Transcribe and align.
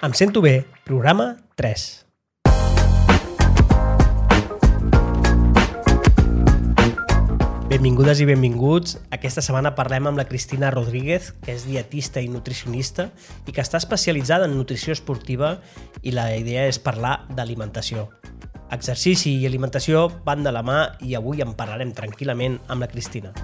Em 0.00 0.12
sento 0.14 0.40
bé, 0.40 0.64
programa 0.86 1.38
3. 1.56 2.06
Benvingudes 7.66 8.20
i 8.22 8.28
benvinguts. 8.28 8.94
Aquesta 9.10 9.42
setmana 9.42 9.72
parlem 9.74 10.06
amb 10.06 10.22
la 10.22 10.28
Cristina 10.28 10.70
Rodríguez, 10.70 11.32
que 11.42 11.50
és 11.50 11.66
dietista 11.66 12.22
i 12.22 12.30
nutricionista 12.30 13.08
i 13.42 13.50
que 13.50 13.58
està 13.58 13.82
especialitzada 13.82 14.46
en 14.46 14.54
nutrició 14.54 14.94
esportiva 14.94 15.56
i 16.06 16.14
la 16.14 16.30
idea 16.38 16.68
és 16.70 16.78
parlar 16.78 17.24
d'alimentació. 17.34 18.06
Exercici 18.70 19.34
i 19.40 19.50
alimentació 19.50 20.12
van 20.22 20.46
de 20.46 20.54
la 20.54 20.62
mà 20.62 20.84
i 21.02 21.18
avui 21.18 21.42
en 21.42 21.58
parlarem 21.58 21.90
tranquil·lament 21.90 22.60
amb 22.68 22.86
la 22.86 22.94
Cristina. 22.94 23.34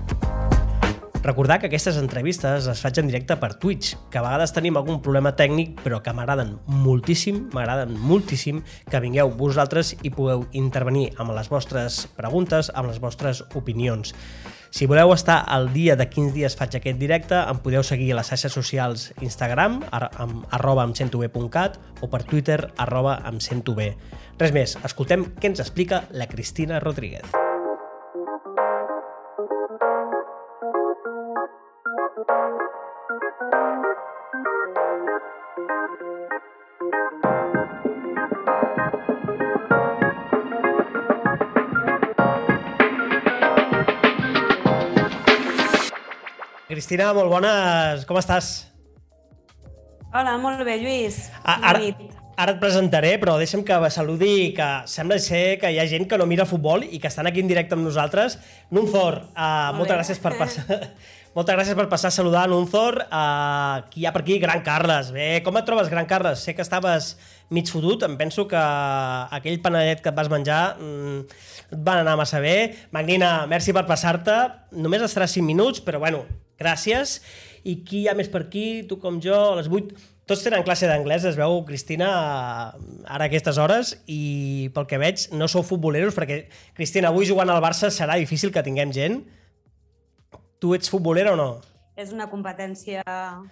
Recordar 1.25 1.59
que 1.59 1.71
aquestes 1.71 1.97
entrevistes 1.97 2.67
les 2.69 2.81
faig 2.85 2.99
en 3.01 3.07
directe 3.09 3.39
per 3.41 3.55
Twitch, 3.57 3.95
que 4.13 4.19
a 4.21 4.23
vegades 4.27 4.53
tenim 4.53 4.77
algun 4.77 4.99
problema 5.01 5.31
tècnic, 5.33 5.79
però 5.81 6.03
que 6.05 6.13
m'agraden 6.13 6.59
moltíssim, 6.69 7.47
m'agraden 7.57 7.95
moltíssim 7.97 8.59
que 8.91 9.01
vingueu 9.01 9.33
vosaltres 9.33 9.95
i 10.05 10.13
pugueu 10.13 10.45
intervenir 10.53 11.15
amb 11.17 11.33
les 11.33 11.49
vostres 11.49 12.03
preguntes, 12.19 12.69
amb 12.77 12.91
les 12.93 13.01
vostres 13.01 13.41
opinions. 13.57 14.13
Si 14.69 14.85
voleu 14.91 15.15
estar 15.15 15.39
al 15.49 15.71
dia 15.73 15.97
de 15.97 16.11
quins 16.13 16.35
dies 16.37 16.59
faig 16.61 16.77
aquest 16.77 17.01
directe, 17.01 17.41
em 17.41 17.63
podeu 17.65 17.87
seguir 17.87 18.11
a 18.13 18.19
les 18.19 18.29
xarxes 18.29 18.53
socials 18.53 19.07
Instagram, 19.25 19.81
amb 19.95 20.45
arroba 20.53 20.85
emcentobe.cat 20.91 21.81
o 22.03 22.11
per 22.13 22.25
Twitter, 22.29 22.59
arroba 22.77 23.17
emcentobe. 23.33 23.95
Res 24.37 24.53
més, 24.53 24.77
escoltem 24.85 25.31
què 25.41 25.55
ens 25.55 25.65
explica 25.65 26.05
la 26.13 26.29
Cristina 26.29 26.85
Rodríguez. 26.85 27.44
Cristina, 46.75 47.13
molt 47.15 47.31
bones. 47.31 48.03
Com 48.09 48.19
estàs? 48.19 48.51
Hola, 50.11 50.35
molt 50.43 50.61
bé, 50.67 50.77
Lluís. 50.83 51.29
A, 51.43 51.55
ara, 51.71 51.81
ara 52.35 52.55
et 52.55 52.61
presentaré, 52.63 53.13
però 53.23 53.37
deixa'm 53.39 53.63
que 53.67 53.79
saludi 53.95 54.51
que 54.57 54.69
sembla 54.91 55.21
ser 55.23 55.59
que 55.63 55.71
hi 55.71 55.79
ha 55.79 55.87
gent 55.91 56.09
que 56.11 56.19
no 56.19 56.27
mira 56.27 56.47
futbol 56.51 56.83
i 56.83 56.99
que 56.99 57.11
estan 57.11 57.31
aquí 57.31 57.43
en 57.43 57.51
directe 57.51 57.79
amb 57.79 57.87
nosaltres. 57.87 58.39
Nunzor, 58.75 59.21
uh, 59.35 59.71
moltes 59.79 60.01
gràcies 60.01 60.23
per 60.23 60.35
passar... 60.41 60.67
Moltes 61.35 61.57
gràcies 61.57 61.75
per 61.75 61.89
passar 61.91 62.13
a 62.13 62.15
saludar 62.15 62.45
Nunzor. 62.47 63.01
Uh, 63.09 63.81
qui 63.91 64.05
hi 64.05 64.07
ha 64.07 64.13
per 64.15 64.21
aquí? 64.23 64.37
Gran 64.39 64.61
Carles. 64.63 65.09
Bé, 65.11 65.41
com 65.43 65.57
et 65.59 65.67
trobes, 65.67 65.91
Gran 65.91 66.07
Carles? 66.07 66.45
Sé 66.47 66.55
que 66.55 66.63
estaves 66.63 67.17
mig 67.51 67.67
fotut. 67.67 68.07
Em 68.07 68.15
penso 68.15 68.45
que 68.47 68.61
aquell 69.35 69.59
panadet 69.65 69.99
que 70.05 70.13
et 70.13 70.15
vas 70.15 70.31
menjar 70.31 70.77
mm, 70.79 71.43
et 71.75 71.83
van 71.91 72.05
anar 72.05 72.15
massa 72.23 72.39
bé. 72.39 72.55
Magnina, 72.95 73.35
merci 73.51 73.75
per 73.75 73.83
passar-te. 73.91 74.39
Només 74.79 75.03
estaràs 75.03 75.35
5 75.35 75.51
minuts, 75.51 75.83
però 75.83 75.99
bueno, 76.07 76.23
gràcies. 76.61 77.21
I 77.65 77.79
qui 77.87 78.05
hi 78.05 78.09
ha 78.09 78.17
més 78.19 78.29
per 78.33 78.45
aquí? 78.47 78.85
Tu 78.89 78.99
com 79.01 79.21
jo, 79.23 79.39
a 79.55 79.61
les 79.61 79.71
8... 79.71 80.11
Tots 80.25 80.41
tenen 80.41 80.63
classe 80.65 80.89
d'anglès, 80.89 81.27
es 81.29 81.37
veu, 81.37 81.59
Cristina, 81.69 82.07
ara 83.05 83.27
a 83.27 83.29
aquestes 83.29 83.59
hores, 83.61 83.91
i 84.09 84.71
pel 84.73 84.87
que 84.89 84.97
veig 84.97 85.27
no 85.37 85.45
sou 85.53 85.61
futboleros, 85.69 86.17
perquè, 86.17 86.47
Cristina, 86.73 87.11
avui 87.13 87.29
jugant 87.29 87.53
al 87.53 87.61
Barça 87.61 87.91
serà 87.93 88.17
difícil 88.17 88.49
que 88.49 88.63
tinguem 88.65 88.89
gent. 88.97 89.19
Tu 90.65 90.73
ets 90.79 90.89
futbolera 90.89 91.35
o 91.35 91.37
no? 91.37 91.51
És 92.01 92.15
una 92.17 92.31
competència 92.33 93.05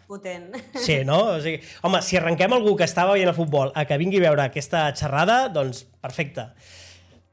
potent. 0.08 0.48
Sí, 0.80 1.02
no? 1.04 1.18
O 1.34 1.42
sigui, 1.44 1.60
home, 1.84 2.00
si 2.00 2.16
arrenquem 2.16 2.56
algú 2.56 2.72
que 2.80 2.88
estava 2.88 3.12
veient 3.18 3.28
el 3.28 3.36
futbol 3.36 3.68
a 3.76 3.84
que 3.84 4.00
vingui 4.00 4.22
a 4.22 4.30
veure 4.30 4.48
aquesta 4.48 4.86
xerrada, 4.96 5.36
doncs 5.52 5.84
perfecte. 6.00 6.48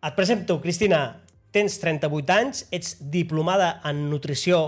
Et 0.03 0.19
presento, 0.19 0.59
Cristina, 0.59 0.99
tens 1.55 1.79
38 1.79 2.35
anys, 2.35 2.67
ets 2.75 2.97
diplomada 3.15 3.77
en 3.87 4.09
nutrició 4.11 4.65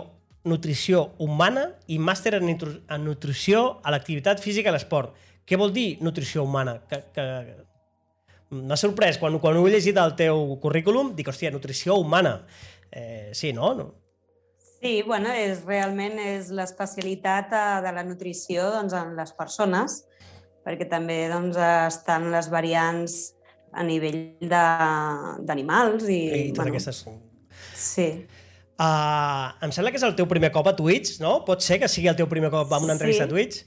nutrició 0.48 1.12
humana 1.22 1.68
i 1.88 2.00
màster 2.02 2.36
en, 2.40 2.50
en 2.50 3.04
nutrició 3.06 3.82
a 3.84 3.94
l'activitat 3.94 4.42
física 4.42 4.72
i 4.72 4.76
l'esport. 4.76 5.14
Què 5.46 5.58
vol 5.60 5.74
dir 5.76 5.98
nutrició 6.02 6.46
humana? 6.48 6.80
Que, 6.90 7.04
que... 7.14 7.26
M'ha 8.52 8.76
sorprès, 8.76 9.16
quan, 9.20 9.38
quan 9.40 9.56
ho 9.56 9.64
he 9.68 9.72
llegit 9.72 9.98
al 9.98 10.16
teu 10.20 10.58
currículum, 10.60 11.14
dic, 11.16 11.30
hòstia, 11.32 11.54
nutrició 11.54 11.96
humana. 12.02 12.42
Eh, 12.92 13.32
sí, 13.38 13.54
no? 13.56 13.74
no? 13.78 13.86
Sí, 14.82 15.04
bueno, 15.08 15.32
és, 15.32 15.62
realment 15.64 16.18
és 16.20 16.50
l'especialitat 16.52 17.54
eh, 17.54 17.66
de 17.86 17.94
la 17.96 18.04
nutrició 18.04 18.66
doncs, 18.74 18.96
en 18.98 19.14
les 19.16 19.32
persones, 19.38 20.02
perquè 20.66 20.90
també 20.90 21.22
doncs, 21.32 21.60
estan 21.62 22.28
les 22.34 22.50
variants 22.52 23.18
a 23.72 23.86
nivell 23.88 24.50
d'animals 24.52 26.10
i... 26.10 26.22
I 26.28 26.46
totes 26.52 26.58
bueno, 26.58 26.74
aquestes... 26.74 27.04
Sí. 27.78 28.08
Uh, 28.82 29.52
em 29.62 29.70
sembla 29.76 29.92
que 29.94 30.00
és 30.00 30.06
el 30.08 30.16
teu 30.18 30.26
primer 30.26 30.50
cop 30.54 30.66
a 30.72 30.74
Twitch, 30.74 31.20
no? 31.22 31.44
Pot 31.46 31.62
ser 31.62 31.78
que 31.82 31.90
sigui 31.92 32.10
el 32.10 32.18
teu 32.18 32.26
primer 32.30 32.50
cop 32.50 32.72
amb 32.74 32.88
una 32.88 32.96
entrevista 32.98 33.28
sí. 33.28 33.30
a 33.30 33.32
Twitch? 33.32 33.62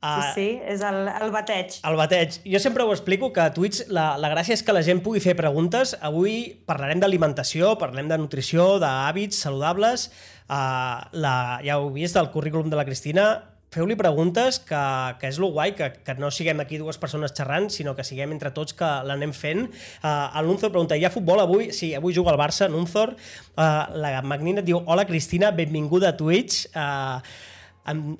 Uh, 0.00 0.24
sí, 0.32 0.32
sí, 0.34 0.46
és 0.72 0.80
el, 0.82 1.04
el 1.12 1.30
bateig. 1.30 1.76
El 1.86 1.98
bateig. 2.00 2.40
Jo 2.48 2.58
sempre 2.62 2.82
ho 2.82 2.90
explico, 2.94 3.28
que 3.36 3.44
a 3.44 3.52
Twitch 3.54 3.84
la, 3.92 4.14
la 4.18 4.32
gràcia 4.32 4.56
és 4.56 4.64
que 4.66 4.74
la 4.74 4.82
gent 4.82 5.04
pugui 5.04 5.20
fer 5.22 5.36
preguntes. 5.38 5.92
Avui 6.02 6.40
parlarem 6.66 7.02
d'alimentació, 7.02 7.76
parlem 7.78 8.08
de 8.10 8.18
nutrició, 8.18 8.72
d'hàbits 8.82 9.38
saludables. 9.44 10.08
Uh, 10.48 10.98
la, 11.20 11.34
ja 11.62 11.76
heu 11.76 11.92
vist 11.94 12.18
el 12.18 12.32
currículum 12.34 12.72
de 12.72 12.80
la 12.80 12.88
Cristina, 12.88 13.28
feu-li 13.70 13.94
preguntes 13.98 14.58
que, 14.66 14.82
que 15.20 15.28
és 15.30 15.38
lo 15.42 15.50
guai, 15.54 15.74
que, 15.78 15.90
que 16.04 16.14
no 16.18 16.30
siguem 16.34 16.62
aquí 16.62 16.78
dues 16.80 16.98
persones 16.98 17.34
xerrant, 17.36 17.68
sinó 17.70 17.94
que 17.98 18.06
siguem 18.06 18.34
entre 18.34 18.50
tots 18.54 18.74
que 18.76 18.88
l'anem 19.06 19.34
fent. 19.36 19.68
Uh, 20.02 20.30
el 20.40 20.50
Nunzor 20.50 20.72
pregunta, 20.74 20.98
hi 20.98 21.06
ha 21.06 21.12
futbol 21.14 21.42
avui? 21.42 21.70
Sí, 21.76 21.92
avui 21.94 22.16
juga 22.16 22.34
al 22.34 22.40
Barça, 22.40 22.68
Nunzor. 22.70 23.14
Uh, 23.54 23.84
la 24.02 24.16
Magnina 24.26 24.64
diu, 24.66 24.82
hola 24.90 25.06
Cristina, 25.06 25.52
benvinguda 25.54 26.10
a 26.10 26.18
Twitch. 26.18 26.66
Uh, 26.74 27.22
amb, 27.90 28.18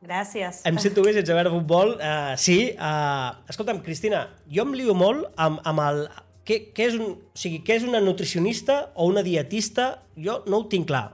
Gràcies. 0.00 0.62
Em 0.64 0.78
sento 0.80 1.02
bé 1.04 1.12
sense 1.12 1.34
veure 1.36 1.52
futbol. 1.52 1.94
Uh, 2.00 2.32
sí, 2.40 2.72
uh, 2.72 3.36
escolta'm, 3.52 3.82
Cristina, 3.84 4.24
jo 4.48 4.64
em 4.64 4.74
lio 4.78 4.96
molt 4.96 5.28
amb, 5.36 5.60
amb 5.68 5.86
el... 5.86 6.06
Què, 6.48 6.56
què, 6.74 6.86
és 6.88 6.96
un, 6.96 7.12
o 7.30 7.38
sigui, 7.38 7.60
què 7.62 7.76
és 7.78 7.84
una 7.86 8.00
nutricionista 8.02 8.80
o 8.96 9.06
una 9.10 9.22
dietista? 9.22 9.90
Jo 10.18 10.40
no 10.48 10.62
ho 10.62 10.70
tinc 10.72 10.88
clar. 10.88 11.10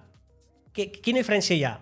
Que, 0.72 0.86
quina 1.03 1.20
diferència 1.20 1.59
hi 1.59 1.66
ha? 1.66 1.75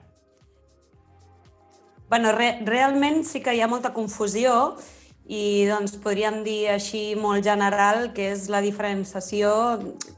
Bueno, 2.15 2.31
re, 2.31 2.61
realment 2.63 3.25
sí 3.27 3.41
que 3.43 3.57
hi 3.57 3.61
ha 3.65 3.67
molta 3.67 3.91
confusió 3.91 4.77
i 5.27 5.65
doncs 5.67 5.97
podríem 5.99 6.45
dir 6.47 6.69
així 6.71 7.17
molt 7.19 7.43
general 7.43 8.13
que 8.15 8.29
és 8.37 8.45
la 8.55 8.61
diferenciació 8.63 9.51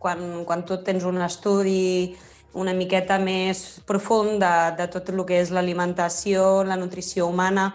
quan, 0.02 0.44
quan 0.44 0.66
tu 0.68 0.76
tens 0.84 1.06
un 1.08 1.22
estudi 1.24 2.12
una 2.52 2.76
miqueta 2.76 3.16
més 3.16 3.80
profund 3.88 4.36
de, 4.44 4.52
de 4.76 4.90
tot 4.92 5.08
el 5.08 5.24
que 5.24 5.40
és 5.40 5.54
l'alimentació, 5.56 6.66
la 6.68 6.76
nutrició 6.76 7.30
humana. 7.32 7.70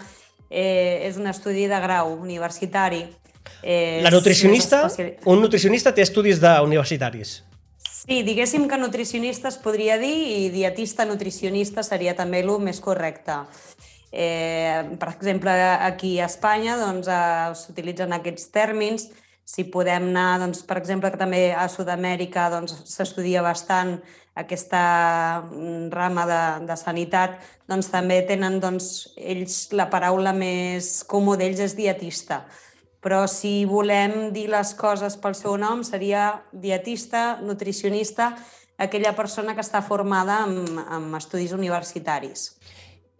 Eh, 0.51 1.01
és 1.09 1.17
un 1.17 1.25
estudi 1.25 1.65
de 1.65 1.81
grau 1.81 2.13
universitari. 2.13 3.07
Eh, 3.63 4.01
la 4.05 4.13
nutricionista, 4.13 4.83
un 5.25 5.41
nutricionista 5.41 5.97
té 5.97 6.05
estudis 6.05 6.37
de 6.45 6.59
universitaris. 6.61 7.39
Sí, 7.89 8.21
diguéssim 8.21 8.69
que 8.69 8.77
nutricionista 8.77 9.49
es 9.49 9.57
podria 9.61 9.97
dir 9.97 10.13
i 10.13 10.49
dietista 10.53 11.09
nutricionista 11.09 11.81
seria 11.81 12.13
també 12.13 12.45
el 12.45 12.59
més 12.61 12.81
correcte. 12.81 13.41
Eh, 14.11 14.97
per 14.99 15.09
exemple, 15.15 15.51
aquí 15.51 16.19
a 16.19 16.27
Espanya 16.27 16.75
doncs, 16.77 17.07
eh, 17.07 17.51
s'utilitzen 17.55 18.11
aquests 18.13 18.49
tèrmins. 18.51 19.07
Si 19.45 19.63
podem 19.71 20.09
anar, 20.11 20.39
doncs, 20.39 20.63
per 20.63 20.77
exemple, 20.77 21.11
que 21.11 21.19
també 21.19 21.53
a 21.55 21.67
Sud-amèrica 21.71 22.49
s'estudia 22.85 23.41
doncs, 23.41 23.49
bastant 23.49 24.01
aquesta 24.35 25.43
mm, 25.43 25.89
rama 25.91 26.25
de, 26.27 26.41
de 26.67 26.75
sanitat, 26.79 27.39
doncs 27.67 27.89
també 27.91 28.21
tenen 28.27 28.59
doncs, 28.59 29.11
ells 29.17 29.71
la 29.75 29.89
paraula 29.91 30.31
més 30.35 31.01
comú 31.07 31.35
d'ells 31.35 31.59
és 31.59 31.75
dietista. 31.75 32.45
Però 33.01 33.25
si 33.27 33.65
volem 33.65 34.29
dir 34.31 34.47
les 34.51 34.75
coses 34.77 35.17
pel 35.17 35.33
seu 35.35 35.57
nom, 35.57 35.81
seria 35.83 36.43
dietista, 36.53 37.39
nutricionista, 37.41 38.35
aquella 38.77 39.15
persona 39.17 39.55
que 39.55 39.63
està 39.65 39.81
formada 39.81 40.43
en, 40.45 40.79
en 40.85 41.09
estudis 41.17 41.51
universitaris. 41.57 42.60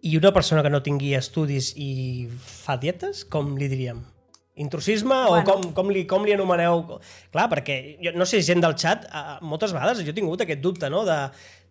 I 0.01 0.15
una 0.17 0.31
persona 0.33 0.63
que 0.65 0.71
no 0.73 0.81
tingui 0.81 1.13
estudis 1.13 1.73
i 1.77 2.27
fa 2.31 2.77
dietes, 2.81 3.21
com 3.29 3.53
li 3.59 3.69
diríem? 3.69 4.01
Intrusisme 4.61 5.15
bueno. 5.29 5.41
o 5.41 5.45
com, 5.47 5.67
com, 5.77 5.91
li, 5.93 6.03
com 6.09 6.25
li 6.25 6.33
anomeneu? 6.35 6.83
Clar, 7.33 7.47
perquè 7.51 7.77
jo 8.01 8.13
no 8.17 8.27
sé, 8.29 8.41
gent 8.45 8.63
del 8.63 8.75
xat, 8.81 9.05
uh, 9.07 9.37
moltes 9.45 9.73
vegades 9.75 10.01
jo 10.01 10.11
he 10.11 10.17
tingut 10.17 10.41
aquest 10.43 10.61
dubte, 10.63 10.89
no?, 10.91 11.05
de 11.07 11.17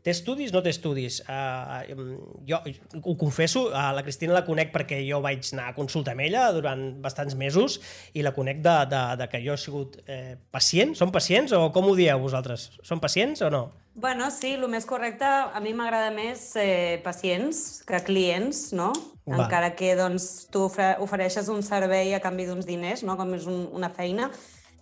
té 0.05 0.15
estudis, 0.15 0.53
no 0.55 0.63
té 0.65 0.73
estudis. 0.73 1.21
Uh, 1.27 2.07
jo 2.49 2.61
ho 3.03 3.17
confesso, 3.21 3.67
uh, 3.69 3.91
la 3.97 4.05
Cristina 4.07 4.37
la 4.37 4.45
conec 4.47 4.73
perquè 4.75 5.01
jo 5.07 5.21
vaig 5.25 5.45
anar 5.55 5.71
a 5.71 5.77
consulta 5.77 6.15
amb 6.15 6.25
ella 6.25 6.49
durant 6.57 6.87
bastants 7.03 7.37
mesos 7.39 7.79
i 8.15 8.25
la 8.27 8.35
conec 8.37 8.63
de, 8.65 8.77
de, 8.91 9.03
de 9.21 9.29
que 9.33 9.43
jo 9.45 9.55
he 9.55 9.61
sigut 9.61 10.01
eh, 10.07 10.37
pacient. 10.53 10.97
Són 10.99 11.13
pacients 11.15 11.53
o 11.57 11.67
com 11.75 11.91
ho 11.91 11.95
dieu 11.99 12.21
vosaltres? 12.23 12.71
Són 12.87 13.03
pacients 13.03 13.45
o 13.47 13.53
no? 13.53 13.65
Bueno, 14.01 14.31
sí, 14.31 14.55
el 14.55 14.69
més 14.71 14.87
correcte, 14.87 15.27
a 15.27 15.61
mi 15.61 15.75
m'agrada 15.77 16.13
més 16.15 16.45
eh, 16.57 17.01
pacients 17.05 17.83
que 17.87 17.99
clients, 18.07 18.71
no? 18.73 18.93
Va. 19.31 19.45
encara 19.45 19.75
que 19.79 19.93
doncs, 19.99 20.49
tu 20.51 20.65
ofereixes 20.67 21.51
un 21.53 21.61
servei 21.63 22.15
a 22.17 22.23
canvi 22.23 22.49
d'uns 22.49 22.67
diners, 22.67 23.05
no? 23.07 23.15
com 23.21 23.35
és 23.37 23.47
un, 23.47 23.69
una 23.77 23.91
feina, 23.95 24.31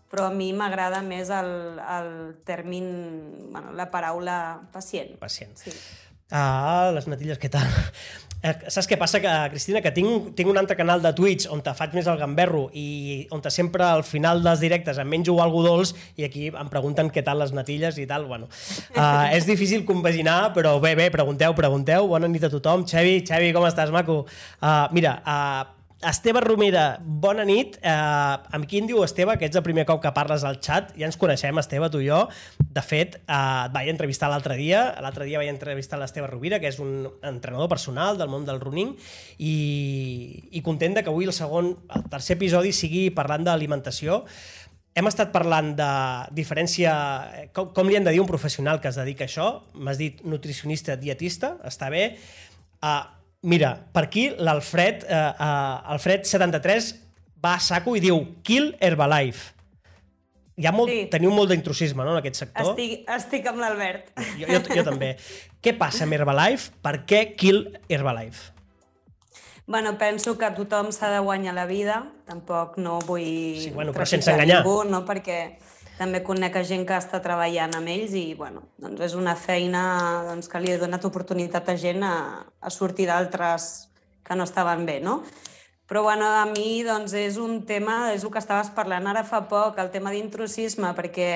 però 0.08 0.28
a 0.28 0.34
mi 0.34 0.52
m'agrada 0.56 1.02
més 1.05 1.32
el, 1.34 1.50
el 1.78 2.12
termin, 2.49 2.87
bueno, 3.52 3.75
la 3.76 3.90
paraula 3.93 4.38
pacient. 4.72 5.16
Pacient. 5.20 5.56
Sí. 5.60 5.75
Ah, 6.31 6.90
les 6.93 7.08
natilles, 7.08 7.38
què 7.40 7.49
tal? 7.52 7.69
Eh, 8.38 8.52
saps 8.70 8.87
què 8.87 8.94
passa, 9.00 9.19
que, 9.19 9.31
Cristina? 9.50 9.81
Que 9.82 9.90
tinc, 9.94 10.28
tinc 10.38 10.50
un 10.50 10.60
altre 10.60 10.76
canal 10.78 11.00
de 11.02 11.10
Twitch 11.16 11.49
on 11.50 11.62
te 11.64 11.72
faig 11.75 11.96
més 11.96 12.06
el 12.06 12.20
gamberro 12.20 12.69
i 12.76 13.26
on 13.34 13.43
te 13.43 13.50
sempre 13.50 13.82
al 13.82 14.05
final 14.06 14.44
dels 14.44 14.62
directes 14.62 15.00
em 15.02 15.08
menjo 15.10 15.34
algú 15.43 15.64
dolç 15.64 15.90
i 16.20 16.26
aquí 16.28 16.46
em 16.52 16.70
pregunten 16.70 17.11
què 17.11 17.25
tal 17.26 17.43
les 17.43 17.54
natilles 17.56 17.99
i 17.99 18.06
tal. 18.06 18.28
Bueno, 18.31 18.46
uh, 18.94 19.26
és 19.37 19.49
difícil 19.49 19.82
compaginar, 19.88 20.52
però 20.54 20.76
bé, 20.84 20.94
bé, 20.99 21.08
pregunteu, 21.14 21.56
pregunteu. 21.58 22.06
Bona 22.12 22.31
nit 22.31 22.46
a 22.46 22.52
tothom. 22.52 22.87
Xavi, 22.87 23.25
Xavi, 23.26 23.50
com 23.56 23.66
estàs, 23.66 23.90
maco? 23.94 24.20
Uh, 24.61 24.87
mira, 24.94 25.19
uh, 25.26 25.77
Esteve 25.99 26.39
Romera, 26.41 27.00
bona 27.03 27.43
nit. 27.43 27.75
Eh, 27.83 27.91
amb 27.91 28.67
qui 28.71 28.79
diu 28.87 29.00
Esteve, 29.03 29.35
que 29.35 29.49
ets 29.49 29.59
el 29.59 29.65
primer 29.67 29.83
cop 29.83 29.99
que 29.99 30.12
parles 30.15 30.45
al 30.47 30.61
xat. 30.62 30.93
Ja 30.95 31.09
ens 31.09 31.19
coneixem, 31.19 31.59
Esteve, 31.59 31.89
tu 31.91 31.99
i 31.99 32.06
jo. 32.06 32.21
De 32.62 32.85
fet, 32.87 33.17
eh, 33.19 33.65
et 33.65 33.73
vaig 33.75 33.91
entrevistar 33.91 34.29
l'altre 34.31 34.55
dia. 34.55 34.95
L'altre 35.03 35.27
dia 35.27 35.43
vaig 35.43 35.50
entrevistar 35.50 35.99
l'Esteve 35.99 36.29
Rovira, 36.31 36.61
que 36.61 36.71
és 36.71 36.79
un 36.79 37.11
entrenador 37.27 37.69
personal 37.69 38.17
del 38.17 38.31
món 38.31 38.47
del 38.47 38.61
running, 38.61 38.95
i, 39.39 40.49
i 40.53 40.62
content 40.62 40.95
que 41.03 41.11
avui 41.11 41.27
el 41.27 41.35
segon, 41.35 41.75
el 41.91 42.06
tercer 42.06 42.37
episodi 42.39 42.71
sigui 42.71 43.11
parlant 43.11 43.43
d'alimentació. 43.43 44.23
Hem 44.95 45.11
estat 45.11 45.35
parlant 45.35 45.75
de 45.75 45.93
diferència, 46.31 46.95
eh, 47.35 47.49
com, 47.53 47.75
com 47.75 47.91
li 47.91 47.99
hem 47.99 48.06
de 48.06 48.15
dir 48.15 48.23
un 48.23 48.31
professional 48.31 48.79
que 48.79 48.95
es 48.95 49.03
dedica 49.03 49.27
a 49.27 49.33
això. 49.33 49.50
M'has 49.75 49.99
dit 49.99 50.23
nutricionista, 50.23 50.95
dietista, 50.95 51.56
està 51.67 51.91
bé. 51.91 52.12
Uh, 52.79 53.18
Mira, 53.46 53.76
per 53.94 54.08
aquí 54.08 54.29
l'Alfred, 54.35 55.05
eh, 55.06 55.14
uh, 55.14 55.94
Alfred73 55.94 56.88
va 57.44 57.55
a 57.55 57.62
saco 57.62 57.94
i 57.94 58.02
diu 58.02 58.19
Kill 58.43 58.73
Herbalife. 58.82 59.55
Hi 60.58 60.67
ha 60.67 60.73
molt, 60.75 60.90
sí. 60.90 61.05
Teniu 61.12 61.31
molt 61.31 61.52
d'intrusisme 61.52 62.02
no, 62.02 62.17
en 62.17 62.19
aquest 62.19 62.40
sector. 62.43 62.73
Estic, 62.73 63.05
estic 63.14 63.46
amb 63.46 63.62
l'Albert. 63.62 64.11
Jo, 64.40 64.49
jo, 64.50 64.62
jo 64.75 64.82
també. 64.88 65.12
Què 65.62 65.76
passa 65.79 66.02
amb 66.02 66.17
Herbalife? 66.17 66.73
Per 66.82 66.96
què 67.06 67.23
Kill 67.38 67.62
Herbalife? 67.87 68.50
Bueno, 69.69 69.94
penso 70.00 70.35
que 70.40 70.49
tothom 70.56 70.90
s'ha 70.96 71.12
de 71.12 71.20
guanyar 71.23 71.55
la 71.55 71.69
vida. 71.69 72.00
Tampoc 72.26 72.79
no 72.82 72.99
vull 73.06 73.61
sí, 73.61 73.70
bueno, 73.70 73.93
però 73.94 74.06
sense 74.08 74.32
enganyar. 74.32 74.64
ningú, 74.64 74.81
no? 74.88 75.05
perquè 75.06 75.38
també 75.99 76.23
conec 76.23 76.56
gent 76.62 76.87
que 76.87 76.97
està 76.97 77.19
treballant 77.23 77.75
amb 77.75 77.91
ells 77.91 78.15
i 78.15 78.33
bueno, 78.39 78.62
doncs 78.79 79.03
és 79.09 79.19
una 79.19 79.35
feina 79.37 79.83
doncs, 80.29 80.49
que 80.49 80.61
li 80.62 80.73
ha 80.73 80.79
donat 80.79 81.05
oportunitat 81.05 81.69
a 81.69 81.77
gent 81.77 82.05
a, 82.06 82.15
a 82.61 82.71
sortir 82.71 83.09
d'altres 83.11 83.89
que 84.25 84.37
no 84.39 84.47
estaven 84.47 84.87
bé, 84.87 85.00
no? 85.00 85.23
Però 85.89 86.03
bueno, 86.05 86.27
a 86.29 86.45
mi 86.47 86.83
doncs, 86.85 87.15
és 87.17 87.39
un 87.41 87.62
tema, 87.67 88.12
és 88.12 88.25
el 88.25 88.31
que 88.31 88.43
estaves 88.43 88.69
parlant 88.77 89.09
ara 89.09 89.25
fa 89.25 89.41
poc, 89.49 89.79
el 89.81 89.89
tema 89.91 90.12
d'intrusisme, 90.12 90.93
perquè 90.95 91.31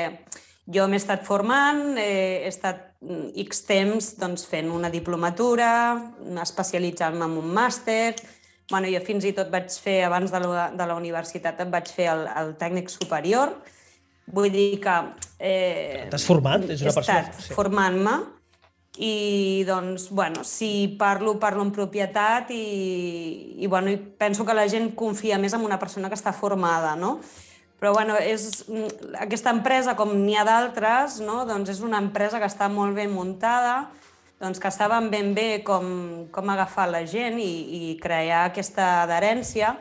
jo 0.68 0.84
m'he 0.86 1.00
estat 1.00 1.24
formant, 1.24 1.96
he 1.96 2.44
estat 2.46 2.90
X 3.42 3.64
temps 3.66 4.12
doncs, 4.20 4.44
fent 4.46 4.68
una 4.70 4.92
diplomatura, 4.92 5.72
especialitzant-me 6.44 7.24
en 7.24 7.38
un 7.40 7.48
màster, 7.56 8.12
bueno, 8.70 8.92
jo 8.92 9.00
fins 9.04 9.24
i 9.24 9.32
tot 9.36 9.48
vaig 9.50 9.72
fer, 9.72 10.02
abans 10.04 10.30
de 10.30 10.42
la, 10.44 10.68
de 10.76 10.86
la 10.86 10.98
universitat, 11.00 11.64
em 11.64 11.72
vaig 11.72 11.88
fer 11.88 12.12
el, 12.12 12.28
el 12.36 12.52
tècnic 12.60 12.92
superior, 12.92 13.56
Vull 14.26 14.52
dir 14.54 14.80
que... 14.82 14.94
Eh, 15.38 16.06
T'has 16.12 16.26
format? 16.26 16.68
És 16.70 16.84
una 16.84 16.92
he 16.92 17.02
estat 17.02 17.40
sí. 17.40 17.54
formant-me 17.56 18.20
i 19.02 19.64
doncs, 19.64 20.10
bueno, 20.12 20.44
si 20.44 20.94
parlo, 21.00 21.38
parlo 21.40 21.64
en 21.64 21.72
propietat 21.72 22.50
i, 22.52 23.56
i, 23.56 23.66
bueno, 23.66 23.90
i 23.90 23.96
penso 23.96 24.44
que 24.44 24.54
la 24.54 24.68
gent 24.68 24.92
confia 24.94 25.40
més 25.40 25.56
en 25.56 25.64
una 25.64 25.80
persona 25.80 26.12
que 26.12 26.18
està 26.18 26.34
formada, 26.36 26.92
no? 26.96 27.16
Però 27.82 27.90
bueno, 27.96 28.14
és, 28.14 28.62
aquesta 29.18 29.50
empresa, 29.50 29.96
com 29.98 30.12
n'hi 30.14 30.36
ha 30.38 30.44
d'altres, 30.46 31.16
no? 31.24 31.40
doncs 31.48 31.72
és 31.72 31.80
una 31.82 31.98
empresa 31.98 32.38
que 32.38 32.46
està 32.46 32.68
molt 32.70 32.94
ben 32.94 33.10
muntada, 33.10 33.88
doncs 34.38 34.60
que 34.62 34.70
saben 34.70 35.08
ben 35.10 35.32
bé 35.34 35.64
com, 35.66 36.28
com 36.30 36.52
agafar 36.52 36.86
la 36.92 37.00
gent 37.10 37.40
i, 37.42 37.50
i 37.78 37.96
crear 37.98 38.44
aquesta 38.52 39.02
adherència. 39.02 39.72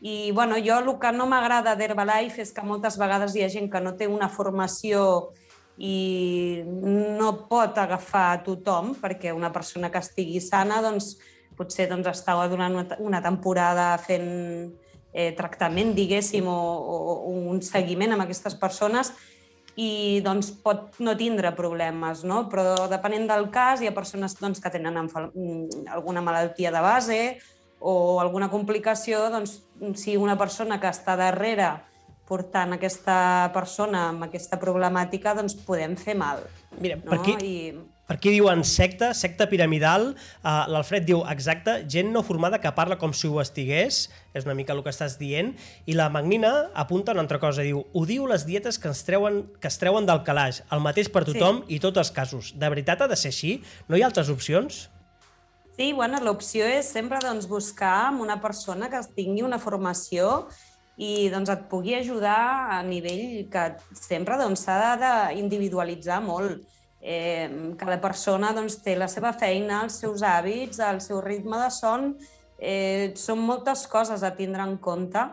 I 0.00 0.30
bueno, 0.32 0.56
jo 0.64 0.78
el 0.80 0.88
que 0.98 1.12
no 1.12 1.26
m'agrada 1.28 1.74
d'Herbalife 1.76 2.40
és 2.40 2.54
que 2.56 2.64
moltes 2.64 2.96
vegades 2.96 3.34
hi 3.36 3.44
ha 3.44 3.52
gent 3.52 3.68
que 3.68 3.82
no 3.84 3.92
té 3.98 4.08
una 4.08 4.30
formació 4.32 5.32
i 5.76 6.62
no 6.64 7.32
pot 7.48 7.76
agafar 7.80 8.30
a 8.32 8.38
tothom, 8.44 8.94
perquè 8.96 9.32
una 9.32 9.52
persona 9.52 9.90
que 9.92 10.00
estigui 10.00 10.40
sana 10.40 10.80
doncs, 10.84 11.14
potser 11.56 11.88
doncs, 11.90 12.08
estava 12.12 12.46
durant 12.48 12.78
una 13.00 13.20
temporada 13.20 13.92
fent 14.00 14.30
eh, 15.12 15.32
tractament, 15.36 15.92
diguéssim, 15.96 16.48
o, 16.48 16.56
o, 16.56 17.14
un 17.52 17.60
seguiment 17.64 18.16
amb 18.16 18.24
aquestes 18.24 18.56
persones 18.60 19.12
i 19.76 20.20
doncs, 20.24 20.50
pot 20.64 20.96
no 21.00 21.16
tindre 21.16 21.52
problemes, 21.56 22.24
no? 22.24 22.46
però 22.52 22.88
depenent 22.90 23.28
del 23.28 23.48
cas 23.52 23.80
hi 23.80 23.88
ha 23.88 23.96
persones 23.96 24.36
doncs, 24.40 24.60
que 24.60 24.72
tenen 24.72 24.96
alguna 24.96 26.24
malaltia 26.24 26.72
de 26.72 26.84
base 26.84 27.22
o 27.80 28.20
alguna 28.20 28.50
complicació, 28.52 29.26
doncs, 29.32 29.62
si 29.96 30.16
una 30.20 30.36
persona 30.38 30.78
que 30.80 30.90
està 30.92 31.16
darrere 31.16 31.72
portant 32.30 32.76
aquesta 32.76 33.50
persona 33.54 34.10
amb 34.12 34.28
aquesta 34.28 34.60
problemàtica, 34.60 35.34
doncs 35.34 35.56
podem 35.66 35.96
fer 35.98 36.14
mal. 36.18 36.44
Mira, 36.78 37.00
no? 37.00 37.08
per 37.08 37.18
aquí, 37.18 37.34
I... 37.42 37.72
per 38.06 38.18
aquí 38.20 38.30
diuen 38.36 38.62
secta, 38.68 39.08
secta 39.18 39.48
piramidal, 39.50 40.12
uh, 40.12 40.52
l'Alfred 40.70 41.08
diu, 41.08 41.24
exacte, 41.32 41.80
gent 41.90 42.12
no 42.14 42.22
formada 42.26 42.60
que 42.62 42.70
parla 42.76 43.00
com 43.00 43.16
si 43.16 43.26
ho 43.26 43.40
estigués, 43.42 44.04
és 44.36 44.46
una 44.46 44.54
mica 44.54 44.76
el 44.76 44.84
que 44.86 44.94
estàs 44.94 45.18
dient, 45.18 45.56
i 45.90 45.98
la 45.98 46.06
Magnina 46.12 46.52
apunta 46.84 47.16
una 47.16 47.24
altra 47.26 47.40
cosa, 47.42 47.66
diu, 47.66 47.82
ho 47.82 48.06
diu 48.06 48.30
les 48.30 48.46
dietes 48.46 48.78
que, 48.78 48.92
ens 48.92 49.02
treuen, 49.08 49.42
que 49.58 49.72
es 49.72 49.82
treuen 49.82 50.06
del 50.06 50.22
calaix, 50.28 50.62
el 50.70 50.86
mateix 50.86 51.10
per 51.10 51.26
tothom 51.26 51.64
sí. 51.64 51.80
i 51.80 51.82
tots 51.82 52.04
els 52.04 52.14
casos. 52.14 52.54
De 52.54 52.70
veritat 52.70 53.02
ha 53.02 53.10
de 53.10 53.18
ser 53.18 53.34
així? 53.34 53.56
No 53.90 53.98
hi 53.98 54.06
ha 54.06 54.12
altres 54.12 54.30
opcions? 54.30 54.84
Sí, 55.80 55.94
bueno, 55.94 56.18
l'opció 56.20 56.66
és 56.68 56.90
sempre 56.92 57.16
doncs, 57.24 57.46
buscar 57.48 58.12
una 58.20 58.34
persona 58.42 58.90
que 58.92 58.98
tingui 59.16 59.40
una 59.40 59.56
formació 59.56 60.26
i 61.00 61.30
doncs, 61.32 61.48
et 61.54 61.62
pugui 61.70 61.94
ajudar 61.96 62.66
a 62.74 62.82
nivell 62.84 63.46
que 63.48 63.62
sempre 63.96 64.36
doncs, 64.36 64.66
s'ha 64.66 64.76
doncs, 64.76 65.38
d'individualitzar 65.38 66.20
molt. 66.20 66.68
Eh, 67.00 67.48
cada 67.80 67.96
persona 67.96 68.52
doncs, 68.52 68.76
té 68.84 68.92
la 68.92 69.08
seva 69.08 69.32
feina, 69.32 69.80
els 69.86 69.96
seus 70.04 70.20
hàbits, 70.20 70.84
el 70.84 71.00
seu 71.00 71.24
ritme 71.24 71.64
de 71.64 71.72
son. 71.72 72.10
Eh, 72.60 73.16
són 73.16 73.40
moltes 73.40 73.88
coses 73.88 74.20
a 74.20 74.34
tindre 74.36 74.68
en 74.68 74.76
compte 74.76 75.30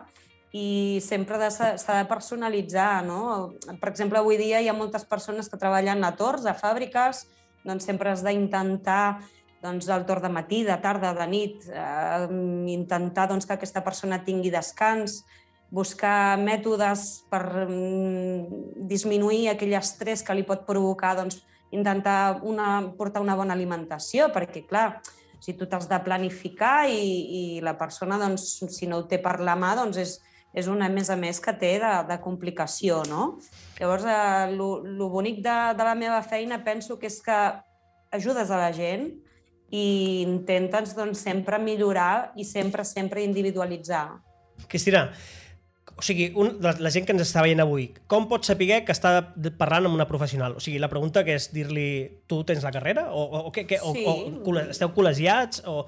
i 0.56 0.96
sempre 1.04 1.44
s'ha 1.52 1.76
de 1.76 2.06
personalitzar. 2.08 3.02
No? 3.04 3.50
Per 3.68 3.92
exemple, 3.92 4.24
avui 4.24 4.40
dia 4.40 4.64
hi 4.64 4.72
ha 4.72 4.80
moltes 4.80 5.04
persones 5.04 5.52
que 5.52 5.60
treballen 5.60 6.08
a 6.08 6.16
torns, 6.16 6.48
a 6.48 6.56
fàbriques, 6.56 7.26
doncs 7.68 7.84
sempre 7.84 8.16
has 8.16 8.24
d'intentar 8.24 9.18
doncs, 9.62 9.88
el 9.90 10.06
torn 10.06 10.22
de 10.22 10.30
matí, 10.32 10.62
de 10.66 10.76
tarda, 10.82 11.12
de 11.16 11.26
nit, 11.30 11.66
eh, 11.72 12.28
intentar 12.72 13.28
doncs, 13.28 13.46
que 13.46 13.56
aquesta 13.56 13.82
persona 13.84 14.22
tingui 14.24 14.52
descans, 14.54 15.22
buscar 15.70 16.38
mètodes 16.40 17.24
per 17.28 17.42
mm, 17.66 18.86
disminuir 18.88 19.48
aquell 19.50 19.76
estrès 19.76 20.24
que 20.24 20.36
li 20.36 20.46
pot 20.48 20.64
provocar, 20.66 21.16
doncs, 21.18 21.42
intentar 21.70 22.40
una, 22.48 22.80
portar 22.96 23.20
una 23.20 23.36
bona 23.36 23.52
alimentació, 23.52 24.30
perquè, 24.32 24.64
clar, 24.68 25.02
si 25.40 25.54
tu 25.54 25.68
t'has 25.68 25.86
de 25.90 25.98
planificar 26.02 26.88
i, 26.88 26.96
i 26.98 27.42
la 27.62 27.76
persona, 27.78 28.18
doncs, 28.18 28.48
si 28.72 28.88
no 28.88 29.02
ho 29.02 29.06
té 29.10 29.20
per 29.22 29.38
la 29.44 29.58
mà, 29.58 29.74
doncs 29.78 30.00
és, 30.00 30.16
és 30.56 30.66
una 30.70 30.88
més 30.88 31.10
a 31.12 31.16
més 31.20 31.38
que 31.44 31.52
té 31.60 31.76
de, 31.82 31.92
de 32.08 32.18
complicació, 32.24 33.02
no? 33.10 33.36
Llavors, 33.78 34.08
eh, 34.08 34.48
el 34.48 35.04
bonic 35.12 35.42
de, 35.44 35.58
de 35.78 35.86
la 35.86 35.94
meva 35.98 36.22
feina 36.26 36.62
penso 36.64 36.98
que 36.98 37.10
és 37.10 37.20
que 37.22 37.38
ajudes 38.16 38.50
a 38.50 38.62
la 38.64 38.72
gent, 38.72 39.10
i 39.70 40.22
intentes 40.24 40.94
doncs, 40.96 41.20
sempre 41.24 41.58
millorar 41.60 42.32
i 42.36 42.44
sempre, 42.48 42.84
sempre 42.84 43.22
individualitzar. 43.24 44.06
Cristina, 44.66 45.08
o 45.98 46.02
sigui, 46.02 46.30
un, 46.38 46.56
la, 46.62 46.74
la 46.78 46.92
gent 46.94 47.06
que 47.08 47.14
ens 47.14 47.24
està 47.24 47.42
veient 47.42 47.60
avui, 47.62 47.88
com 48.10 48.28
pot 48.30 48.46
saber 48.46 48.84
que 48.86 48.94
està 48.94 49.18
parlant 49.58 49.88
amb 49.88 49.98
una 49.98 50.06
professional? 50.06 50.54
O 50.56 50.62
sigui, 50.62 50.78
la 50.78 50.90
pregunta 50.92 51.24
que 51.26 51.34
és 51.34 51.50
dir-li 51.50 51.88
tu 52.30 52.44
tens 52.46 52.62
la 52.62 52.72
carrera? 52.74 53.08
O, 53.10 53.24
o, 53.24 53.42
o, 53.48 53.52
que, 53.54 53.66
que, 53.66 53.80
sí. 53.82 54.04
o, 54.06 54.14
o 54.38 54.56
esteu 54.62 54.92
col·legiats? 54.94 55.64
O, 55.66 55.84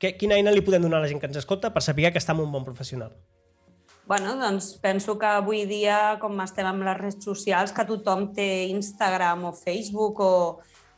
que, 0.00 0.14
quina 0.20 0.36
eina 0.36 0.52
li 0.52 0.64
podem 0.64 0.84
donar 0.84 1.00
a 1.00 1.04
la 1.04 1.10
gent 1.10 1.20
que 1.22 1.28
ens 1.30 1.40
escolta 1.40 1.72
per 1.72 1.82
saber 1.84 2.12
que 2.12 2.20
està 2.20 2.36
amb 2.36 2.44
un 2.44 2.52
bon 2.52 2.66
professional? 2.68 3.14
Bueno, 4.10 4.34
doncs 4.36 4.72
penso 4.82 5.14
que 5.20 5.28
avui 5.28 5.64
dia, 5.70 6.18
com 6.20 6.40
estem 6.42 6.66
amb 6.66 6.82
les 6.82 6.96
redes 6.98 7.24
socials, 7.24 7.72
que 7.72 7.84
tothom 7.86 8.30
té 8.34 8.66
Instagram 8.72 9.44
o 9.48 9.52
Facebook 9.54 10.20
o, 10.24 10.32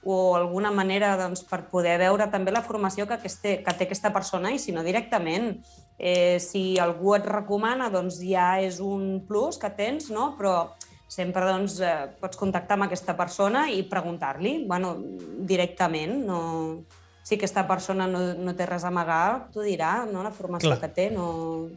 o 0.02 0.34
alguna 0.34 0.72
manera 0.74 1.14
doncs, 1.16 1.44
per 1.46 1.62
poder 1.70 1.96
veure 2.00 2.26
també 2.30 2.50
la 2.50 2.64
formació 2.66 3.06
que, 3.06 3.18
aquesta, 3.20 3.56
que 3.62 3.74
té 3.78 3.86
aquesta 3.86 4.10
persona 4.14 4.50
i 4.50 4.58
si 4.58 4.74
no 4.74 4.82
directament. 4.82 5.54
Eh, 5.98 6.38
si 6.42 6.78
algú 6.82 7.14
et 7.14 7.26
recomana, 7.28 7.90
doncs 7.92 8.18
ja 8.26 8.56
és 8.62 8.80
un 8.82 9.22
plus 9.28 9.60
que 9.62 9.70
tens, 9.70 10.10
no? 10.10 10.32
però 10.38 10.72
sempre 11.12 11.44
doncs, 11.46 11.78
eh, 11.84 12.08
pots 12.20 12.40
contactar 12.40 12.78
amb 12.78 12.88
aquesta 12.88 13.14
persona 13.14 13.68
i 13.70 13.84
preguntar-li 13.86 14.62
bueno, 14.66 14.96
directament. 15.46 16.18
No, 16.26 16.40
si 17.22 17.36
aquesta 17.36 17.66
persona 17.68 18.08
no, 18.10 18.32
no 18.34 18.54
té 18.58 18.66
res 18.66 18.82
a 18.82 18.90
amagar, 18.90 19.48
t'ho 19.54 19.62
dirà, 19.62 20.02
no? 20.10 20.24
La 20.26 20.34
formació 20.34 20.72
Clar. 20.72 20.80
que 20.82 20.94
té, 20.96 21.10
no... 21.14 21.68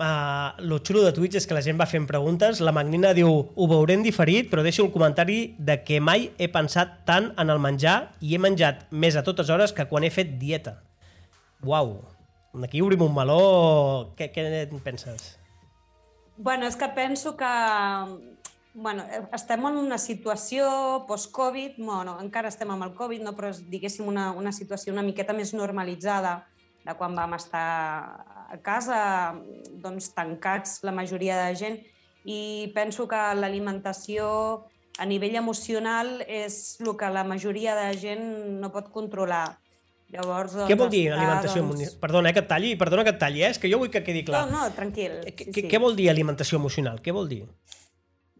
Uh, 0.00 0.56
lo 0.64 0.78
xulo 0.80 1.02
de 1.04 1.12
Twitch 1.12 1.36
és 1.36 1.44
que 1.44 1.52
la 1.52 1.60
gent 1.60 1.76
va 1.76 1.84
fent 1.84 2.06
preguntes. 2.08 2.62
La 2.64 2.72
Magnina 2.72 3.10
diu, 3.12 3.28
ho 3.28 3.66
veurem 3.68 4.00
diferit, 4.00 4.46
però 4.48 4.64
deixo 4.64 4.86
un 4.86 4.94
comentari 4.94 5.54
de 5.60 5.76
que 5.84 5.98
mai 6.00 6.30
he 6.40 6.48
pensat 6.48 7.02
tant 7.04 7.34
en 7.36 7.52
el 7.52 7.60
menjar 7.60 8.14
i 8.24 8.32
he 8.32 8.40
menjat 8.40 8.86
més 8.90 9.18
a 9.20 9.24
totes 9.26 9.52
hores 9.52 9.76
que 9.76 9.84
quan 9.90 10.06
he 10.06 10.10
fet 10.14 10.38
dieta. 10.40 10.78
Uau! 11.68 11.98
Aquí 12.64 12.80
obrim 12.80 13.04
un 13.04 13.12
meló. 13.12 14.14
Què, 14.16 14.30
què 14.32 14.46
en 14.62 14.80
penses? 14.80 15.34
Bueno, 16.40 16.64
és 16.64 16.80
que 16.80 16.88
penso 16.96 17.36
que 17.36 17.52
bueno, 18.72 19.04
estem 19.36 19.66
en 19.66 19.76
una 19.76 19.98
situació 19.98 21.04
post-Covid, 21.08 21.76
bueno, 21.76 22.16
encara 22.22 22.48
estem 22.48 22.70
amb 22.72 22.86
el 22.86 22.94
Covid, 22.96 23.20
no, 23.26 23.34
però 23.36 23.50
és, 23.52 23.64
diguéssim, 23.68 24.08
una, 24.08 24.30
una 24.32 24.52
situació 24.56 24.94
una 24.94 25.04
miqueta 25.04 25.34
més 25.36 25.52
normalitzada 25.52 26.46
de 26.86 26.94
quan 26.96 27.12
vam 27.18 27.34
estar 27.36 28.29
a 28.50 28.58
casa 28.58 28.98
doncs, 29.82 30.10
tancats 30.16 30.80
la 30.86 30.92
majoria 30.92 31.38
de 31.44 31.56
gent 31.56 31.80
i 32.28 32.70
penso 32.74 33.06
que 33.08 33.20
l'alimentació 33.38 34.28
a 35.00 35.06
nivell 35.08 35.38
emocional 35.40 36.20
és 36.26 36.76
el 36.82 36.92
que 36.98 37.08
la 37.08 37.24
majoria 37.24 37.76
de 37.78 37.90
gent 37.96 38.24
no 38.60 38.72
pot 38.74 38.90
controlar. 38.92 39.58
Llavors, 40.10 40.56
doncs, 40.58 40.66
Què 40.66 40.76
vol 40.76 40.90
dir 40.90 41.04
alimentació? 41.14 41.62
Doncs... 41.62 41.94
Perdona, 42.02 42.32
eh, 42.32 42.34
que 42.34 42.42
et 42.42 42.48
talli, 42.50 42.72
perdona 42.76 43.04
que 43.06 43.14
et 43.14 43.20
talli, 43.20 43.44
eh? 43.46 43.52
és 43.54 43.60
que 43.62 43.70
jo 43.70 43.78
vull 43.78 43.92
que 43.94 44.02
quedi 44.02 44.24
clar. 44.26 44.42
No, 44.50 44.64
no, 44.64 44.74
tranquil. 44.74 45.20
Eh, 45.22 45.30
Sí, 45.30 45.46
què, 45.46 45.62
sí. 45.62 45.68
què 45.70 45.80
vol 45.80 45.94
dir 45.96 46.10
alimentació 46.10 46.58
emocional? 46.58 46.98
Què 47.04 47.14
vol 47.14 47.30
dir? 47.30 47.44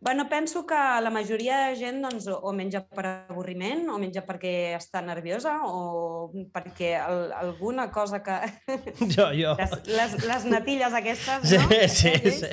Bueno, 0.00 0.30
penso 0.30 0.64
que 0.66 0.74
la 0.74 1.10
majoria 1.12 1.66
de 1.68 1.76
gent 1.76 2.00
doncs, 2.00 2.24
o 2.32 2.52
menja 2.56 2.80
per 2.88 3.04
avorriment, 3.28 3.82
o 3.92 3.98
menja 4.00 4.22
perquè 4.24 4.72
està 4.78 5.02
nerviosa, 5.04 5.58
o 5.68 6.30
perquè 6.54 6.94
el, 7.04 7.26
alguna 7.36 7.90
cosa 7.92 8.22
que... 8.24 8.38
Jo, 9.14 9.26
jo. 9.36 9.52
Les, 9.60 9.74
les, 9.86 10.14
les 10.24 10.46
natilles 10.48 10.94
aquestes, 10.96 11.44
Sí, 11.44 11.58
no? 11.60 11.68
sí, 11.88 12.12
sí. 12.32 12.48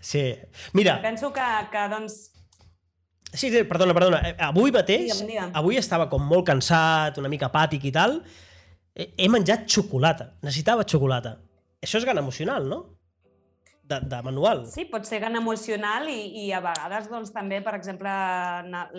sí. 0.00 0.24
Mira, 0.72 1.00
Penso 1.02 1.32
que, 1.32 1.42
que 1.72 1.88
doncs, 1.90 2.18
Sí, 3.28 3.50
sí, 3.52 3.60
perdona, 3.68 3.92
perdona. 3.92 4.22
Eh, 4.24 4.36
Avui 4.40 4.70
mateix, 4.72 5.10
Digue'm, 5.18 5.26
digue'm. 5.28 5.50
avui 5.58 5.76
estava 5.76 6.06
com 6.08 6.22
molt 6.24 6.46
cansat, 6.48 7.18
una 7.20 7.28
mica 7.28 7.50
apàtic 7.50 7.84
i 7.84 7.92
tal. 7.92 8.22
He 8.96 9.26
menjat 9.28 9.66
xocolata. 9.68 10.30
Necessitava 10.46 10.86
xocolata. 10.88 11.34
Això 11.84 12.00
és 12.00 12.06
gana 12.08 12.22
emocional, 12.24 12.64
no? 12.70 12.78
De, 13.88 13.98
de 14.04 14.20
manual. 14.20 14.66
sí, 14.68 14.84
pot 14.90 15.06
ser 15.08 15.22
gan 15.22 15.38
emocional 15.38 16.10
i, 16.12 16.18
i 16.44 16.48
a 16.52 16.60
vegades 16.60 17.06
doncs, 17.08 17.32
també, 17.32 17.62
per 17.64 17.72
exemple, 17.78 18.12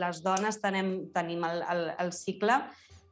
les 0.01 0.21
dones 0.25 0.57
tenim, 0.63 0.93
tenim 1.13 1.43
el, 1.45 1.61
el, 1.75 1.83
el 2.05 2.13
cicle 2.15 2.57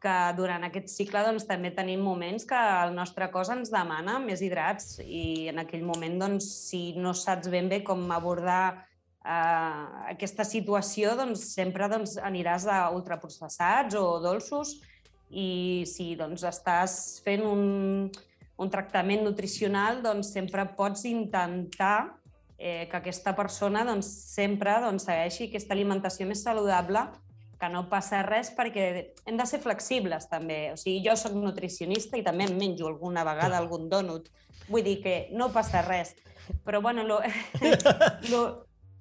que 0.02 0.16
durant 0.38 0.66
aquest 0.68 0.90
cicle 0.94 1.22
doncs, 1.26 1.46
també 1.50 1.72
tenim 1.76 2.02
moments 2.06 2.46
que 2.50 2.58
el 2.58 2.94
nostre 2.96 3.30
cos 3.34 3.50
ens 3.54 3.72
demana 3.74 4.18
més 4.24 4.44
hidrats 4.46 5.00
i 5.04 5.48
en 5.52 5.62
aquell 5.64 5.86
moment, 5.86 6.20
doncs, 6.22 6.50
si 6.70 6.82
no 6.98 7.14
saps 7.18 7.50
ben 7.54 7.70
bé 7.70 7.82
com 7.86 8.06
abordar 8.14 8.62
eh, 8.74 9.84
aquesta 10.14 10.46
situació, 10.48 11.16
doncs, 11.20 11.50
sempre 11.58 11.90
doncs, 11.92 12.18
aniràs 12.22 12.68
a 12.70 12.84
ultraprocessats 12.96 13.98
o 13.98 14.06
dolços 14.24 14.78
i 15.30 15.84
si 15.90 16.14
doncs, 16.20 16.46
estàs 16.48 16.98
fent 17.26 17.44
un, 17.44 17.64
un 18.58 18.72
tractament 18.74 19.24
nutricional, 19.26 20.02
doncs, 20.02 20.32
sempre 20.34 20.66
pots 20.78 21.06
intentar 21.06 22.18
eh, 22.58 22.88
que 22.90 22.98
aquesta 22.98 23.36
persona 23.38 23.86
doncs, 23.86 24.10
sempre 24.34 24.74
doncs, 24.82 25.06
segueixi 25.06 25.48
aquesta 25.48 25.76
alimentació 25.78 26.28
més 26.30 26.42
saludable 26.44 27.06
que 27.58 27.70
no 27.74 27.88
passa 27.90 28.22
res 28.26 28.52
perquè 28.54 28.88
hem 29.26 29.38
de 29.38 29.46
ser 29.50 29.60
flexibles 29.64 30.28
també. 30.30 30.74
O 30.74 30.78
sigui, 30.78 31.02
jo 31.06 31.16
sóc 31.18 31.34
nutricionista 31.38 32.18
i 32.18 32.26
també 32.26 32.46
em 32.46 32.58
menjo 32.58 32.90
alguna 32.90 33.26
vegada 33.26 33.58
algun 33.58 33.88
dònut. 33.90 34.30
Vull 34.70 34.86
dir 34.86 35.00
que 35.02 35.16
no 35.34 35.50
passa 35.54 35.82
res. 35.86 36.14
Però 36.66 36.82
bueno, 36.82 37.04
lo, 37.04 37.20
lo, 38.32 38.42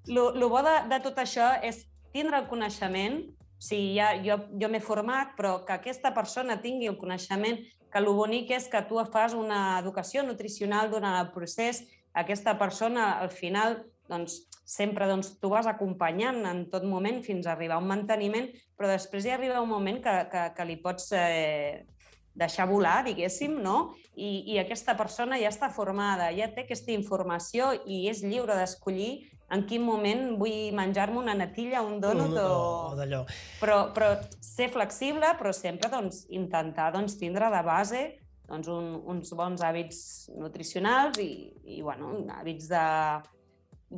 lo, 0.06 0.30
lo 0.34 0.48
bo 0.48 0.62
de, 0.64 0.76
de 0.88 1.00
tot 1.04 1.20
això 1.20 1.52
és 1.62 1.84
tindre 2.16 2.40
el 2.40 2.48
coneixement, 2.48 3.20
o 3.56 3.62
sigui, 3.62 3.96
ja, 3.96 4.14
jo, 4.24 4.38
jo 4.60 4.68
m'he 4.72 4.80
format, 4.84 5.34
però 5.36 5.58
que 5.64 5.76
aquesta 5.76 6.12
persona 6.16 6.58
tingui 6.62 6.88
el 6.88 6.98
coneixement, 7.00 7.60
que 7.92 8.02
el 8.02 8.08
bonic 8.12 8.50
és 8.56 8.68
que 8.72 8.82
tu 8.88 9.00
fas 9.12 9.34
una 9.34 9.78
educació 9.80 10.24
nutricional 10.26 10.90
durant 10.90 11.16
el 11.20 11.32
procés, 11.34 11.84
aquesta 12.16 12.56
persona 12.58 13.16
al 13.20 13.30
final 13.30 13.82
doncs, 14.08 14.46
sempre 14.66 15.06
doncs, 15.06 15.34
tu 15.40 15.50
vas 15.50 15.66
acompanyant 15.70 16.42
en 16.46 16.64
tot 16.70 16.86
moment 16.86 17.20
fins 17.22 17.46
a 17.46 17.54
arribar 17.54 17.78
a 17.78 17.82
un 17.82 17.90
manteniment, 17.90 18.48
però 18.76 18.90
després 18.90 19.26
hi 19.26 19.34
arriba 19.34 19.62
un 19.62 19.70
moment 19.70 20.00
que, 20.02 20.14
que, 20.32 20.48
que 20.56 20.66
li 20.66 20.78
pots 20.82 21.12
eh, 21.14 21.84
deixar 22.36 22.66
volar, 22.68 23.00
diguéssim, 23.06 23.56
no? 23.62 23.94
I, 24.14 24.44
I 24.52 24.58
aquesta 24.60 24.96
persona 24.98 25.38
ja 25.40 25.50
està 25.52 25.70
formada, 25.72 26.28
ja 26.36 26.50
té 26.52 26.66
aquesta 26.66 26.92
informació 26.92 27.72
i 27.86 28.04
és 28.10 28.22
lliure 28.26 28.58
d'escollir 28.58 29.26
en 29.54 29.62
quin 29.68 29.84
moment 29.86 30.34
vull 30.40 30.74
menjar-me 30.74 31.20
una 31.20 31.36
natilla, 31.38 31.82
un 31.86 32.00
dònut 32.02 32.34
o, 32.40 32.46
o... 32.46 32.68
o 32.90 32.98
d'allò. 32.98 33.22
Però, 33.60 33.78
però 33.94 34.12
ser 34.42 34.70
flexible, 34.74 35.34
però 35.38 35.52
sempre 35.54 35.90
doncs, 35.92 36.24
intentar 36.34 36.90
doncs, 36.96 37.18
tindre 37.20 37.50
de 37.52 37.62
base 37.66 38.02
doncs, 38.46 38.68
un, 38.70 38.92
uns 39.10 39.32
bons 39.38 39.62
hàbits 39.66 40.02
nutricionals 40.38 41.18
i, 41.22 41.30
i 41.76 41.80
bueno, 41.82 42.12
hàbits 42.36 42.68
de, 42.70 42.84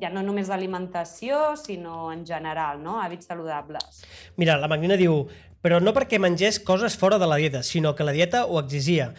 ja 0.00 0.12
no 0.12 0.22
només 0.24 0.48
d'alimentació, 0.48 1.56
sinó 1.60 2.08
en 2.12 2.24
general, 2.28 2.80
no? 2.84 2.98
hàbits 3.02 3.28
saludables. 3.28 4.02
Mira, 4.40 4.58
la 4.60 4.70
Magnina 4.70 4.96
diu 5.00 5.26
però 5.64 5.80
no 5.82 5.92
perquè 5.94 6.20
mengés 6.22 6.60
coses 6.62 6.96
fora 6.96 7.18
de 7.18 7.26
la 7.26 7.36
dieta, 7.40 7.64
sinó 7.66 7.94
que 7.98 8.06
la 8.06 8.14
dieta 8.14 8.44
ho 8.46 8.60
exigia. 8.60 9.12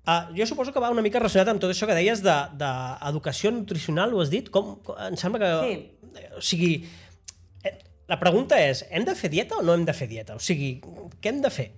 Uh, 0.00 0.32
jo 0.32 0.46
suposo 0.48 0.72
que 0.72 0.80
va 0.80 0.88
una 0.90 1.04
mica 1.04 1.20
relacionat 1.20 1.50
amb 1.52 1.60
tot 1.60 1.70
això 1.70 1.86
que 1.86 1.94
deies 1.94 2.22
d'educació 2.24 3.50
de, 3.50 3.54
de 3.54 3.60
nutricional, 3.60 4.14
ho 4.16 4.22
has 4.22 4.30
dit? 4.32 4.48
Com, 4.52 4.78
com, 4.86 4.96
em 5.06 5.16
sembla 5.20 5.40
que... 5.42 5.50
Sí. 5.60 6.20
O 6.38 6.40
sigui, 6.42 6.70
eh, 7.62 7.74
la 8.10 8.16
pregunta 8.18 8.58
és, 8.58 8.80
hem 8.90 9.04
de 9.06 9.14
fer 9.14 9.28
dieta 9.30 9.60
o 9.60 9.62
no 9.62 9.76
hem 9.76 9.84
de 9.86 9.94
fer 9.94 10.08
dieta? 10.10 10.38
O 10.40 10.42
sigui, 10.42 10.78
què 11.20 11.30
hem 11.30 11.42
de 11.44 11.52
fer? 11.52 11.68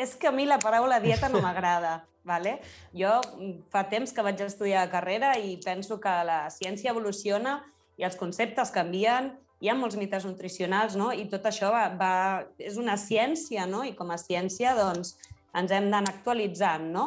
És 0.00 0.16
que 0.16 0.30
a 0.30 0.34
mi 0.34 0.48
la 0.48 0.58
paraula 0.62 0.98
dieta 1.04 1.28
no 1.28 1.42
m'agrada. 1.44 2.00
Vale? 2.24 2.58
Jo 2.96 3.14
mm, 3.20 3.70
fa 3.72 3.86
temps 3.92 4.12
que 4.12 4.24
vaig 4.24 4.40
estudiar 4.44 4.88
carrera 4.92 5.34
i 5.40 5.54
penso 5.64 6.00
que 6.00 6.12
la 6.26 6.42
ciència 6.52 6.92
evoluciona 6.92 7.58
i 8.00 8.04
els 8.08 8.16
conceptes 8.20 8.72
canvien, 8.72 9.34
hi 9.60 9.68
ha 9.68 9.76
molts 9.76 9.96
mites 10.00 10.24
nutricionals, 10.24 10.96
no? 10.96 11.10
i 11.12 11.26
tot 11.32 11.44
això 11.48 11.68
va, 11.72 11.84
va, 11.96 12.14
és 12.58 12.80
una 12.80 12.96
ciència, 13.00 13.66
no? 13.68 13.84
i 13.84 13.92
com 13.96 14.12
a 14.12 14.18
ciència 14.20 14.72
doncs, 14.76 15.18
ens 15.56 15.72
hem 15.76 15.90
d'anar 15.92 16.16
actualitzant. 16.16 16.88
No? 16.94 17.06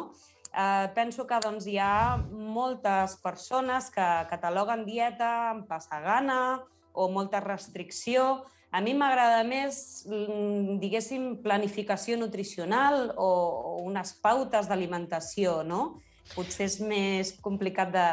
Eh, 0.54 0.88
penso 0.94 1.26
que 1.26 1.38
doncs, 1.42 1.66
hi 1.66 1.78
ha 1.82 2.16
moltes 2.30 3.16
persones 3.22 3.90
que 3.90 4.06
cataloguen 4.30 4.84
dieta 4.86 5.50
amb 5.50 5.66
passar 5.66 5.98
gana 6.04 6.38
o 6.94 7.08
molta 7.10 7.40
restricció. 7.42 8.44
A 8.70 8.80
mi 8.82 8.94
m'agrada 8.94 9.42
més, 9.46 10.04
mm, 10.06 10.78
diguéssim, 10.82 11.42
planificació 11.42 12.16
nutricional 12.18 13.12
o, 13.16 13.26
o 13.26 13.74
unes 13.86 14.14
pautes 14.22 14.70
d'alimentació, 14.70 15.62
no? 15.66 15.98
Potser 16.34 16.68
és 16.70 16.78
més 16.80 17.34
complicat 17.42 17.90
de... 17.92 18.06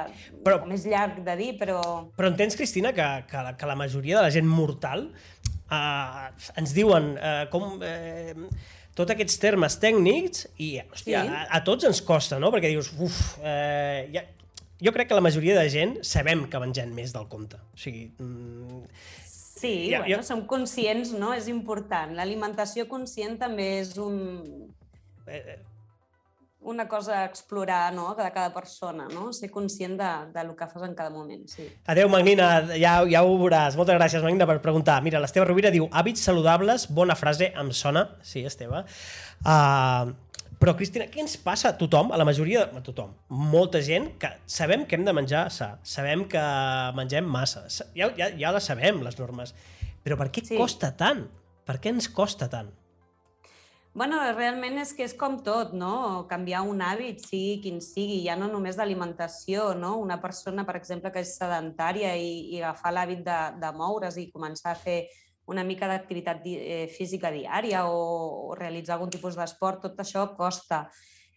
Però- 0.43 0.65
més 0.67 0.83
llarg 0.89 1.21
de 1.23 1.37
dir, 1.37 1.53
però... 1.61 1.79
Però 2.17 2.33
entens, 2.33 2.57
Cristina, 2.57 2.91
que, 2.91 3.07
que, 3.29 3.45
la, 3.45 3.55
que 3.57 3.69
la 3.69 3.77
majoria 3.77 4.17
de 4.17 4.25
la 4.25 4.33
gent 4.33 4.49
mortal 4.49 5.11
eh, 5.69 6.27
ens 6.57 6.73
diuen 6.73 7.13
eh, 7.21 7.45
com... 7.53 7.77
Eh, 7.85 8.33
tots 8.95 9.11
aquests 9.13 9.37
termes 9.39 9.77
tècnics 9.79 10.47
i, 10.57 10.73
hòstia, 10.83 11.21
Sí. 11.23 11.33
a, 11.35 11.45
a 11.57 11.63
tots 11.63 11.85
ens 11.87 12.01
costa, 12.01 12.39
no? 12.39 12.51
Perquè 12.51 12.69
dius, 12.73 12.91
uf, 12.99 13.37
eh, 13.43 14.09
ja, 14.13 14.25
jo 14.81 14.91
crec 14.91 15.07
que 15.07 15.15
la 15.15 15.21
majoria 15.23 15.55
de 15.59 15.69
gent 15.69 15.97
sabem 16.03 16.47
que 16.49 16.59
mengem 16.59 16.91
més 16.93 17.13
del 17.13 17.27
compte. 17.31 17.57
O 17.73 17.77
sigui, 17.77 18.11
mm, 18.19 18.83
Sí, 19.61 19.91
Ja, 19.91 19.99
bueno, 19.99 20.15
jo- 20.17 20.23
som 20.25 20.47
conscients, 20.49 21.11
no? 21.13 21.35
És 21.37 21.47
important. 21.47 22.15
L'alimentació 22.17 22.87
conscient 22.89 23.37
també 23.37 23.79
és 23.83 23.91
un, 24.01 24.73
eh, 25.27 25.59
una 26.61 26.87
cosa 26.87 27.21
a 27.21 27.25
explorar, 27.25 27.93
no?, 27.93 28.13
de 28.15 28.31
cada 28.31 28.53
persona, 28.53 29.07
no? 29.09 29.33
Ser 29.33 29.49
conscient 29.49 29.97
de, 29.99 30.09
de 30.33 30.43
lo 30.45 30.55
que 30.55 30.67
fas 30.67 30.83
en 30.87 30.93
cada 30.95 31.09
moment, 31.09 31.47
sí. 31.49 31.65
Adéu, 31.89 32.07
Magnina, 32.09 32.67
ja, 32.77 32.99
ja 33.09 33.23
ho 33.25 33.31
veuràs. 33.41 33.75
Moltes 33.79 33.97
gràcies, 33.97 34.21
Magnina, 34.21 34.45
per 34.45 34.59
preguntar. 34.61 34.99
Mira, 35.01 35.19
l'Esteve 35.19 35.47
Rovira 35.49 35.71
diu 35.73 35.87
hàbits 35.91 36.21
saludables, 36.21 36.85
bona 36.93 37.15
frase, 37.17 37.51
em 37.57 37.71
sona. 37.73 38.03
Sí, 38.21 38.43
Esteve. 38.45 38.83
Uh, 39.41 40.13
però, 40.61 40.75
Cristina, 40.77 41.07
què 41.09 41.23
ens 41.23 41.33
passa 41.41 41.71
a 41.71 41.77
tothom, 41.79 42.11
a 42.13 42.17
la 42.21 42.25
majoria, 42.27 42.67
a 42.77 42.81
tothom, 42.85 43.15
molta 43.33 43.81
gent, 43.81 44.11
que 44.21 44.29
sabem 44.45 44.83
que 44.85 44.93
hem 44.99 45.05
de 45.07 45.13
menjar 45.17 45.47
sa, 45.49 45.71
sabem 45.81 46.27
que 46.29 46.43
mengem 46.93 47.25
massa, 47.25 47.63
sa- 47.73 47.87
ja, 47.97 48.11
ja, 48.19 48.27
ja 48.37 48.51
les 48.53 48.69
sabem, 48.69 49.01
les 49.01 49.17
normes, 49.17 49.55
però 50.05 50.19
per 50.19 50.29
què 50.29 50.45
Sí. 50.45 50.57
costa 50.61 50.91
tant? 50.95 51.25
Per 51.65 51.79
què 51.81 51.89
ens 51.89 52.07
costa 52.13 52.47
tant? 52.49 52.69
Bueno, 53.93 54.21
realment 54.37 54.77
és 54.79 54.93
que 54.95 55.03
és 55.03 55.11
com 55.19 55.33
tot, 55.43 55.73
no? 55.75 56.23
Canviar 56.29 56.61
un 56.63 56.79
hàbit, 56.79 57.25
sigui 57.27 57.57
quin 57.65 57.81
sigui, 57.83 58.21
ja 58.23 58.37
no 58.39 58.47
només 58.47 58.77
d'alimentació, 58.79 59.73
no? 59.75 59.97
Una 59.99 60.15
persona, 60.23 60.63
per 60.63 60.77
exemple, 60.79 61.11
que 61.11 61.19
és 61.25 61.33
sedentària 61.35 62.13
i, 62.15 62.29
i 62.55 62.61
agafar 62.61 62.93
l'hàbit 62.95 63.25
de, 63.25 63.39
de 63.59 63.71
moure's 63.75 64.15
i 64.15 64.29
començar 64.31 64.71
a 64.71 64.79
fer 64.79 65.01
una 65.51 65.65
mica 65.67 65.89
d'activitat 65.91 66.47
eh, 66.47 66.85
física 66.87 67.33
diària 67.35 67.83
o, 67.91 67.97
o 68.53 68.55
realitzar 68.55 68.95
algun 68.95 69.11
tipus 69.11 69.35
d'esport, 69.35 69.83
tot 69.83 69.99
això 69.99 70.23
costa. 70.37 70.85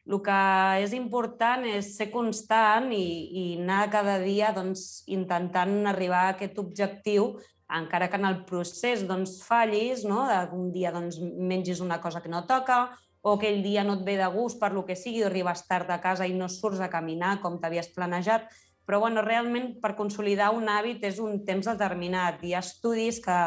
El 0.07 0.21
que 0.23 0.39
és 0.85 0.95
important 0.95 1.67
és 1.67 1.91
ser 1.97 2.07
constant 2.13 2.87
i, 2.95 3.03
i 3.35 3.45
anar 3.65 3.89
cada 3.91 4.21
dia 4.23 4.53
doncs, 4.55 5.03
intentant 5.11 5.89
arribar 5.91 6.29
a 6.29 6.33
aquest 6.37 6.63
objectiu 6.63 7.33
encara 7.75 8.09
que 8.11 8.21
en 8.21 8.29
el 8.29 8.43
procés 8.49 9.03
doncs, 9.09 9.41
fallis, 9.47 10.05
no? 10.07 10.25
un 10.53 10.71
dia 10.73 10.93
doncs, 10.95 11.19
mengis 11.21 11.81
una 11.81 12.01
cosa 12.01 12.23
que 12.23 12.33
no 12.33 12.45
toca, 12.47 12.97
o 13.25 13.35
aquell 13.39 13.63
dia 13.65 13.85
no 13.85 13.97
et 13.99 14.05
ve 14.05 14.19
de 14.21 14.27
gust 14.31 14.61
per 14.61 14.73
lo 14.75 14.85
que 14.85 14.97
sigui, 14.97 15.23
o 15.25 15.29
arribes 15.31 15.65
tard 15.67 15.91
a 15.91 16.01
casa 16.01 16.27
i 16.29 16.35
no 16.37 16.49
surts 16.53 16.83
a 16.85 16.91
caminar 16.93 17.39
com 17.43 17.57
t'havies 17.61 17.89
planejat, 17.97 18.51
però 18.85 19.01
bueno, 19.01 19.23
realment 19.25 19.79
per 19.81 19.95
consolidar 19.97 20.51
un 20.53 20.69
hàbit 20.69 21.07
és 21.09 21.19
un 21.23 21.41
temps 21.47 21.71
determinat. 21.71 22.43
Hi 22.45 22.53
ha 22.53 22.61
estudis 22.61 23.23
que 23.25 23.39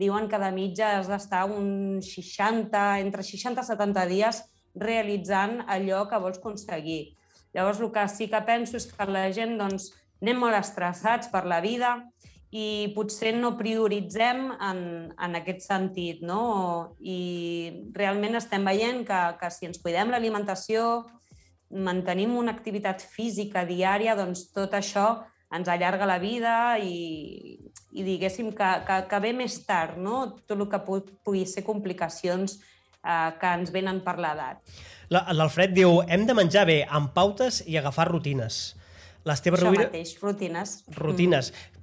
diuen 0.00 0.28
que 0.28 0.40
de 0.40 0.48
mitja 0.56 0.94
has 0.96 1.10
d'estar 1.10 1.44
un 1.52 2.00
60, 2.00 2.84
entre 3.04 3.24
60 3.24 3.60
i 3.60 3.68
70 3.68 4.06
dies 4.08 4.40
realitzant 4.76 5.62
allò 5.68 6.06
que 6.08 6.20
vols 6.20 6.40
aconseguir. 6.40 7.16
Llavors, 7.56 7.80
el 7.80 7.92
que 7.92 8.08
sí 8.12 8.28
que 8.32 8.40
penso 8.44 8.76
és 8.76 8.88
que 8.88 9.08
la 9.08 9.28
gent 9.32 9.56
doncs, 9.60 9.92
anem 10.20 10.40
molt 10.40 10.56
estressats 10.56 11.28
per 11.32 11.44
la 11.48 11.60
vida 11.64 11.96
i 12.56 12.92
potser 12.94 13.34
no 13.36 13.52
prioritzem 13.58 14.46
en, 14.54 14.80
en 15.12 15.38
aquest 15.40 15.66
sentit, 15.66 16.22
no? 16.24 16.96
I 17.00 17.90
realment 17.96 18.38
estem 18.38 18.64
veient 18.64 19.02
que, 19.08 19.20
que 19.40 19.50
si 19.52 19.68
ens 19.68 19.82
cuidem 19.82 20.12
l'alimentació, 20.14 21.04
mantenim 21.70 22.36
una 22.38 22.54
activitat 22.54 23.02
física 23.02 23.66
diària, 23.68 24.14
doncs 24.16 24.46
tot 24.54 24.76
això 24.78 25.08
ens 25.56 25.68
allarga 25.70 26.08
la 26.08 26.18
vida 26.22 26.54
i, 26.82 27.58
i 27.92 28.06
diguéssim 28.06 28.50
que, 28.56 28.70
que, 28.86 29.02
que 29.10 29.20
ve 29.22 29.34
més 29.36 29.60
tard, 29.66 29.98
no? 30.00 30.24
Tot 30.46 30.56
el 30.56 30.66
que 30.70 30.82
pugui 30.86 31.44
ser 31.50 31.66
complicacions 31.66 32.56
eh, 32.56 33.30
que 33.40 33.54
ens 33.60 33.74
venen 33.74 34.00
per 34.06 34.16
l'edat. 34.22 34.62
L'Alfred 35.12 35.76
diu, 35.76 36.00
hem 36.08 36.26
de 36.26 36.34
menjar 36.34 36.66
bé, 36.66 36.80
amb 36.88 37.12
pautes 37.14 37.62
i 37.66 37.78
agafar 37.78 38.08
rutines. 38.10 38.74
L'Esteve 39.26 39.58
Rovira... 39.60 39.86
Això 39.86 39.92
mateix, 39.92 40.18
rutines. 40.22 40.76
Rutines. 40.96 41.50
Mm. 41.52 41.75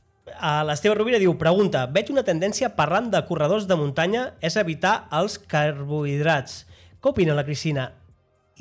L'Esteve 0.67 0.95
Rovira 0.95 1.19
diu, 1.19 1.33
pregunta, 1.39 1.83
veig 1.91 2.11
una 2.13 2.23
tendència 2.23 2.71
parlant 2.77 3.09
de 3.11 3.19
corredors 3.27 3.67
de 3.67 3.75
muntanya 3.79 4.29
és 4.41 4.55
evitar 4.59 5.03
els 5.11 5.35
carbohidrats. 5.51 6.63
Què 7.03 7.11
opina 7.11 7.35
la 7.35 7.45
Cristina? 7.47 7.91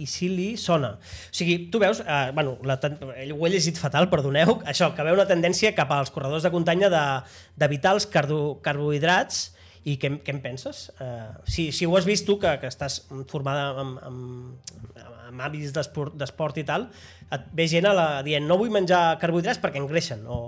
i 0.00 0.07
si 0.09 0.28
li 0.33 0.52
sona. 0.57 0.95
O 0.97 1.37
sigui, 1.37 1.69
tu 1.71 1.81
veus, 1.83 2.00
eh, 2.00 2.31
bueno, 2.33 2.57
la, 2.64 2.78
ho 2.81 3.47
he 3.47 3.50
llegit 3.52 3.76
fatal, 3.81 4.09
perdoneu, 4.12 4.54
això, 4.73 4.92
que 4.97 5.04
veu 5.04 5.16
una 5.19 5.28
tendència 5.28 5.75
cap 5.76 5.92
als 5.92 6.12
corredors 6.14 6.47
de 6.47 6.52
muntanya 6.54 6.88
d'evitar 6.92 7.92
de, 7.92 7.99
els 7.99 8.07
carbo, 8.09 8.40
carbohidrats 8.64 9.50
i 9.85 9.99
què, 10.00 10.14
què 10.23 10.35
en 10.37 10.40
penses? 10.45 10.87
Eh, 11.02 11.31
si, 11.45 11.71
si 11.76 11.87
ho 11.87 11.97
has 11.99 12.07
vist 12.09 12.26
tu, 12.28 12.38
que, 12.40 12.54
que 12.62 12.71
estàs 12.71 13.02
formada 13.31 13.73
amb, 13.83 13.99
amb, 14.07 15.02
amb 15.28 15.45
hàbits 15.45 15.75
d'esport 15.76 16.61
i 16.62 16.66
tal, 16.69 16.88
et 17.33 17.49
ve 17.57 17.66
gent 17.71 17.88
a 17.90 17.97
la, 17.97 18.07
dient 18.25 18.47
no 18.49 18.59
vull 18.61 18.73
menjar 18.73 19.19
carbohidrats 19.23 19.61
perquè 19.62 19.83
engreixen 19.83 20.25
o... 20.28 20.38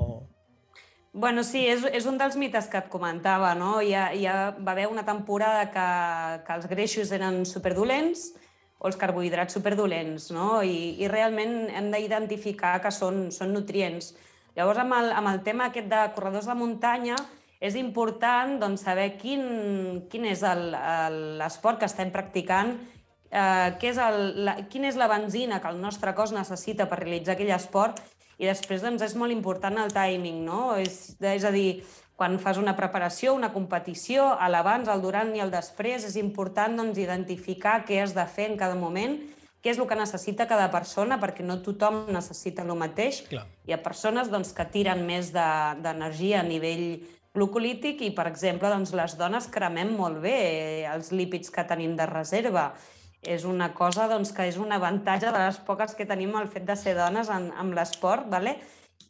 Bueno, 1.15 1.45
sí, 1.47 1.61
és, 1.71 1.85
és 1.95 2.09
un 2.11 2.17
dels 2.19 2.35
mites 2.35 2.67
que 2.67 2.81
et 2.81 2.89
comentava, 2.91 3.53
no? 3.55 3.77
Ja, 3.87 4.09
ja 4.19 4.33
va 4.59 4.73
haver 4.73 4.89
una 4.91 5.05
temporada 5.07 5.69
que, 5.71 5.85
que 6.43 6.57
els 6.57 6.67
greixos 6.67 7.13
eren 7.15 7.45
superdolents 7.47 8.33
o 8.83 8.89
els 8.91 8.99
carbohidrats 8.99 9.55
superdolents, 9.55 10.33
no? 10.35 10.49
I, 10.67 10.97
i 10.99 11.11
realment 11.13 11.69
hem 11.71 11.93
d'identificar 11.93 12.81
que 12.83 12.91
són, 12.91 13.29
són 13.31 13.55
nutrients. 13.55 14.11
Llavors, 14.59 14.83
amb 14.83 14.97
el, 14.99 15.13
amb 15.15 15.31
el 15.31 15.39
tema 15.47 15.69
aquest 15.71 15.87
de 15.93 16.03
corredors 16.17 16.51
de 16.51 16.59
muntanya, 16.59 17.21
és 17.63 17.79
important 17.79 18.59
doncs, 18.59 18.83
saber 18.83 19.13
quin, 19.15 19.47
quin 20.11 20.27
és 20.33 20.43
l'esport 20.43 21.79
que 21.79 21.87
estem 21.87 22.11
practicant, 22.11 22.75
eh, 23.31 23.71
què 23.79 23.95
és 23.95 24.03
el, 24.03 24.21
la, 24.51 24.57
quina 24.67 24.91
és 24.91 24.99
la 24.99 25.07
benzina 25.15 25.63
que 25.63 25.71
el 25.71 25.79
nostre 25.79 26.11
cos 26.19 26.35
necessita 26.35 26.91
per 26.91 27.05
realitzar 27.05 27.39
aquell 27.39 27.55
esport 27.55 28.03
i 28.39 28.49
després 28.49 28.83
doncs, 28.83 29.03
és 29.07 29.15
molt 29.19 29.35
important 29.35 29.79
el 29.83 29.93
timing, 29.95 30.43
no? 30.47 30.75
És, 30.81 31.15
és 31.21 31.45
a 31.47 31.53
dir, 31.55 31.85
quan 32.19 32.39
fas 32.39 32.59
una 32.61 32.77
preparació, 32.79 33.35
una 33.35 33.53
competició, 33.55 34.33
a 34.39 34.49
l'abans, 34.51 34.89
al 34.89 35.03
durant 35.03 35.33
i 35.35 35.43
al 35.43 35.51
després, 35.55 36.07
és 36.07 36.19
important 36.21 36.77
doncs, 36.79 36.99
identificar 37.03 37.81
què 37.87 38.03
has 38.03 38.15
de 38.15 38.27
fer 38.31 38.53
en 38.53 38.59
cada 38.61 38.79
moment, 38.79 39.19
què 39.65 39.73
és 39.73 39.81
el 39.81 39.89
que 39.89 39.97
necessita 39.97 40.47
cada 40.47 40.69
persona, 40.71 41.17
perquè 41.23 41.43
no 41.47 41.63
tothom 41.65 42.05
necessita 42.13 42.63
el 42.63 42.75
mateix. 42.77 43.23
Clar. 43.31 43.47
Hi 43.65 43.73
ha 43.73 43.83
persones 43.83 44.31
doncs, 44.31 44.53
que 44.53 44.67
tiren 44.71 45.07
més 45.09 45.33
d'energia 45.35 46.43
de, 46.43 46.45
a 46.45 46.49
nivell 46.49 46.87
glucolític 47.35 48.05
i, 48.05 48.13
per 48.15 48.29
exemple, 48.31 48.69
doncs, 48.71 48.93
les 48.95 49.17
dones 49.19 49.49
cremem 49.51 49.95
molt 49.97 50.21
bé 50.23 50.37
els 50.93 51.11
lípids 51.17 51.51
que 51.51 51.65
tenim 51.67 51.97
de 51.99 52.07
reserva 52.07 52.75
és 53.27 53.45
una 53.49 53.73
cosa 53.75 54.09
doncs, 54.11 54.33
que 54.35 54.47
és 54.49 54.59
un 54.61 54.73
avantatge 54.73 55.31
de 55.31 55.45
les 55.47 55.61
poques 55.67 55.95
que 55.95 56.07
tenim 56.09 56.35
el 56.39 56.49
fet 56.53 56.67
de 56.69 56.77
ser 56.77 56.97
dones 56.99 57.31
en, 57.33 57.51
amb 57.59 57.77
l'esport, 57.77 58.29
¿vale? 58.31 58.59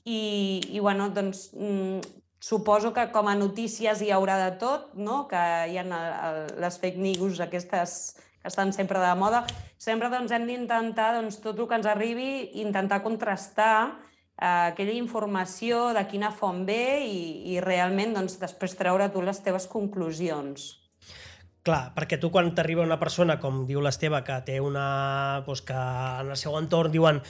I, 0.04 0.60
i 0.74 0.80
bueno, 0.80 1.08
doncs, 1.14 1.48
mm, 1.54 2.00
suposo 2.44 2.92
que 2.92 3.06
com 3.12 3.30
a 3.30 3.34
notícies 3.38 4.02
hi 4.04 4.10
haurà 4.12 4.36
de 4.42 4.50
tot, 4.60 4.90
no? 4.94 5.24
que 5.30 5.40
hi 5.70 5.78
ha 5.80 5.84
el, 5.86 5.94
el, 5.96 6.40
les 6.60 6.76
fake 6.82 7.00
news 7.00 7.40
aquestes 7.40 7.94
que 8.44 8.50
estan 8.52 8.74
sempre 8.76 9.00
de 9.00 9.14
moda. 9.16 9.46
Sempre 9.80 10.10
doncs, 10.12 10.32
hem 10.36 10.44
d'intentar 10.44 11.14
doncs, 11.16 11.40
tot 11.40 11.56
el 11.56 11.70
que 11.70 11.78
ens 11.80 11.88
arribi, 11.88 12.28
intentar 12.60 13.00
contrastar 13.00 13.76
eh, 13.88 14.70
aquella 14.74 14.92
informació 14.98 15.94
de 15.96 16.04
quina 16.10 16.28
font 16.36 16.66
ve 16.68 17.00
i, 17.08 17.54
i 17.54 17.60
realment 17.64 18.12
doncs, 18.20 18.36
després 18.42 18.76
treure 18.76 19.08
tu 19.08 19.24
les 19.24 19.40
teves 19.40 19.64
conclusions. 19.72 20.83
Clar, 21.64 21.94
perquè 21.96 22.18
tu 22.20 22.28
quan 22.28 22.50
t'arriba 22.52 22.84
una 22.84 22.98
persona, 23.00 23.38
com 23.40 23.62
diu 23.68 23.80
l'Esteve, 23.80 24.20
que 24.26 24.36
té 24.44 24.58
una... 24.60 24.86
Doncs 25.46 25.62
que 25.64 25.76
en 26.20 26.32
el 26.34 26.36
seu 26.36 26.56
entorn 26.58 26.92
diuen 26.92 27.22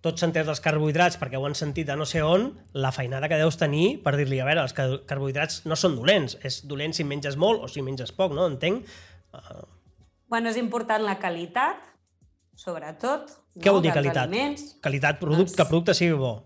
tots 0.00 0.22
s'entén 0.22 0.46
dels 0.46 0.62
carbohidrats 0.64 1.18
perquè 1.20 1.36
ho 1.36 1.44
han 1.44 1.56
sentit 1.58 1.90
a 1.90 1.96
no 1.98 2.06
sé 2.08 2.22
on, 2.24 2.46
la 2.72 2.92
feinada 2.94 3.28
que 3.28 3.36
deus 3.36 3.58
tenir 3.60 3.98
per 4.04 4.14
dir-li, 4.16 4.38
a 4.40 4.46
veure, 4.48 4.62
els 4.62 4.72
carbohidrats 5.10 5.64
no 5.68 5.76
són 5.76 5.98
dolents, 5.98 6.38
és 6.46 6.62
dolent 6.70 6.94
si 6.96 7.04
menges 7.04 7.36
molt 7.36 7.66
o 7.66 7.68
si 7.68 7.82
menges 7.84 8.14
poc, 8.16 8.32
no? 8.36 8.46
Entenc? 8.48 8.86
Uh... 9.34 9.66
Bueno, 10.30 10.54
és 10.54 10.60
important 10.62 11.02
la 11.04 11.18
qualitat, 11.20 11.82
sobretot. 12.56 13.34
Què 13.58 13.66
no? 13.66 13.74
vol 13.76 13.84
dir 13.84 13.92
qualitat? 13.92 14.30
Aliments. 14.30 14.78
Qualitat, 14.80 15.18
producte, 15.18 15.50
doncs... 15.50 15.58
que 15.58 15.68
producte 15.68 15.98
sigui 15.98 16.16
bo 16.22 16.36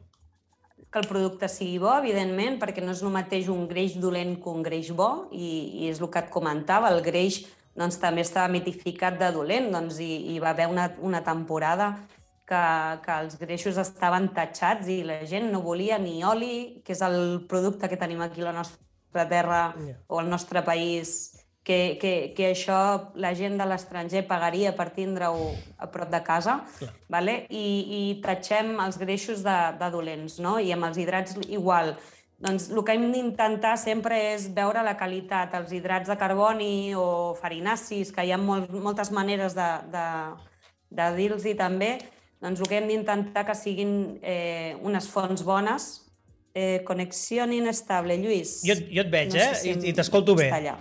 que 0.95 1.01
el 1.03 1.09
producte 1.11 1.49
sigui 1.51 1.81
bo, 1.83 1.91
evidentment, 1.99 2.61
perquè 2.63 2.79
no 2.85 2.93
és 2.95 3.01
el 3.03 3.11
mateix 3.11 3.49
un 3.51 3.65
greix 3.67 3.97
dolent 3.99 4.37
que 4.39 4.53
un 4.53 4.63
greix 4.63 4.93
bo, 4.95 5.27
i, 5.35 5.49
i 5.83 5.89
és 5.91 5.99
el 5.99 6.07
que 6.07 6.23
et 6.23 6.31
comentava, 6.31 6.93
el 6.95 7.03
greix 7.03 7.41
doncs, 7.75 7.99
també 7.99 8.23
estava 8.23 8.47
mitificat 8.53 9.19
de 9.19 9.33
dolent, 9.35 9.73
doncs, 9.75 9.99
i, 9.99 10.37
i 10.37 10.39
va 10.39 10.53
haver 10.55 10.69
una, 10.71 10.87
una 11.03 11.25
temporada 11.27 11.97
que, 12.47 12.63
que 13.03 13.19
els 13.25 13.35
greixos 13.41 13.81
estaven 13.83 14.31
tatxats 14.37 14.87
i 14.95 15.01
la 15.03 15.19
gent 15.27 15.51
no 15.51 15.65
volia 15.67 15.99
ni 15.99 16.21
oli, 16.23 16.85
que 16.87 16.95
és 16.95 17.03
el 17.03 17.43
producte 17.51 17.91
que 17.91 17.99
tenim 17.99 18.23
aquí 18.23 18.45
a 18.45 18.53
la 18.53 18.57
nostra 18.61 19.27
terra 19.27 19.65
yeah. 19.83 19.99
o 20.07 20.23
al 20.23 20.31
nostre 20.31 20.63
país, 20.63 21.34
que, 21.65 21.97
que, 22.01 22.35
que 22.37 22.51
això 22.53 22.79
la 23.17 23.33
gent 23.35 23.57
de 23.59 23.67
l'estranger 23.67 24.27
pagaria 24.29 24.75
per 24.77 24.91
tindre-ho 24.93 25.49
a 25.81 25.89
prop 25.91 26.11
de 26.13 26.21
casa, 26.23 26.59
Clar. 26.79 26.91
vale? 27.09 27.39
I, 27.49 27.69
i 27.99 28.03
tatxem 28.23 28.77
els 28.85 29.01
greixos 29.01 29.41
de, 29.47 29.57
de 29.81 29.89
dolents, 29.91 30.37
no? 30.45 30.59
I 30.61 30.75
amb 30.77 30.91
els 30.91 31.01
hidrats 31.01 31.41
igual. 31.49 31.97
Doncs 32.45 32.69
el 32.69 32.83
que 32.85 32.93
hem 32.93 33.09
d'intentar 33.15 33.79
sempre 33.81 34.19
és 34.35 34.51
veure 34.53 34.85
la 34.85 34.99
qualitat, 35.01 35.57
els 35.57 35.73
hidrats 35.73 36.13
de 36.13 36.19
carboni 36.21 36.93
o 37.01 37.33
farinacis, 37.41 38.13
que 38.13 38.27
hi 38.27 38.35
ha 38.35 38.41
molt, 38.41 38.69
moltes 38.85 39.09
maneres 39.15 39.57
de, 39.57 39.71
de, 39.95 40.07
de 41.01 41.11
dir-los 41.17 41.49
també, 41.57 41.95
doncs 42.45 42.61
el 42.61 42.69
que 42.69 42.77
hem 42.77 42.91
d'intentar 42.93 43.47
que 43.49 43.57
siguin 43.57 44.19
eh, 44.21 44.77
unes 44.85 45.09
fonts 45.09 45.47
bones, 45.47 45.93
eh, 46.53 46.83
connexió 46.85 47.49
inestable. 47.49 48.19
Lluís... 48.21 48.61
Jo, 48.67 48.77
jo 48.85 49.01
et 49.07 49.15
veig, 49.15 49.33
no 49.33 49.41
eh? 49.41 49.55
Si 49.57 49.73
I, 49.73 49.79
I 49.89 49.95
t'escolto 49.97 50.37
bé. 50.37 50.53
Allà. 50.53 50.77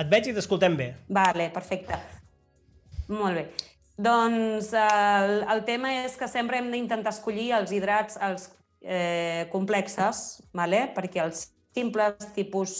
Et 0.00 0.08
veig 0.08 0.30
i 0.30 0.34
t'escoltem 0.36 0.76
bé. 0.78 0.88
Vale, 1.12 1.50
perfecte. 1.52 1.98
Molt 3.12 3.36
bé. 3.36 3.44
Doncs 4.02 4.72
el, 4.78 5.42
el 5.52 5.62
tema 5.68 5.92
és 6.02 6.16
que 6.16 6.28
sempre 6.30 6.58
hem 6.58 6.70
d'intentar 6.72 7.12
escollir 7.12 7.50
els 7.58 7.72
hidrats 7.76 8.16
els 8.24 8.48
eh, 8.80 9.48
complexes, 9.52 10.42
vale? 10.56 10.86
perquè 10.96 11.20
els 11.22 11.50
simples 11.76 12.32
tipus 12.34 12.74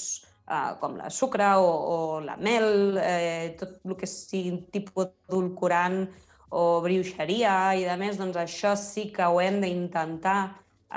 eh, 0.49 0.73
com 0.81 0.97
la 0.97 1.11
sucre 1.13 1.53
o, 1.61 1.69
o 1.69 1.99
la 2.25 2.39
mel, 2.41 2.99
eh, 3.03 3.53
tot 3.61 3.79
el 3.85 3.97
que 4.01 4.09
sigui 4.09 4.57
tipus 4.73 5.13
edulcorant 5.29 6.07
o 6.53 6.81
brioixeria 6.85 7.75
i 7.77 7.87
de 7.89 7.97
més, 8.01 8.19
doncs 8.21 8.41
això 8.41 8.75
sí 8.77 9.11
que 9.13 9.29
ho 9.29 9.41
hem 9.41 9.61
d'intentar 9.63 10.41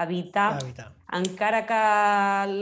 evitar, 0.04 0.60
evitar, 0.62 0.90
encara 1.16 1.62
que 1.68 1.82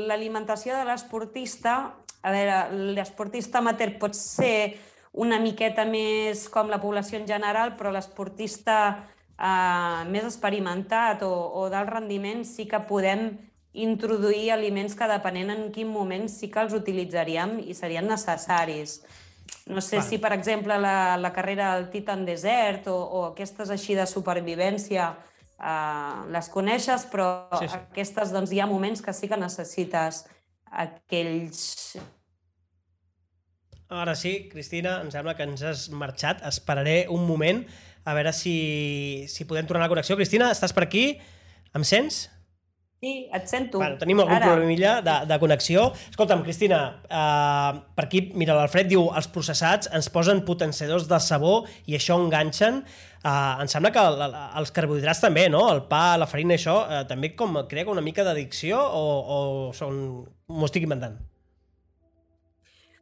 l'alimentació 0.09 0.75
de 0.77 0.85
l'esportista 0.89 1.77
a 2.23 2.31
veure, 2.31 2.57
l'esportista 2.95 3.59
amateur 3.59 3.97
pot 3.99 4.15
ser 4.15 4.79
una 5.13 5.37
miqueta 5.39 5.85
més 5.85 6.47
com 6.49 6.71
la 6.71 6.79
població 6.81 7.19
en 7.19 7.27
general, 7.29 7.75
però 7.77 7.91
l'esportista 7.93 8.77
eh, 9.37 10.03
més 10.09 10.25
experimentat 10.25 11.25
o, 11.27 11.33
o 11.59 11.67
d'alt 11.69 11.91
rendiment 11.91 12.41
sí 12.47 12.65
que 12.69 12.81
podem 12.87 13.27
introduir 13.73 14.51
aliments 14.53 14.95
que 14.95 15.09
depenent 15.09 15.51
en 15.53 15.67
quin 15.73 15.89
moment 15.89 16.27
sí 16.29 16.49
que 16.53 16.61
els 16.61 16.73
utilitzaríem 16.77 17.59
i 17.65 17.75
serien 17.77 18.07
necessaris. 18.09 19.01
No 19.65 19.81
sé 19.81 19.97
Vale. 19.97 20.07
si, 20.09 20.19
per 20.21 20.33
exemple, 20.35 20.77
la, 20.79 21.17
la 21.17 21.31
carrera 21.33 21.73
del 21.75 21.89
Titan 21.89 22.25
Desert 22.25 22.87
o, 22.91 22.95
o 22.95 23.25
aquestes 23.31 23.71
així 23.73 23.95
de 23.97 24.05
supervivència 24.09 25.11
eh, 25.13 26.19
les 26.33 26.49
coneixes, 26.53 27.07
però 27.11 27.27
sí. 27.59 27.67
sí. 27.67 27.77
aquestes 27.77 28.33
doncs, 28.33 28.53
hi 28.53 28.61
ha 28.61 28.69
moments 28.69 29.01
que 29.01 29.13
sí 29.13 29.29
que 29.31 29.39
necessites 29.39 30.23
aquells... 30.73 31.95
Ara 33.93 34.15
sí, 34.17 34.47
Cristina, 34.49 34.95
em 35.03 35.11
sembla 35.13 35.35
que 35.37 35.45
ens 35.45 35.61
has 35.61 35.85
marxat. 35.93 36.41
Esperaré 36.49 37.03
un 37.13 37.27
moment 37.27 37.61
a 38.09 38.15
veure 38.17 38.31
si, 38.33 38.55
si 39.29 39.45
podem 39.45 39.67
tornar 39.69 39.83
a 39.83 39.87
la 39.87 39.91
connexió. 39.91 40.17
Cristina, 40.17 40.49
estàs 40.55 40.73
per 40.73 40.87
aquí? 40.87 41.05
Em 41.77 41.85
sents? 41.85 42.23
Sí, 43.03 43.27
et 43.35 43.49
sento. 43.51 43.79
Bueno, 43.81 43.97
tenim 43.99 44.21
algun 44.23 44.37
Ara. 44.37 44.53
problemilla 44.53 44.91
de, 45.03 45.13
de 45.27 45.37
connexió. 45.41 45.89
Escolta'm, 46.07 46.39
Cristina, 46.45 46.77
uh, 47.03 47.81
per 47.97 48.05
aquí, 48.05 48.21
mira, 48.39 48.55
l'Alfred 48.55 48.87
diu 48.87 49.09
els 49.11 49.27
processats 49.27 49.89
ens 49.91 50.07
posen 50.07 50.39
potenciadors 50.47 51.09
de 51.09 51.19
sabó 51.19 51.65
i 51.83 51.97
això 51.97 52.15
enganxen. 52.15 52.79
Uh, 53.19 53.59
em 53.59 53.67
sembla 53.67 53.91
que 53.91 53.99
el, 53.99 54.23
el, 54.23 54.37
els 54.61 54.71
carbohidrats 54.71 55.19
també, 55.19 55.49
no? 55.51 55.65
El 55.73 55.83
pa, 55.91 56.15
la 56.15 56.29
farina, 56.31 56.55
això, 56.55 56.77
uh, 56.87 57.03
també 57.09 57.33
com 57.35 57.59
crea 57.67 57.91
una 57.91 58.05
mica 58.05 58.23
d'addicció 58.23 58.79
o, 58.79 59.05
o 59.19 59.39
són... 59.75 59.99
m'ho 60.47 60.71
estic 60.71 60.87
inventant? 60.87 61.19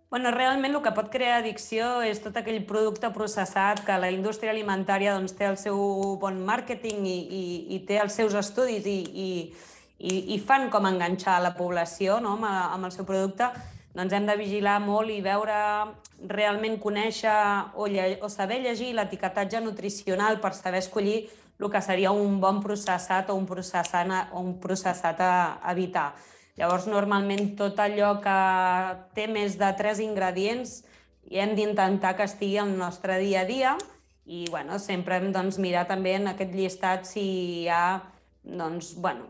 Bueno, 0.10 0.32
realment 0.34 0.74
el 0.74 0.82
que 0.82 0.98
pot 0.98 1.14
crear 1.14 1.38
addicció 1.40 2.00
és 2.04 2.20
tot 2.26 2.36
aquell 2.42 2.64
producte 2.66 3.14
processat 3.14 3.86
que 3.86 4.02
la 4.02 4.10
indústria 4.10 4.50
alimentària 4.50 5.14
doncs, 5.14 5.38
té 5.38 5.46
el 5.46 5.62
seu 5.62 5.78
bon 6.20 6.42
màrqueting 6.50 7.06
i, 7.06 7.20
i, 7.22 7.44
i 7.78 7.86
té 7.86 8.02
els 8.02 8.18
seus 8.18 8.34
estudis 8.34 8.90
i, 8.90 8.98
i, 9.14 9.30
i, 10.02 10.34
i 10.36 10.40
fan 10.42 10.70
com 10.74 10.88
enganxar 10.90 11.40
la 11.44 11.54
població 11.58 12.20
no? 12.24 12.36
amb, 12.40 12.48
amb 12.50 12.90
el 12.90 12.96
seu 12.96 13.06
producte, 13.06 13.52
doncs 13.94 14.16
hem 14.16 14.26
de 14.26 14.38
vigilar 14.40 14.80
molt 14.82 15.12
i 15.12 15.20
veure, 15.22 15.58
realment 16.32 16.78
conèixer 16.82 17.36
o, 17.76 17.88
lle 17.92 18.18
o 18.24 18.30
saber 18.32 18.62
llegir 18.64 18.94
l'etiquetatge 18.96 19.62
nutricional 19.62 20.40
per 20.42 20.54
saber 20.58 20.82
escollir 20.82 21.24
el 21.62 21.70
que 21.70 21.82
seria 21.86 22.12
un 22.12 22.40
bon 22.42 22.62
processat 22.64 23.30
o 23.30 23.36
un 23.38 23.46
processat, 23.46 24.10
o 24.34 24.42
un 24.42 24.56
processat 24.62 25.20
a 25.22 25.34
evitar. 25.70 26.12
Llavors, 26.58 26.88
normalment, 26.90 27.54
tot 27.58 27.78
allò 27.80 28.16
que 28.24 28.38
té 29.16 29.28
més 29.30 29.58
de 29.60 29.70
tres 29.78 30.02
ingredients 30.04 30.82
i 31.30 31.40
hem 31.40 31.54
d'intentar 31.56 32.16
que 32.18 32.26
estigui 32.28 32.58
al 32.60 32.74
nostre 32.78 33.20
dia 33.22 33.44
a 33.44 33.50
dia 33.50 33.76
i, 34.26 34.46
bueno, 34.50 34.80
sempre 34.80 35.20
hem 35.20 35.30
doncs, 35.36 35.60
mirar 35.62 35.86
també 35.90 36.18
en 36.18 36.32
aquest 36.34 36.58
llistat 36.58 37.08
si 37.10 37.24
hi 37.62 37.70
ha 37.70 38.02
doncs, 38.44 38.96
bueno, 38.98 39.30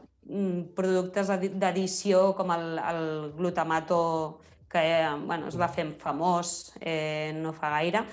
productes 0.76 1.30
addi- 1.34 1.54
d'addició 1.58 2.36
com 2.38 2.52
el, 2.54 2.78
el 2.80 3.32
glutamato 3.38 4.40
que 4.72 4.84
bueno, 5.26 5.50
es 5.50 5.58
va 5.60 5.68
fer 5.68 5.90
famós 6.00 6.72
eh, 6.80 7.34
no 7.36 7.52
fa 7.52 7.74
gaire. 7.74 8.06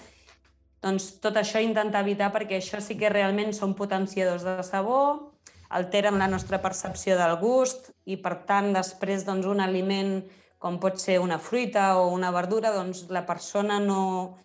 Doncs 0.82 1.20
tot 1.22 1.36
això 1.38 1.60
intentar 1.62 2.02
evitar 2.02 2.32
perquè 2.34 2.58
això 2.58 2.80
sí 2.82 2.96
que 2.98 3.10
realment 3.10 3.52
són 3.54 3.74
potenciadors 3.78 4.42
de 4.46 4.62
sabor, 4.66 5.32
alteren 5.70 6.18
la 6.18 6.28
nostra 6.30 6.60
percepció 6.62 7.16
del 7.18 7.36
gust 7.38 7.90
i, 8.06 8.16
per 8.16 8.44
tant, 8.46 8.72
després 8.72 9.26
doncs, 9.26 9.46
un 9.46 9.60
aliment 9.60 10.22
com 10.58 10.78
pot 10.82 10.98
ser 10.98 11.18
una 11.22 11.38
fruita 11.38 11.98
o 12.00 12.08
una 12.14 12.30
verdura, 12.34 12.72
doncs 12.74 13.04
la 13.14 13.24
persona 13.26 13.78
no 13.78 14.38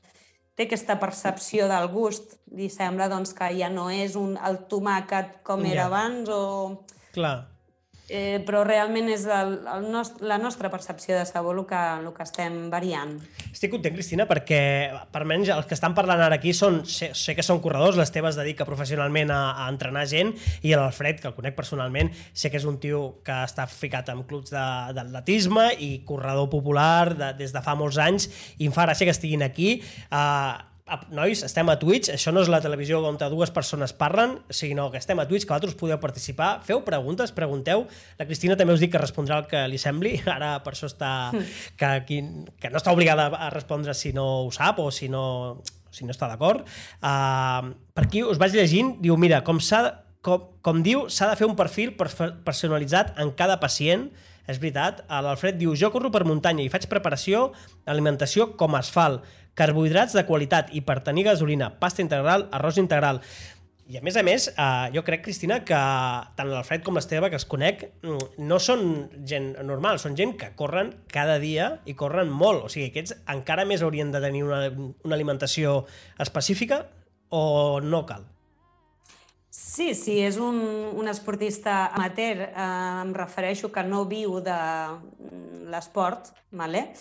té 0.54 0.68
aquesta 0.68 1.00
percepció 1.02 1.66
del 1.72 1.88
gust. 1.90 2.36
Li 2.54 2.68
sembla 2.70 3.08
doncs, 3.10 3.32
que 3.34 3.48
ja 3.58 3.70
no 3.74 3.88
és 3.90 4.14
un, 4.20 4.36
el 4.38 4.60
tomàquet 4.70 5.40
com 5.46 5.64
Ja. 5.66 5.72
era 5.72 5.86
abans 5.90 6.30
o... 6.30 6.84
Clar. 7.14 7.53
Eh, 8.12 8.42
però 8.44 8.66
realment 8.68 9.08
és 9.14 9.24
el, 9.32 9.54
el 9.72 9.86
nost 9.88 10.18
la 10.28 10.36
nostra 10.36 10.68
percepció 10.68 11.16
de 11.16 11.24
sabor 11.24 11.56
el 11.56 11.64
que, 11.66 11.80
el 12.02 12.10
que 12.12 12.26
estem 12.26 12.58
variant. 12.70 13.14
Estic 13.48 13.72
content, 13.72 13.96
Cristina, 13.96 14.26
perquè 14.28 14.60
per 15.14 15.22
almenys 15.22 15.54
els 15.56 15.70
que 15.70 15.78
estan 15.78 15.96
parlant 15.96 16.20
ara 16.26 16.36
aquí 16.36 16.52
són, 16.58 16.82
sé, 16.84 17.14
sé 17.16 17.36
que 17.38 17.46
són 17.46 17.62
corredors, 17.64 17.96
l'Esteve 17.96 18.28
es 18.28 18.40
dedica 18.40 18.68
professionalment 18.68 19.32
a, 19.32 19.40
a 19.64 19.70
entrenar 19.72 20.04
gent 20.12 20.34
i 20.62 20.76
l'Alfred, 20.76 21.22
que 21.24 21.32
el 21.32 21.38
conec 21.38 21.56
personalment, 21.56 22.12
sé 22.36 22.52
que 22.52 22.60
és 22.60 22.68
un 22.68 22.76
tio 22.84 23.24
que 23.24 23.40
està 23.48 23.70
ficat 23.72 24.12
en 24.12 24.26
clubs 24.28 24.52
d'atletisme 24.52 25.70
i 25.80 25.94
corredor 26.04 26.52
popular 26.52 27.16
de, 27.16 27.32
des 27.40 27.56
de 27.56 27.64
fa 27.64 27.78
molts 27.80 28.02
anys 28.04 28.28
i 28.58 28.68
em 28.68 28.76
fa 28.76 28.90
gràcia 28.90 29.08
que 29.08 29.16
estiguin 29.16 29.48
aquí. 29.48 29.78
Uh, 30.12 30.73
nois, 31.16 31.40
estem 31.46 31.70
a 31.72 31.78
Twitch, 31.80 32.10
això 32.12 32.34
no 32.36 32.42
és 32.44 32.50
la 32.52 32.60
televisió 32.62 33.00
on 33.08 33.16
dues 33.18 33.52
persones 33.56 33.94
parlen, 33.96 34.36
sinó 34.52 34.90
que 34.92 35.00
estem 35.00 35.20
a 35.20 35.26
Twitch, 35.28 35.46
que 35.46 35.54
vosaltres 35.54 35.78
podeu 35.80 36.00
participar, 36.00 36.60
feu 36.66 36.84
preguntes, 36.84 37.32
pregunteu. 37.32 37.86
La 38.20 38.28
Cristina 38.28 38.58
també 38.60 38.76
us 38.76 38.84
dic 38.84 38.92
que 38.92 39.02
respondrà 39.02 39.40
el 39.40 39.48
que 39.48 39.64
li 39.72 39.80
sembli, 39.80 40.18
ara 40.36 40.58
per 40.64 40.74
això 40.76 40.90
està... 40.92 41.32
que, 41.78 41.86
aquí, 41.86 42.20
que 42.60 42.70
no 42.70 42.82
està 42.82 42.92
obligada 42.92 43.30
a 43.32 43.50
respondre 43.54 43.96
si 43.96 44.12
no 44.14 44.44
ho 44.44 44.52
sap 44.52 44.82
o 44.84 44.90
si 44.92 45.08
no, 45.08 45.62
si 45.90 46.04
no 46.04 46.12
està 46.12 46.28
d'acord. 46.28 46.68
Uh, 47.00 47.72
per 47.96 48.08
aquí 48.10 48.26
us 48.28 48.42
vaig 48.42 48.58
llegint, 48.58 48.98
diu, 49.04 49.16
mira, 49.18 49.40
com 49.48 49.64
com, 50.24 50.44
com 50.64 50.84
diu, 50.84 51.08
s'ha 51.12 51.32
de 51.32 51.40
fer 51.40 51.48
un 51.48 51.56
perfil 51.56 51.96
personalitzat 51.96 53.18
en 53.20 53.32
cada 53.36 53.60
pacient, 53.60 54.10
és 54.48 54.60
veritat. 54.60 55.02
L'Alfred 55.08 55.56
diu, 55.60 55.74
jo 55.80 55.90
corro 55.92 56.12
per 56.12 56.26
muntanya 56.28 56.64
i 56.64 56.72
faig 56.72 56.90
preparació, 56.92 57.50
alimentació 57.88 58.50
com 58.60 58.76
asfalt, 58.80 59.24
carbohidrats 59.54 60.16
de 60.18 60.26
qualitat 60.26 60.72
i 60.74 60.82
per 60.82 61.02
tenir 61.06 61.28
gasolina, 61.30 61.72
pasta 61.80 62.02
integral, 62.02 62.48
arròs 62.52 62.80
integral. 62.82 63.22
I 63.92 63.98
a 64.00 64.02
més 64.02 64.16
a 64.16 64.24
més, 64.24 64.48
eh, 64.48 64.90
jo 64.96 65.04
crec, 65.04 65.26
Cristina, 65.26 65.60
que 65.68 65.80
tant 66.38 66.48
l'Alfred 66.50 66.86
com 66.86 66.96
l'Esteve, 66.96 67.30
que 67.30 67.36
els 67.36 67.46
conec, 67.46 67.84
mm, 68.02 68.40
no 68.48 68.60
són 68.60 69.10
gent 69.28 69.58
normal, 69.62 70.00
són 70.00 70.16
gent 70.16 70.38
que 70.38 70.54
corren 70.56 70.94
cada 71.08 71.38
dia 71.38 71.82
i 71.86 71.94
corren 71.94 72.30
molt. 72.30 72.64
O 72.64 72.70
sigui, 72.70 72.90
aquests 72.90 73.18
encara 73.28 73.66
més 73.66 73.82
haurien 73.82 74.12
de 74.12 74.22
tenir 74.22 74.44
una, 74.44 74.70
una 75.04 75.16
alimentació 75.16 75.86
específica 76.18 76.88
o 77.30 77.82
no 77.82 78.06
cal? 78.06 78.24
Sí, 79.50 79.94
sí, 79.94 80.20
és 80.22 80.38
un, 80.38 80.56
un 80.96 81.08
esportista 81.08 81.88
amateur, 81.94 82.38
eh, 82.42 83.02
em 83.04 83.14
refereixo 83.14 83.72
que 83.72 83.84
no 83.84 84.06
viu 84.06 84.40
de 84.40 84.56
mm, 84.56 85.68
l'esport, 85.74 86.32
vale? 86.52 86.94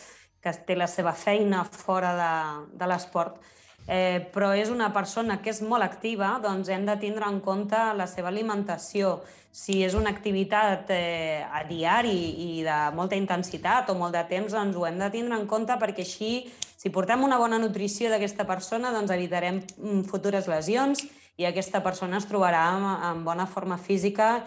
Que 0.43 0.53
té 0.67 0.77
la 0.77 0.89
seva 0.91 1.13
feina 1.15 1.63
fora 1.65 2.13
de, 2.19 2.33
de 2.79 2.89
l'esport, 2.91 3.39
eh, 3.87 4.23
però 4.35 4.53
és 4.59 4.71
una 4.71 4.91
persona 4.95 5.39
que 5.43 5.53
és 5.53 5.63
molt 5.63 5.87
activa, 5.87 6.35
doncs 6.43 6.71
hem 6.71 6.87
de 6.87 6.97
tindre 6.99 7.29
en 7.29 7.41
compte 7.41 7.79
la 7.97 8.09
seva 8.11 8.31
alimentació. 8.33 9.21
Si 9.53 9.83
és 9.85 9.95
una 9.95 10.11
activitat 10.11 10.91
eh, 10.95 11.45
a 11.45 11.63
diari 11.69 12.17
i 12.47 12.63
de 12.65 12.79
molta 12.97 13.19
intensitat 13.19 13.91
o 13.93 13.97
molt 13.99 14.17
de 14.17 14.25
temps, 14.31 14.55
doncs 14.55 14.77
ho 14.77 14.87
hem 14.89 14.99
de 14.99 15.11
tindre 15.13 15.39
en 15.39 15.47
compte 15.47 15.77
perquè 15.79 16.07
així, 16.07 16.33
si 16.77 16.91
portem 16.91 17.23
una 17.23 17.39
bona 17.39 17.61
nutrició 17.61 18.11
d'aquesta 18.11 18.47
persona, 18.49 18.95
doncs 18.95 19.13
evitarem 19.13 19.61
mm, 19.61 20.07
futures 20.11 20.49
lesions 20.51 21.05
i 21.37 21.47
aquesta 21.47 21.83
persona 21.85 22.19
es 22.19 22.27
trobarà 22.29 22.65
en, 22.75 22.89
en 23.13 23.23
bona 23.25 23.47
forma 23.47 23.79
física 23.79 24.41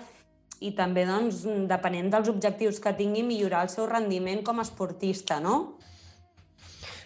i 0.64 0.72
també, 0.78 1.06
doncs, 1.08 1.44
depenent 1.70 2.12
dels 2.14 2.30
objectius 2.32 2.80
que 2.84 2.94
tingui, 2.98 3.24
millorar 3.26 3.66
el 3.66 3.72
seu 3.74 3.88
rendiment 3.90 4.44
com 4.46 4.60
a 4.60 4.66
esportista, 4.66 5.40
no? 5.44 5.78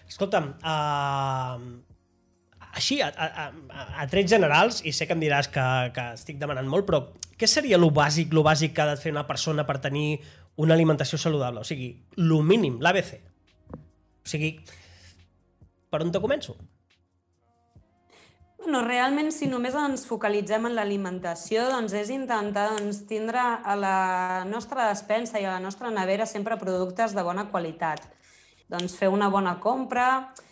Escolta'm, 0.10 0.52
uh, 0.66 1.80
així, 2.74 3.00
a, 3.02 3.10
a, 3.10 3.48
a, 3.48 3.86
a 4.04 4.08
trets 4.10 4.32
generals, 4.32 4.84
i 4.86 4.94
sé 4.94 5.08
que 5.08 5.16
em 5.18 5.24
diràs 5.24 5.50
que, 5.54 5.66
que 5.96 6.06
estic 6.18 6.40
demanant 6.42 6.70
molt, 6.70 6.86
però 6.88 7.02
què 7.40 7.50
seria 7.50 7.80
lo 7.80 7.92
bàsic, 7.96 8.34
lo 8.36 8.44
bàsic 8.46 8.76
que 8.76 8.84
ha 8.84 8.92
de 8.92 9.00
fer 9.02 9.14
una 9.16 9.26
persona 9.30 9.66
per 9.68 9.80
tenir 9.84 10.20
una 10.60 10.76
alimentació 10.76 11.20
saludable? 11.22 11.64
O 11.64 11.68
sigui, 11.68 11.94
lo 12.20 12.42
mínim, 12.44 12.78
l'ABC. 12.84 13.16
O 13.78 14.30
sigui, 14.30 14.58
per 15.90 16.04
on 16.06 16.14
te 16.14 16.22
començo? 16.22 16.58
Bueno, 18.60 18.82
realment, 18.84 19.30
si 19.32 19.48
només 19.48 19.76
ens 19.80 20.02
focalitzem 20.04 20.66
en 20.68 20.74
l'alimentació, 20.76 21.64
doncs 21.72 21.94
és 21.96 22.10
intentar 22.12 22.66
doncs, 22.74 23.06
tindre 23.08 23.40
a 23.40 23.76
la 23.80 23.94
nostra 24.50 24.90
despensa 24.90 25.40
i 25.40 25.46
a 25.48 25.54
la 25.54 25.64
nostra 25.64 25.88
nevera 25.96 26.28
sempre 26.28 26.58
productes 26.60 27.16
de 27.16 27.24
bona 27.24 27.46
qualitat. 27.54 28.04
Doncs 28.68 28.98
fer 29.00 29.08
una 29.16 29.30
bona 29.32 29.56
compra, 29.64 30.10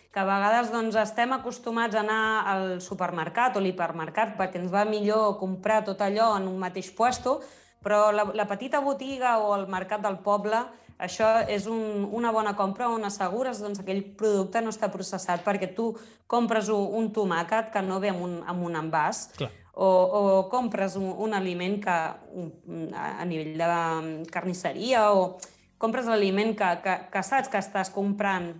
que 0.08 0.22
a 0.22 0.24
vegades 0.24 0.72
doncs, 0.72 0.96
estem 0.96 1.36
acostumats 1.36 1.98
a 1.98 2.00
anar 2.00 2.22
al 2.48 2.66
supermercat 2.80 3.60
o 3.60 3.60
l'hipermercat 3.60 4.38
perquè 4.40 4.56
ens 4.62 4.72
va 4.72 4.88
millor 4.88 5.36
comprar 5.36 5.82
tot 5.84 6.00
allò 6.00 6.32
en 6.38 6.48
un 6.48 6.56
mateix 6.58 6.88
puesto, 6.96 7.42
però 7.84 8.08
la, 8.10 8.24
la 8.32 8.48
petita 8.48 8.80
botiga 8.80 9.36
o 9.44 9.52
el 9.54 9.68
mercat 9.68 10.00
del 10.00 10.16
poble, 10.24 10.64
això 10.98 11.28
és 11.48 11.66
un, 11.70 12.08
una 12.12 12.32
bona 12.34 12.56
compra 12.58 12.88
on 12.90 13.04
assegures 13.06 13.60
doncs, 13.62 13.78
que 13.78 13.86
aquell 13.86 14.02
producte 14.18 14.60
no 14.64 14.72
està 14.74 14.90
processat 14.90 15.44
perquè 15.46 15.70
tu 15.76 15.92
compres 16.26 16.68
un, 16.74 16.88
un 16.98 17.12
tomàquet 17.14 17.70
que 17.72 17.82
no 17.86 18.00
ve 18.02 18.10
amb 18.10 18.24
un, 18.26 18.38
amb 18.46 18.64
un 18.66 18.74
envàs 18.80 19.28
Clar. 19.36 19.50
o, 19.74 19.86
o 19.86 20.22
compres 20.50 20.96
un, 20.98 21.12
un 21.16 21.34
aliment 21.38 21.78
que 21.84 21.94
a 21.94 23.06
a 23.20 23.24
nivell 23.24 23.54
de 23.58 24.26
carnisseria 24.32 25.12
o 25.14 25.36
compres 25.78 26.06
l'aliment 26.10 26.56
que, 26.58 26.72
que, 26.82 26.96
que 27.12 27.22
saps 27.22 27.48
que 27.48 27.60
estàs 27.62 27.90
comprant 27.94 28.50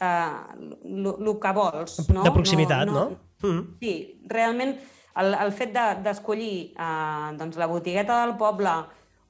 el 0.00 1.36
que 1.40 1.52
vols. 1.52 1.98
No? 2.08 2.22
De 2.24 2.32
proximitat, 2.32 2.86
no? 2.88 2.92
no? 2.92 3.18
Mm. 3.46 3.60
Sí, 3.80 3.92
realment 4.28 4.74
el, 5.20 5.34
el 5.34 5.52
fet 5.52 5.72
de- 5.74 6.00
d'escollir 6.04 6.72
de, 6.74 6.82
eh, 6.82 7.36
doncs, 7.38 7.56
la 7.60 7.66
botigueta 7.66 8.24
del 8.24 8.36
poble 8.40 8.72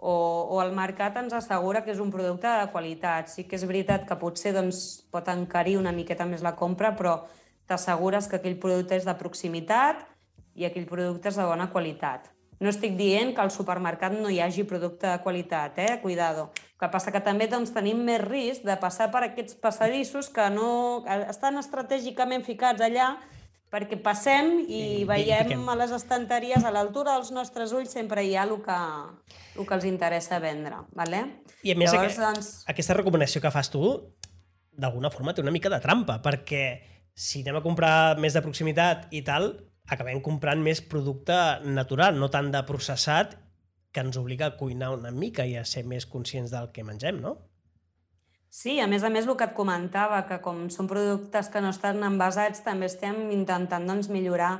o, 0.00 0.48
o 0.48 0.62
el 0.64 0.72
mercat 0.72 1.18
ens 1.20 1.34
assegura 1.36 1.84
que 1.84 1.92
és 1.92 2.00
un 2.00 2.10
producte 2.12 2.48
de 2.48 2.66
qualitat. 2.72 3.28
Sí 3.28 3.44
que 3.44 3.58
és 3.58 3.66
veritat 3.68 4.06
que 4.08 4.18
potser 4.20 4.54
doncs, 4.56 5.04
pot 5.12 5.28
encarir 5.28 5.76
una 5.78 5.92
miqueta 5.92 6.26
més 6.28 6.44
la 6.44 6.56
compra, 6.56 6.94
però 6.96 7.20
t'assegures 7.68 8.26
que 8.26 8.40
aquell 8.40 8.58
producte 8.58 8.96
és 8.96 9.06
de 9.06 9.14
proximitat 9.14 10.06
i 10.56 10.66
aquell 10.66 10.88
producte 10.88 11.30
és 11.30 11.38
de 11.38 11.46
bona 11.46 11.68
qualitat. 11.70 12.30
No 12.60 12.68
estic 12.68 12.96
dient 12.98 13.30
que 13.32 13.40
al 13.40 13.52
supermercat 13.52 14.12
no 14.12 14.28
hi 14.28 14.40
hagi 14.44 14.66
producte 14.68 15.08
de 15.08 15.20
qualitat, 15.24 15.78
eh? 15.80 16.00
Cuidado. 16.02 16.50
El 16.56 16.82
que 16.82 16.90
passa 16.92 17.12
que 17.12 17.22
també 17.24 17.46
doncs, 17.48 17.72
tenim 17.72 18.02
més 18.04 18.20
risc 18.20 18.66
de 18.68 18.76
passar 18.80 19.08
per 19.12 19.22
aquests 19.24 19.56
passadissos 19.62 20.28
que 20.32 20.48
no 20.52 21.04
estan 21.22 21.56
estratègicament 21.60 22.44
ficats 22.44 22.84
allà 22.84 23.14
perquè 23.70 23.98
passem 24.02 24.56
i, 24.66 25.00
I 25.00 25.04
veiem 25.08 25.68
a 25.70 25.76
les 25.78 25.92
estanteries, 25.94 26.64
a 26.66 26.72
l'altura 26.74 27.16
dels 27.16 27.30
nostres 27.34 27.74
ulls, 27.76 27.92
sempre 27.94 28.24
hi 28.26 28.34
ha 28.34 28.44
el 28.48 28.56
que, 28.64 28.78
el 29.56 29.66
que 29.66 29.76
els 29.78 29.86
interessa 29.88 30.40
vendre. 30.42 30.82
Vale? 30.98 31.22
I 31.62 31.74
a 31.74 31.78
més, 31.78 31.92
Llavors, 31.92 32.18
aquest, 32.18 32.22
doncs... 32.24 32.50
aquesta 32.72 32.96
recomanació 32.98 33.42
que 33.44 33.52
fas 33.54 33.70
tu, 33.70 33.84
d'alguna 34.80 35.12
forma 35.14 35.34
té 35.34 35.44
una 35.44 35.54
mica 35.54 35.70
de 35.72 35.80
trampa, 35.82 36.18
perquè 36.24 36.64
si 37.14 37.44
anem 37.44 37.60
a 37.60 37.64
comprar 37.64 38.16
més 38.18 38.34
de 38.34 38.42
proximitat 38.42 39.06
i 39.14 39.22
tal, 39.26 39.52
acabem 39.90 40.22
comprant 40.24 40.62
més 40.62 40.80
producte 40.82 41.36
natural, 41.66 42.18
no 42.18 42.30
tant 42.32 42.50
de 42.54 42.62
processat, 42.66 43.36
que 43.90 44.02
ens 44.04 44.16
obliga 44.20 44.46
a 44.46 44.56
cuinar 44.56 44.92
una 44.94 45.10
mica 45.10 45.46
i 45.46 45.56
a 45.58 45.64
ser 45.66 45.82
més 45.86 46.06
conscients 46.06 46.52
del 46.54 46.70
que 46.74 46.86
mengem, 46.86 47.18
no? 47.22 47.36
Sí, 48.50 48.80
a 48.82 48.88
més 48.90 49.04
a 49.06 49.10
més 49.14 49.28
el 49.28 49.36
que 49.38 49.46
et 49.46 49.54
comentava, 49.54 50.24
que 50.26 50.40
com 50.42 50.64
són 50.74 50.88
productes 50.90 51.48
que 51.54 51.60
no 51.62 51.70
estan 51.70 52.02
envasats, 52.02 52.64
també 52.66 52.88
estem 52.90 53.28
intentant 53.30 53.86
doncs, 53.86 54.08
millorar 54.10 54.56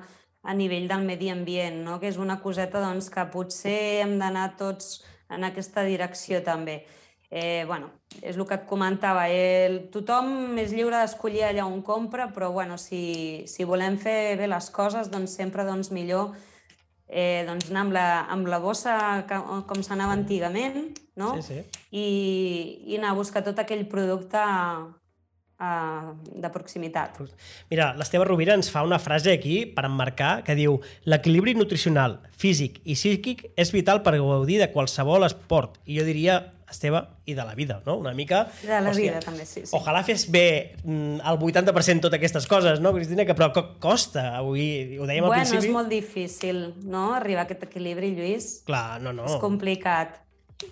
a 0.46 0.55
nivell 0.55 0.87
del 0.88 1.03
medi 1.09 1.29
ambient, 1.33 1.81
no? 1.85 1.98
que 1.98 2.07
és 2.09 2.20
una 2.22 2.38
coseta 2.40 2.79
doncs, 2.85 3.11
que 3.11 3.24
potser 3.33 4.05
hem 4.05 4.14
d'anar 4.20 4.53
tots 4.61 5.00
en 5.29 5.42
aquesta 5.48 5.83
direcció 5.83 6.38
també. 6.46 6.85
Eh, 7.31 7.64
bueno, 7.66 7.90
és 8.22 8.38
el 8.38 8.46
que 8.46 8.61
et 8.61 8.68
comentava, 8.70 9.26
el, 9.31 9.81
tothom 9.90 10.59
és 10.59 10.70
lliure 10.74 11.03
d'escollir 11.03 11.44
allà 11.48 11.66
on 11.66 11.83
compra, 11.83 12.29
però 12.35 12.53
bueno, 12.55 12.79
si, 12.79 13.42
si 13.50 13.66
volem 13.66 13.98
fer 13.98 14.37
bé 14.38 14.46
les 14.50 14.70
coses, 14.70 15.11
doncs 15.11 15.35
sempre 15.38 15.66
doncs, 15.66 15.90
millor 15.94 16.31
eh, 17.10 17.42
doncs 17.46 17.68
anar 17.70 17.84
amb 17.84 17.96
la, 17.96 18.06
amb 18.30 18.48
la 18.48 18.60
bossa 18.62 18.94
que, 19.28 19.38
com 19.68 19.82
s'anava 19.84 20.14
antigament, 20.16 20.80
no? 21.18 21.34
Sí, 21.40 21.42
sí. 21.50 21.82
I, 21.90 22.06
I 22.86 22.98
anar 23.00 23.12
a 23.12 23.18
buscar 23.18 23.42
tot 23.46 23.58
aquell 23.58 23.84
producte 23.90 24.40
uh, 25.60 26.14
de 26.30 26.50
proximitat. 26.54 27.18
Mira, 27.72 27.90
l'Esteve 27.98 28.28
Rovira 28.28 28.56
ens 28.58 28.70
fa 28.72 28.84
una 28.86 29.00
frase 29.02 29.34
aquí 29.34 29.64
per 29.66 29.86
emmarcar 29.90 30.40
que 30.46 30.56
diu 30.58 30.78
l'equilibri 31.10 31.56
nutricional, 31.58 32.20
físic 32.30 32.80
i 32.84 32.96
psíquic 32.98 33.50
és 33.58 33.74
vital 33.74 34.04
per 34.06 34.16
gaudir 34.18 34.60
de 34.62 34.70
qualsevol 34.72 35.26
esport. 35.28 35.80
I 35.84 36.00
jo 36.00 36.06
diria 36.08 36.40
Esteve, 36.70 37.02
i 37.26 37.35
de 37.35 37.44
la 37.44 37.56
vida, 37.59 37.80
no? 37.87 37.96
Una 37.98 38.14
mica... 38.14 38.44
De 38.62 38.70
la 38.70 38.92
hòstia, 38.92 39.16
vida, 39.16 39.20
també, 39.24 39.44
sí, 39.48 39.64
sí. 39.66 39.74
Ojalà 39.76 40.04
fes 40.06 40.28
bé 40.30 40.76
mm, 40.85 41.20
el 41.26 41.42
80% 41.50 42.06
totes 42.06 42.18
aquestes 42.20 42.48
coses, 42.50 42.80
no, 42.80 42.94
Cristina? 42.96 43.26
Que 43.28 43.37
però 43.37 43.50
costa, 43.83 44.30
avui 44.38 44.98
ho 44.98 45.09
dèiem 45.11 45.26
bueno, 45.26 45.35
al 45.35 45.42
principi. 45.42 45.61
Bueno, 45.61 45.68
és 45.68 45.76
molt 45.76 45.92
difícil, 45.92 46.64
no?, 46.87 47.11
arribar 47.18 47.44
a 47.44 47.48
aquest 47.50 47.66
equilibri, 47.68 48.14
Lluís. 48.16 48.50
Clar, 48.68 49.00
no, 49.02 49.14
no. 49.16 49.26
És 49.28 49.38
complicat. 49.42 50.20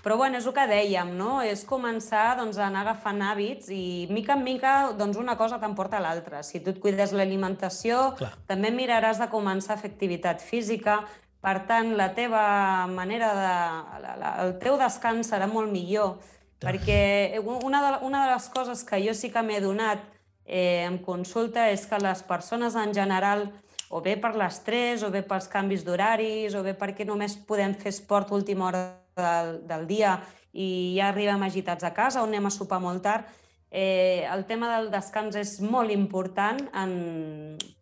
Però 0.04 0.18
bueno, 0.20 0.36
és 0.36 0.46
el 0.46 0.52
que 0.52 0.66
dèiem, 0.68 1.14
no? 1.16 1.38
És 1.40 1.62
començar 1.66 2.36
doncs, 2.38 2.58
a 2.60 2.66
anar 2.66 2.82
agafant 2.84 3.22
hàbits 3.24 3.70
i 3.72 4.06
mica 4.12 4.36
en 4.36 4.44
mica 4.44 4.74
doncs, 4.98 5.16
una 5.16 5.38
cosa 5.40 5.58
t'emporta 5.62 6.00
l'altra. 6.04 6.42
Si 6.44 6.60
tu 6.60 6.74
et 6.74 6.82
cuides 6.82 7.14
l'alimentació, 7.16 8.10
també 8.50 8.70
miraràs 8.74 9.22
de 9.22 9.30
començar 9.32 9.78
a 9.78 9.80
fer 9.80 9.94
activitat 9.94 10.44
física, 10.44 11.00
per 11.44 11.66
tant, 11.68 11.94
la 11.96 12.10
teva 12.14 12.86
manera 12.90 13.30
de... 13.36 13.54
La, 14.02 14.16
la, 14.18 14.34
el 14.44 14.56
teu 14.62 14.78
descans 14.80 15.30
serà 15.30 15.46
molt 15.50 15.70
millor, 15.70 16.16
perquè 16.58 17.38
una 17.38 17.82
de, 17.84 17.92
una 18.06 18.24
de 18.24 18.32
les 18.32 18.48
coses 18.50 18.82
que 18.84 18.98
jo 19.04 19.14
sí 19.14 19.30
que 19.30 19.42
m'he 19.46 19.60
donat 19.62 20.02
eh, 20.44 20.84
en 20.88 20.98
consulta 21.04 21.68
és 21.70 21.86
que 21.86 22.00
les 22.02 22.24
persones 22.26 22.74
en 22.74 22.94
general, 22.94 23.46
o 23.88 24.02
bé 24.02 24.16
per 24.20 24.34
l'estrès, 24.36 25.04
o 25.06 25.12
bé 25.14 25.22
pels 25.22 25.46
canvis 25.52 25.84
d'horaris, 25.86 26.56
o 26.58 26.64
bé 26.66 26.74
perquè 26.76 27.06
només 27.06 27.38
podem 27.46 27.76
fer 27.78 27.92
esport 27.94 28.32
última 28.34 28.66
hora 28.68 28.82
del, 29.16 29.60
del 29.68 29.86
dia 29.86 30.18
i 30.52 30.96
ja 30.96 31.12
arribem 31.12 31.44
agitats 31.44 31.84
a 31.84 31.92
casa 31.94 32.22
o 32.22 32.26
anem 32.26 32.48
a 32.48 32.52
sopar 32.52 32.80
molt 32.82 33.04
tard, 33.04 33.28
Eh, 33.70 34.24
el 34.24 34.46
tema 34.48 34.70
del 34.76 34.88
descans 34.92 35.36
és 35.36 35.58
molt 35.60 35.92
important, 35.92 36.60
en, 36.80 36.92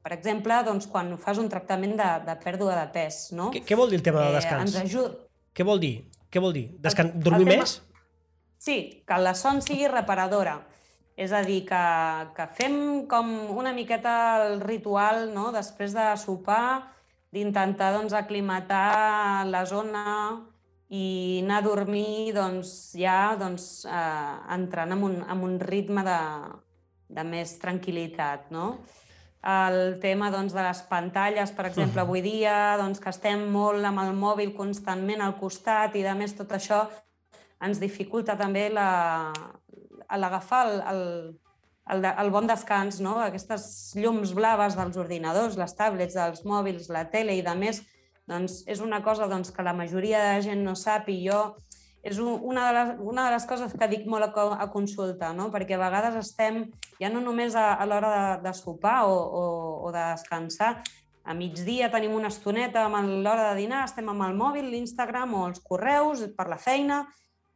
per 0.02 0.12
exemple, 0.16 0.56
doncs, 0.66 0.88
quan 0.90 1.12
fas 1.22 1.38
un 1.38 1.50
tractament 1.52 1.94
de, 1.98 2.08
de 2.26 2.34
pèrdua 2.42 2.74
de 2.80 2.86
pes. 2.94 3.20
No? 3.38 3.52
Què, 3.54 3.62
què 3.66 3.78
vol 3.78 3.92
dir 3.92 4.00
el 4.00 4.06
tema 4.06 4.24
del 4.24 4.34
eh, 4.34 4.40
descans? 4.40 4.74
ens 4.74 4.80
ajuda... 4.82 5.14
Què 5.56 5.64
vol 5.64 5.80
dir? 5.80 5.94
Què 6.32 6.42
vol 6.42 6.56
dir? 6.56 6.66
Descan... 6.82 7.12
El, 7.14 7.22
Dormir 7.28 7.46
el 7.46 7.52
tema... 7.54 7.68
més? 7.68 7.76
Sí, 8.66 8.78
que 9.06 9.20
la 9.22 9.36
son 9.38 9.62
sigui 9.62 9.86
reparadora. 9.92 10.58
És 11.16 11.32
a 11.32 11.40
dir, 11.46 11.62
que, 11.68 11.84
que 12.36 12.48
fem 12.58 13.06
com 13.08 13.30
una 13.54 13.72
miqueta 13.72 14.16
el 14.42 14.58
ritual 14.60 15.30
no? 15.32 15.48
després 15.54 15.94
de 15.96 16.10
sopar, 16.20 16.92
d'intentar 17.32 17.94
doncs, 17.94 18.12
aclimatar 18.16 19.46
la 19.48 19.62
zona 19.68 20.02
i 20.88 21.40
anar 21.42 21.58
a 21.58 21.66
dormir 21.66 22.32
doncs, 22.34 22.94
ja 22.98 23.36
doncs, 23.38 23.84
eh, 23.90 24.36
entrant 24.54 24.92
en 24.94 25.02
un, 25.02 25.16
en 25.26 25.42
un 25.42 25.58
ritme 25.60 26.04
de, 26.06 26.20
de 27.08 27.24
més 27.26 27.58
tranquil·litat. 27.62 28.50
No? 28.54 28.78
El 29.46 29.98
tema 30.02 30.30
doncs, 30.34 30.52
de 30.54 30.62
les 30.62 30.82
pantalles, 30.90 31.50
per 31.54 31.66
exemple, 31.68 32.00
avui 32.02 32.22
dia, 32.22 32.76
doncs, 32.80 33.00
que 33.02 33.10
estem 33.10 33.48
molt 33.50 33.84
amb 33.86 34.02
el 34.02 34.14
mòbil 34.14 34.54
constantment 34.54 35.22
al 35.22 35.36
costat 35.38 35.94
i, 35.98 36.06
a 36.06 36.14
més, 36.18 36.34
tot 36.38 36.52
això 36.54 36.84
ens 37.62 37.78
dificulta 37.80 38.36
també 38.38 38.68
l'agafar 38.74 40.62
el, 40.66 40.80
el, 40.92 41.02
el, 41.94 42.04
el 42.10 42.30
bon 42.34 42.46
descans, 42.46 43.00
no? 43.00 43.18
aquestes 43.22 43.94
llums 43.98 44.34
blaves 44.36 44.76
dels 44.78 44.96
ordinadors, 45.02 45.58
les 45.58 45.74
tablets, 45.78 46.14
dels 46.18 46.44
mòbils, 46.46 46.90
la 46.92 47.06
tele 47.10 47.36
i, 47.38 47.42
de 47.46 47.54
més, 47.58 47.82
doncs 48.26 48.62
és 48.66 48.82
una 48.82 49.02
cosa 49.02 49.28
doncs, 49.30 49.52
que 49.54 49.64
la 49.64 49.76
majoria 49.76 50.22
de 50.32 50.42
gent 50.48 50.64
no 50.66 50.74
sap 50.78 51.08
i 51.12 51.20
jo 51.28 51.40
és 52.06 52.20
una 52.22 52.68
de 52.68 52.74
les, 52.76 52.90
una 53.02 53.24
de 53.26 53.32
les 53.34 53.46
coses 53.50 53.72
que 53.74 53.88
dic 53.90 54.04
molt 54.06 54.28
a, 54.28 54.44
a 54.62 54.68
consulta, 54.70 55.32
no? 55.34 55.48
perquè 55.50 55.74
a 55.74 55.80
vegades 55.80 56.20
estem 56.20 56.60
ja 57.00 57.10
no 57.10 57.22
només 57.24 57.56
a, 57.58 57.72
a 57.74 57.86
l'hora 57.88 58.12
de, 58.12 58.28
de 58.44 58.52
sopar 58.54 59.00
o, 59.10 59.16
o, 59.16 59.42
o 59.88 59.90
de 59.94 60.04
descansar, 60.12 60.76
a 61.26 61.34
migdia 61.34 61.90
tenim 61.90 62.14
una 62.14 62.30
estoneta 62.30 62.84
amb 62.86 63.10
l'hora 63.24 63.50
de 63.50 63.58
dinar, 63.58 63.82
estem 63.88 64.06
amb 64.12 64.22
el 64.28 64.36
mòbil, 64.38 64.70
l'Instagram 64.70 65.34
o 65.34 65.42
els 65.48 65.58
correus 65.66 66.22
per 66.38 66.46
la 66.46 66.58
feina. 66.62 67.00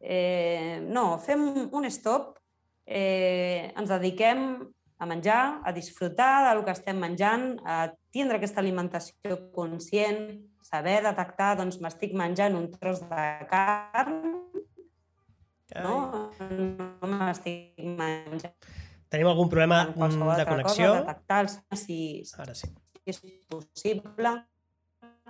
Eh, 0.00 0.83
no, 0.83 1.20
fem 1.22 1.44
un 1.70 1.87
stop, 1.87 2.35
eh, 2.83 3.70
ens 3.70 3.92
dediquem 3.94 4.42
a 4.98 5.06
menjar, 5.06 5.61
a 5.62 5.72
disfrutar 5.72 6.48
del 6.48 6.64
que 6.66 6.74
estem 6.74 6.98
menjant, 6.98 7.52
a 7.62 7.92
tindre 8.11 8.40
aquesta 8.40 8.59
alimentació 8.61 9.38
conscient, 9.54 10.18
saber 10.64 11.01
detectar, 11.05 11.55
doncs 11.59 11.81
m'estic 11.83 12.14
menjant 12.16 12.57
un 12.59 12.68
tros 12.73 13.01
de 13.11 13.25
carn, 13.51 14.20
Carai. 15.70 15.85
no? 15.87 16.31
No 17.01 17.11
m'estic 17.16 17.81
menjant. 17.81 18.55
Tenim 19.11 19.27
algun 19.27 19.51
problema 19.51 19.85
de 19.90 20.46
connexió? 20.46 20.92
Cosa, 20.92 21.01
detectar 21.03 21.49
si, 21.79 22.23
Ara 22.38 22.55
sí. 22.55 22.70
si 22.70 23.11
és 23.11 23.20
possible. 23.51 24.37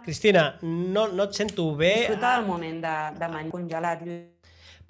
Cristina, 0.05 0.59
no, 0.63 1.07
no 1.09 1.27
et 1.29 1.37
sento 1.37 1.67
bé. 1.77 1.95
Disfrutar 2.07 2.39
el 2.41 2.47
moment 2.47 2.81
de, 2.85 2.95
de 3.19 3.29
menjar 3.33 3.53
congelat, 3.53 4.05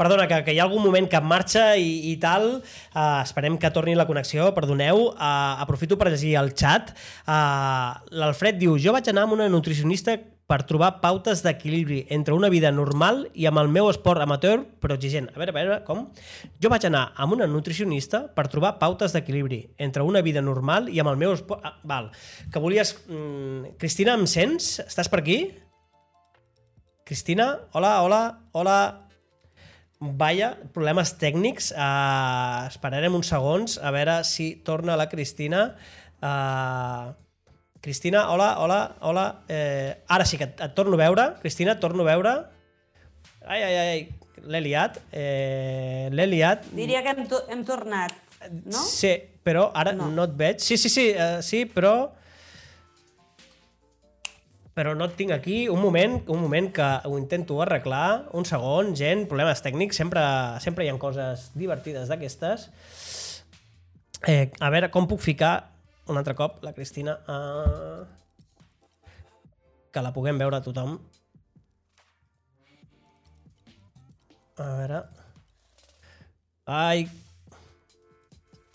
Perdona, 0.01 0.25
que, 0.25 0.39
que 0.47 0.55
hi 0.57 0.61
ha 0.63 0.65
algun 0.65 0.81
moment 0.81 1.05
que 1.13 1.21
marxa 1.21 1.75
i, 1.77 1.91
i 2.09 2.17
tal. 2.23 2.47
Uh, 2.95 3.21
esperem 3.21 3.59
que 3.61 3.69
torni 3.75 3.93
la 3.99 4.09
connexió, 4.09 4.49
perdoneu. 4.57 5.11
Uh, 5.13 5.61
aprofito 5.61 5.99
per 6.01 6.09
llegir 6.09 6.39
el 6.41 6.55
xat. 6.57 6.95
Uh, 7.29 8.01
L'Alfred 8.17 8.57
diu, 8.63 8.79
jo 8.81 8.97
vaig 8.97 9.11
anar 9.13 9.27
amb 9.29 9.37
una 9.37 9.51
nutricionista 9.53 10.17
per 10.51 10.65
trobar 10.67 10.97
pautes 11.03 11.45
d'equilibri 11.45 12.01
entre 12.11 12.35
una 12.35 12.49
vida 12.51 12.73
normal 12.75 13.21
i 13.39 13.45
amb 13.47 13.61
el 13.61 13.69
meu 13.71 13.87
esport 13.91 14.25
amateur 14.25 14.65
però 14.83 14.97
exigent. 14.97 15.29
A 15.31 15.39
veure, 15.39 15.53
a 15.53 15.59
veure, 15.59 15.77
com? 15.87 16.09
Jo 16.59 16.73
vaig 16.73 16.89
anar 16.89 17.05
amb 17.21 17.37
una 17.37 17.47
nutricionista 17.47 18.25
per 18.35 18.49
trobar 18.51 18.73
pautes 18.81 19.15
d'equilibri 19.15 19.61
entre 19.79 20.03
una 20.03 20.25
vida 20.27 20.43
normal 20.43 20.89
i 20.91 20.99
amb 20.99 21.13
el 21.13 21.21
meu 21.21 21.37
esport... 21.37 21.63
Ah, 21.63 21.77
val. 21.85 22.09
Que 22.51 22.63
volies... 22.63 22.97
Mm, 23.07 23.77
Cristina, 23.79 24.17
em 24.19 24.27
sents? 24.27 24.81
Estàs 24.89 25.13
per 25.13 25.21
aquí? 25.23 25.39
Cristina? 27.05 27.53
Hola, 27.77 28.01
hola, 28.03 28.25
hola... 28.57 28.81
Vaya, 30.01 30.55
problemes 30.73 31.11
tècnics. 31.21 31.75
Uh, 31.77 32.65
esperarem 32.71 33.13
uns 33.19 33.29
segons 33.29 33.75
a 33.85 33.91
veure 33.93 34.23
si 34.25 34.55
torna 34.65 34.97
la 34.97 35.11
Cristina. 35.11 35.75
Uh, 36.25 37.13
Cristina, 37.85 38.31
hola, 38.33 38.55
hola, 38.61 38.79
hola. 39.01 39.27
Eh, 39.49 39.93
ara 40.09 40.25
sí 40.25 40.37
que 40.41 40.49
et, 40.49 40.61
et 40.61 40.73
torno 40.77 40.97
a 40.97 41.01
veure. 41.01 41.27
Cristina, 41.43 41.75
et 41.77 41.81
torno 41.81 42.05
a 42.05 42.09
veure. 42.09 42.33
Ai, 43.45 43.61
ai, 43.61 43.77
ai, 43.77 44.01
l'he 44.41 44.63
liat. 44.65 44.97
Eh, 45.13 46.09
l'he 46.13 46.27
liat. 46.29 46.65
Diria 46.77 47.01
que 47.05 47.13
hem, 47.13 47.23
to 47.29 47.43
hem 47.53 47.65
tornat, 47.69 48.17
no? 48.51 48.81
Sí, 48.81 49.15
però 49.45 49.71
ara 49.77 49.93
no, 49.97 50.09
no 50.13 50.25
et 50.29 50.37
veig. 50.37 50.65
Sí, 50.65 50.81
sí, 50.81 50.93
sí, 50.93 51.11
uh, 51.13 51.43
sí, 51.45 51.67
però... 51.69 51.95
però 54.75 54.95
no 54.95 55.07
et 55.09 55.17
tinc 55.19 55.33
aquí. 55.35 55.65
Un 55.69 55.81
moment, 55.83 56.21
un 56.31 56.41
moment 56.41 56.71
que 56.73 56.89
ho 57.05 57.19
intento 57.19 57.61
arreglar. 57.63 58.29
Un 58.37 58.47
segon, 58.49 58.95
gent, 58.97 59.27
problemes 59.29 59.63
tècnics. 59.65 59.99
Sempre, 59.99 60.23
sempre 60.65 60.87
hi 60.87 60.91
ha 60.93 60.99
coses 61.01 61.51
divertides 61.59 62.11
d'aquestes. 62.11 62.69
Eh, 64.29 64.51
a 64.61 64.71
veure, 64.73 64.91
com 64.93 65.09
puc 65.09 65.23
ficar 65.25 65.55
un 66.11 66.19
altre 66.21 66.35
cop 66.37 66.61
la 66.65 66.75
Cristina 66.77 67.17
a... 67.27 67.39
que 69.91 70.03
la 70.05 70.13
puguem 70.15 70.39
veure 70.39 70.63
tothom. 70.65 70.99
A 74.61 74.69
veure... 74.83 75.03
Ai... 76.71 77.09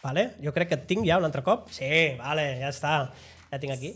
Vale, 0.05 0.27
jo 0.37 0.51
crec 0.53 0.69
que 0.69 0.77
et 0.77 0.83
tinc 0.85 1.05
ja 1.07 1.17
un 1.17 1.25
altre 1.25 1.41
cop. 1.41 1.69
Sí, 1.73 1.87
vale, 2.19 2.43
ja 2.59 2.69
està. 2.69 2.97
Ja 3.49 3.61
tinc 3.61 3.73
aquí. 3.73 3.95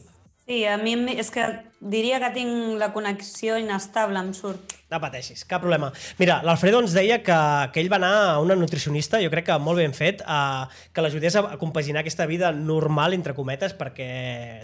Sí, 0.50 0.64
a 0.66 0.80
mi 0.82 0.96
és 1.14 1.28
que 1.30 1.44
diria 1.78 2.18
que 2.18 2.32
tinc 2.34 2.80
la 2.82 2.88
connexió 2.90 3.60
inestable, 3.62 4.18
em 4.18 4.32
surt. 4.34 4.74
No 4.90 4.98
pateixis, 4.98 5.44
cap 5.46 5.62
problema. 5.62 5.92
Mira, 6.18 6.40
l'Alfredo 6.42 6.80
ens 6.82 6.96
deia 6.98 7.20
que, 7.22 7.38
que 7.70 7.84
ell 7.84 7.92
va 7.94 8.00
anar 8.00 8.10
a 8.32 8.40
una 8.42 8.58
nutricionista, 8.58 9.20
jo 9.22 9.30
crec 9.30 9.46
que 9.52 9.58
molt 9.62 9.78
ben 9.78 9.94
fet, 9.94 10.24
a, 10.26 10.66
que 10.90 11.06
l'ajudés 11.06 11.38
a, 11.38 11.44
a 11.54 11.60
compaginar 11.62 12.02
aquesta 12.02 12.26
vida 12.26 12.50
normal, 12.50 13.14
entre 13.14 13.36
cometes, 13.38 13.78
perquè 13.78 14.10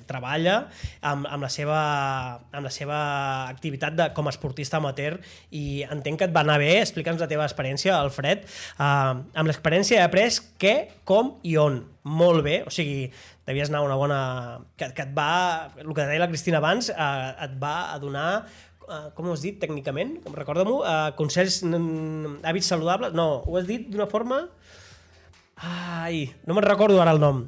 treballa 0.10 0.64
amb, 1.06 1.30
amb, 1.30 1.46
la 1.46 1.54
seva, 1.54 1.80
amb 2.50 2.66
la 2.66 2.74
seva 2.74 2.98
activitat 3.54 3.94
de, 3.94 4.10
com 4.18 4.26
a 4.26 4.34
esportista 4.34 4.82
amateur 4.82 5.20
i 5.54 5.84
entenc 5.86 6.24
que 6.24 6.32
et 6.32 6.34
va 6.34 6.42
anar 6.42 6.58
bé. 6.66 6.80
Explica'ns 6.82 7.22
la 7.22 7.30
teva 7.30 7.46
experiència, 7.46 8.00
Alfred. 8.02 8.50
Uh, 8.80 9.22
amb 9.38 9.54
l'experiència 9.54 10.02
he 10.02 10.08
après 10.10 10.34
què, 10.58 10.80
com 11.06 11.36
i 11.46 11.60
on. 11.62 11.84
Molt 12.06 12.44
bé, 12.46 12.60
o 12.66 12.74
sigui, 12.74 13.08
devies 13.46 13.72
anar 13.72 13.84
una 13.86 13.98
bona... 14.00 14.20
Que, 14.78 14.92
que 14.96 15.06
et 15.06 15.14
va... 15.18 15.72
El 15.82 15.94
que 15.94 16.06
deia 16.06 16.24
la 16.24 16.30
Cristina 16.32 16.62
abans, 16.62 16.90
uh, 16.94 17.34
et 17.46 17.56
va 17.62 17.76
a 17.94 18.00
donar 18.02 18.30
uh, 18.42 19.12
com 19.16 19.30
ho 19.30 19.36
has 19.36 19.46
dit 19.46 19.58
tècnicament? 19.62 20.18
Recorda-m'ho, 20.34 20.82
uh, 20.82 21.12
consells, 21.20 21.62
hàbits 21.64 22.72
saludables? 22.74 23.16
No, 23.18 23.44
ho 23.46 23.60
has 23.60 23.70
dit 23.70 23.90
d'una 23.92 24.10
forma... 24.12 24.46
Ai, 25.56 26.26
no 26.44 26.56
me'n 26.58 26.66
recordo 26.66 27.00
ara 27.00 27.14
el 27.16 27.22
nom. 27.22 27.46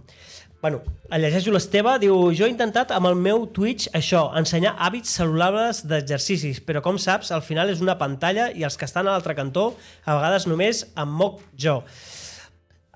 Bueno, 0.61 0.79
el 1.13 1.21
llegeixo 1.21 1.51
l'Esteve, 1.53 1.97
diu 2.01 2.31
Jo 2.33 2.47
he 2.47 2.49
intentat 2.49 2.89
amb 2.95 3.09
el 3.09 3.17
meu 3.19 3.43
Twitch 3.53 3.91
això, 3.97 4.23
ensenyar 4.39 4.73
hàbits 4.81 5.11
saludables 5.19 5.83
d'exercicis, 5.85 6.63
però 6.65 6.81
com 6.85 6.97
saps, 6.97 7.29
al 7.35 7.43
final 7.45 7.69
és 7.69 7.83
una 7.83 7.97
pantalla 7.99 8.47
i 8.55 8.65
els 8.65 8.79
que 8.79 8.87
estan 8.89 9.05
a 9.05 9.13
l'altre 9.13 9.35
cantó 9.37 9.67
a 10.05 10.15
vegades 10.17 10.47
només 10.49 10.81
em 10.97 11.13
moc 11.19 11.43
jo. 11.53 11.81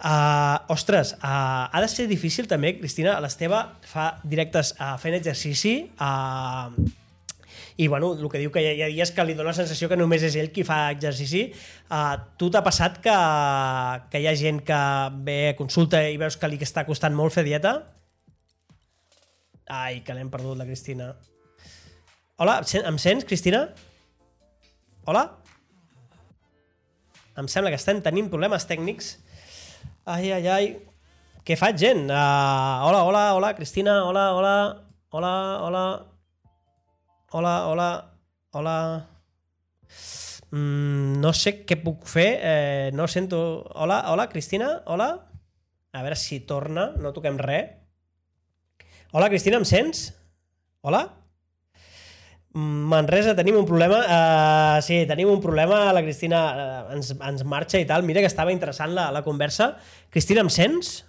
Uh, 0.02 0.58
ostres, 0.74 1.12
uh, 1.22 1.70
ha 1.70 1.80
de 1.84 1.88
ser 1.88 2.08
difícil 2.10 2.48
també, 2.50 2.72
Cristina, 2.80 3.20
l'Esteve 3.22 3.60
fa 3.86 4.08
directes 4.26 4.72
uh, 4.80 4.96
fent 4.98 5.14
exercici 5.14 5.76
uh, 6.02 6.72
i 7.78 7.86
bueno, 7.88 8.10
el 8.18 8.26
que 8.34 8.42
diu 8.42 8.50
que 8.50 8.64
hi 8.64 8.72
ha, 8.72 8.74
hi 8.74 8.82
ha 8.82 8.90
dies 8.90 9.12
que 9.14 9.26
li 9.28 9.36
dona 9.38 9.52
la 9.52 9.58
sensació 9.60 9.92
que 9.92 10.00
només 10.02 10.26
és 10.26 10.36
ell 10.42 10.50
qui 10.54 10.66
fa 10.66 10.80
exercici. 10.96 11.44
Uh, 11.86 12.18
tu 12.38 12.50
t'ha 12.50 12.64
passat 12.66 12.98
que, 13.06 13.14
que 14.10 14.24
hi 14.24 14.28
ha 14.28 14.34
gent 14.42 14.64
que 14.66 14.82
ve 15.22 15.38
a 15.52 15.56
consulta 15.60 16.02
i 16.10 16.18
veus 16.22 16.38
que 16.38 16.50
li 16.50 16.58
està 16.66 16.84
costant 16.90 17.14
molt 17.18 17.38
fer 17.38 17.46
dieta? 17.46 17.76
Ai, 19.70 20.02
que 20.02 20.18
l'hem 20.18 20.34
perdut, 20.34 20.58
la 20.58 20.66
Cristina. 20.66 21.14
Hola, 22.42 22.58
em 22.64 22.68
sen- 22.74 22.90
em 22.90 22.98
sents, 23.00 23.26
Cristina? 23.30 23.68
Hola? 25.06 25.28
Em 27.38 27.48
sembla 27.48 27.70
que 27.70 27.78
estem 27.80 28.02
tenint 28.02 28.34
problemes 28.34 28.66
tècnics. 28.68 29.20
Ai, 30.04 30.32
ai, 30.34 30.48
ai. 30.50 30.66
Què 31.46 31.54
faig, 31.58 31.78
gent? 31.78 32.08
Uh, 32.10 32.86
hola, 32.88 33.04
hola, 33.06 33.22
hola, 33.38 33.52
Cristina, 33.54 34.00
hola, 34.06 34.32
hola, 34.34 34.54
hola, 35.14 35.34
hola, 35.62 35.84
hola, 37.30 37.54
hola, 37.70 37.88
hola. 38.58 38.78
Mm, 40.50 41.22
no 41.22 41.34
sé 41.38 41.60
què 41.70 41.78
puc 41.84 42.10
fer, 42.10 42.30
eh, 42.42 42.90
no 42.98 43.06
sento... 43.08 43.62
Hola, 43.78 44.02
hola, 44.10 44.26
Cristina, 44.32 44.72
hola? 44.90 45.12
A 45.94 46.02
veure 46.02 46.18
si 46.18 46.42
torna, 46.50 46.90
no 46.98 47.14
toquem 47.14 47.38
res. 47.38 47.70
Hola, 49.14 49.30
Cristina, 49.30 49.62
em 49.62 49.70
sents? 49.70 50.08
Hola? 50.82 51.04
Manresa, 52.54 53.36
tenim 53.36 53.56
un 53.56 53.66
problema. 53.66 54.02
Uh, 54.04 54.82
sí, 54.84 55.06
tenim 55.08 55.30
un 55.32 55.40
problema. 55.44 55.94
La 55.96 56.04
Cristina 56.04 56.42
uh, 56.52 56.94
ens, 56.96 57.14
ens 57.16 57.46
marxa 57.48 57.80
i 57.80 57.88
tal. 57.88 58.04
Mira 58.04 58.20
que 58.20 58.28
estava 58.28 58.52
interessant 58.52 58.92
la, 58.96 59.10
la 59.16 59.24
conversa. 59.24 59.78
Cristina, 60.12 60.44
em 60.44 60.52
sents? 60.52 61.06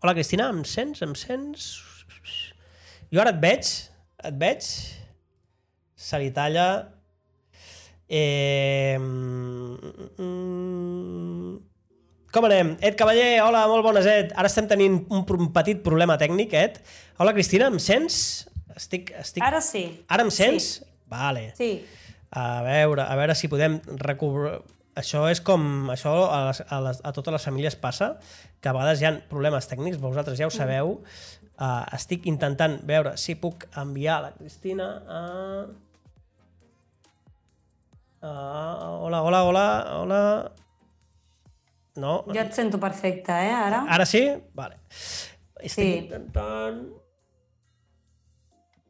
Hola, 0.00 0.14
Cristina, 0.16 0.48
em 0.48 0.64
sents? 0.64 1.04
Em 1.04 1.12
sents? 1.18 1.68
Jo 3.12 3.20
ara 3.20 3.34
et 3.36 3.42
veig. 3.42 3.68
Et 4.24 4.40
veig. 4.40 4.64
Se 5.96 6.20
li 6.22 6.32
talla. 6.32 6.66
Eh... 8.08 8.96
mm, 8.96 10.56
Com 12.36 12.44
anem? 12.44 12.74
Ed 12.84 12.98
Cavaller, 13.00 13.38
hola, 13.40 13.62
molt 13.70 13.84
bones, 13.86 14.04
Ed. 14.04 14.32
Ara 14.36 14.48
estem 14.50 14.66
tenint 14.68 14.98
un, 15.08 15.22
un 15.24 15.46
petit 15.54 15.78
problema 15.84 16.18
tècnic, 16.20 16.52
Ed. 16.52 16.82
Hola, 17.16 17.32
Cristina, 17.32 17.70
em 17.72 17.78
sents? 17.80 18.44
Estic, 18.76 19.12
estic... 19.16 19.42
Ara 19.44 19.60
sí. 19.64 19.84
Ara 20.12 20.26
em 20.26 20.30
sents? 20.34 20.82
Vale. 21.08 21.48
Sí. 21.56 21.70
A 22.36 22.62
veure, 22.66 23.04
a 23.06 23.14
veure 23.16 23.36
si 23.38 23.48
podem 23.48 23.78
recobrar... 24.02 24.58
Això 24.96 25.26
és 25.28 25.40
com... 25.44 25.88
Això 25.92 26.12
a, 26.32 26.40
les, 26.48 26.60
a, 26.72 26.78
les, 26.84 27.00
a 27.04 27.12
totes 27.16 27.34
les 27.36 27.44
famílies 27.48 27.76
passa, 27.80 28.14
que 28.64 28.68
a 28.70 28.74
vegades 28.76 29.00
hi 29.02 29.08
ha 29.08 29.14
problemes 29.30 29.68
tècnics, 29.68 29.98
vosaltres 30.00 30.38
ja 30.40 30.48
ho 30.48 30.52
sabeu. 30.52 30.98
Uh, 31.56 31.82
estic 31.96 32.26
intentant 32.28 32.78
veure 32.84 33.14
si 33.20 33.34
puc 33.40 33.64
enviar 33.80 34.20
la 34.26 34.30
Cristina 34.36 34.88
a... 35.08 35.20
Uh, 38.20 39.06
hola, 39.06 39.22
hola, 39.22 39.42
hola, 39.44 39.66
hola... 40.02 40.20
No? 41.96 42.18
Jo 42.28 42.42
et 42.42 42.52
sento 42.52 42.76
perfecte, 42.80 43.32
eh, 43.32 43.52
ara? 43.56 43.86
Ara 43.88 44.04
sí? 44.08 44.26
Vale. 44.56 44.76
Estic 45.64 45.72
Sí. 45.72 45.90
intentant... 46.02 46.82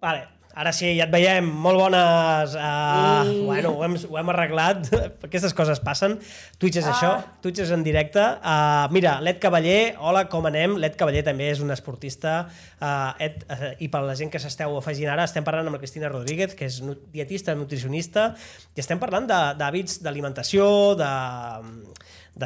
Vale, 0.00 0.26
ara 0.56 0.72
sí, 0.72 0.90
ja 0.96 1.04
et 1.06 1.12
veiem. 1.12 1.46
Molt 1.48 1.78
bones. 1.80 2.54
Uh, 2.56 3.28
I- 3.28 3.42
Bueno, 3.46 3.70
ho 3.76 3.84
hem, 3.84 3.94
ho 4.08 4.18
hem 4.18 4.28
arreglat. 4.32 4.86
Aquestes 5.26 5.54
coses 5.56 5.80
passen. 5.80 6.18
Twitch 6.58 6.78
és 6.80 6.86
Ah. 6.86 6.92
això. 6.92 7.10
Twitch 7.44 7.60
és 7.64 7.70
en 7.72 7.82
directe. 7.84 8.20
Uh, 8.20 8.86
mira, 8.92 9.18
l'Ed 9.20 9.38
Cavaller, 9.40 9.96
hola, 9.98 10.26
com 10.28 10.46
anem? 10.46 10.76
L'Ed 10.80 10.96
Cavaller 10.96 11.22
també 11.24 11.50
és 11.50 11.60
un 11.60 11.70
esportista. 11.72 12.46
Uh, 12.80 13.12
Ed, 13.18 13.44
uh, 13.50 13.72
I 13.80 13.88
per 13.88 14.02
la 14.04 14.14
gent 14.16 14.30
que 14.32 14.38
s'esteu 14.40 14.76
afegint 14.78 15.08
ara, 15.12 15.24
estem 15.24 15.44
parlant 15.44 15.66
amb 15.66 15.76
la 15.76 15.82
Cristina 15.82 16.08
Rodríguez, 16.12 16.54
que 16.54 16.66
és 16.68 16.80
dietista, 17.12 17.54
nutricionista, 17.54 18.34
i 18.76 18.80
estem 18.80 18.98
parlant 18.98 19.26
de- 19.26 19.54
d'hàbits 19.60 20.00
d'alimentació, 20.02 20.94
de 20.96 21.10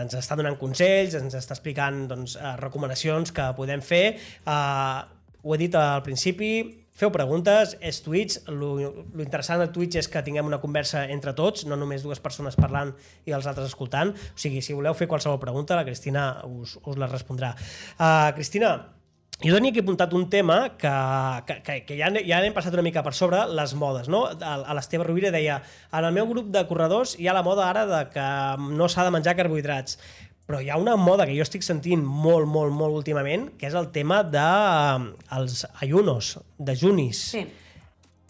ens 0.00 0.14
està 0.14 0.36
donant 0.38 0.54
consells, 0.58 1.14
ens 1.18 1.34
està 1.34 1.56
explicant 1.56 2.04
doncs, 2.06 2.36
eh, 2.36 2.56
recomanacions 2.60 3.32
que 3.34 3.48
podem 3.56 3.80
fer. 3.82 4.18
Uh, 4.46 5.02
ho 5.42 5.54
he 5.54 5.58
dit 5.58 5.74
al 5.74 6.02
principi, 6.02 6.79
feu 7.00 7.10
preguntes, 7.14 7.74
és 7.80 8.02
Twitch, 8.04 8.44
lo, 8.52 8.74
lo 8.76 9.24
interessant 9.24 9.62
de 9.62 9.70
Twitch 9.72 9.96
és 10.02 10.08
que 10.10 10.22
tinguem 10.26 10.48
una 10.50 10.60
conversa 10.60 11.06
entre 11.08 11.32
tots, 11.36 11.64
no 11.68 11.78
només 11.80 12.04
dues 12.04 12.20
persones 12.20 12.58
parlant 12.60 12.92
i 13.24 13.36
els 13.36 13.48
altres 13.48 13.72
escoltant. 13.72 14.12
O 14.12 14.40
sigui, 14.40 14.60
si 14.64 14.76
voleu 14.76 14.96
fer 14.96 15.08
qualsevol 15.08 15.40
pregunta, 15.42 15.78
la 15.78 15.88
Cristina 15.88 16.30
us, 16.46 16.76
us 16.84 17.00
la 17.00 17.08
respondrà. 17.08 17.54
Uh, 17.96 18.30
Cristina, 18.36 18.74
jo 19.40 19.54
tenia 19.56 19.72
aquí 19.72 19.80
apuntat 19.80 20.12
un 20.12 20.26
tema 20.28 20.76
que, 20.76 20.90
que, 21.64 21.76
que, 21.88 21.96
ja, 21.96 22.10
ja 22.12 22.40
n'hem 22.44 22.52
passat 22.52 22.74
una 22.76 22.84
mica 22.84 23.00
per 23.06 23.14
sobre, 23.16 23.46
les 23.56 23.72
modes. 23.72 24.10
No? 24.12 24.26
A, 24.28 24.56
a 24.60 24.76
l'Esteve 24.76 25.06
Rovira 25.06 25.32
deia 25.32 25.62
en 25.96 26.04
el 26.04 26.12
meu 26.12 26.28
grup 26.28 26.50
de 26.52 26.66
corredors 26.68 27.14
hi 27.16 27.30
ha 27.30 27.36
la 27.36 27.44
moda 27.46 27.64
ara 27.70 27.86
de 27.88 28.02
que 28.12 28.26
no 28.76 28.90
s'ha 28.92 29.06
de 29.08 29.14
menjar 29.14 29.38
carbohidrats, 29.38 29.96
però 30.50 30.58
hi 30.58 30.68
ha 30.70 30.76
una 30.82 30.96
moda 30.98 31.28
que 31.28 31.36
jo 31.36 31.44
estic 31.46 31.62
sentint 31.62 32.02
molt, 32.02 32.48
molt, 32.50 32.74
molt 32.74 32.96
últimament, 32.98 33.52
que 33.56 33.68
és 33.70 33.74
el 33.78 33.92
tema 33.94 34.24
de 34.26 34.42
eh, 34.42 35.04
els 35.38 35.60
ayunos, 35.84 36.32
dejunis. 36.58 37.20
Sí. 37.36 37.44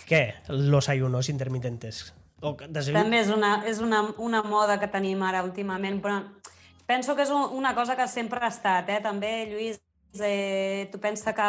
Què? 0.04 0.20
Los 0.52 0.90
ayunos 0.92 1.30
intermitentes. 1.32 2.10
O 2.44 2.52
desayun... 2.60 2.98
També 3.00 3.22
és 3.22 3.30
una, 3.32 3.54
és 3.68 3.80
una, 3.80 4.02
una 4.20 4.42
moda 4.44 4.76
que 4.80 4.88
tenim 4.92 5.22
ara 5.24 5.40
últimament, 5.46 6.00
però 6.04 6.18
penso 6.88 7.16
que 7.16 7.24
és 7.24 7.32
un- 7.32 7.56
una 7.56 7.72
cosa 7.76 7.96
que 7.96 8.04
sempre 8.08 8.40
ha 8.44 8.52
estat, 8.52 8.88
eh? 8.92 9.00
També, 9.00 9.32
Lluís, 9.48 9.80
eh, 10.20 10.88
tu 10.92 11.00
pensa 11.00 11.32
que 11.32 11.48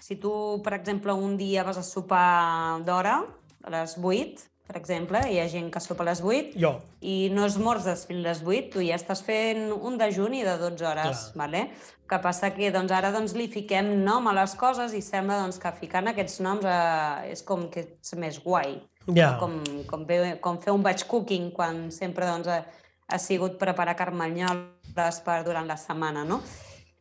si 0.00 0.16
tu, 0.16 0.32
per 0.64 0.72
exemple, 0.78 1.12
un 1.12 1.36
dia 1.36 1.64
vas 1.66 1.76
a 1.76 1.82
sopar 1.82 2.80
d'hora, 2.86 3.18
a 3.64 3.70
les 3.76 3.96
8, 4.00 4.48
per 4.68 4.76
exemple, 4.76 5.22
hi 5.32 5.38
ha 5.40 5.46
gent 5.48 5.70
que 5.72 5.80
sopa 5.80 6.04
a 6.04 6.10
les 6.10 6.20
8, 6.20 6.58
Jo. 6.60 6.74
i 7.00 7.30
no 7.32 7.46
esmorzes 7.48 8.04
fins 8.08 8.20
les 8.20 8.42
8, 8.44 8.66
tu 8.74 8.82
ja 8.84 8.98
estàs 9.00 9.22
fent 9.24 9.70
un 9.72 9.96
dejuni 9.96 10.42
de 10.44 10.58
12 10.60 10.84
hores, 10.84 11.22
Clar. 11.32 11.46
vale? 11.46 11.62
que 12.08 12.18
passa 12.24 12.50
que 12.56 12.70
doncs, 12.72 12.92
ara 12.92 13.10
doncs, 13.12 13.34
li 13.36 13.46
fiquem 13.52 13.90
nom 14.04 14.30
a 14.30 14.34
les 14.36 14.54
coses 14.60 14.94
i 14.96 15.02
sembla 15.04 15.42
doncs, 15.42 15.58
que 15.60 15.72
ficant 15.76 16.08
aquests 16.08 16.40
noms 16.44 16.64
eh, 16.64 17.32
és 17.34 17.44
com 17.44 17.66
que 17.72 17.84
és 17.84 18.14
més 18.16 18.38
guai. 18.44 18.78
Ja. 19.16 19.34
Com, 19.40 19.60
com, 19.88 20.04
ve, 20.08 20.36
com 20.44 20.56
fer 20.60 20.72
un 20.72 20.84
batch 20.84 21.04
cooking 21.08 21.50
quan 21.56 21.88
sempre 21.92 22.28
doncs, 22.28 22.48
ha, 22.48 22.62
ha 23.08 23.20
sigut 23.20 23.58
preparar 23.60 23.96
carmanyoles 23.96 25.20
per 25.24 25.42
durant 25.44 25.68
la 25.68 25.76
setmana, 25.80 26.24
no? 26.28 26.40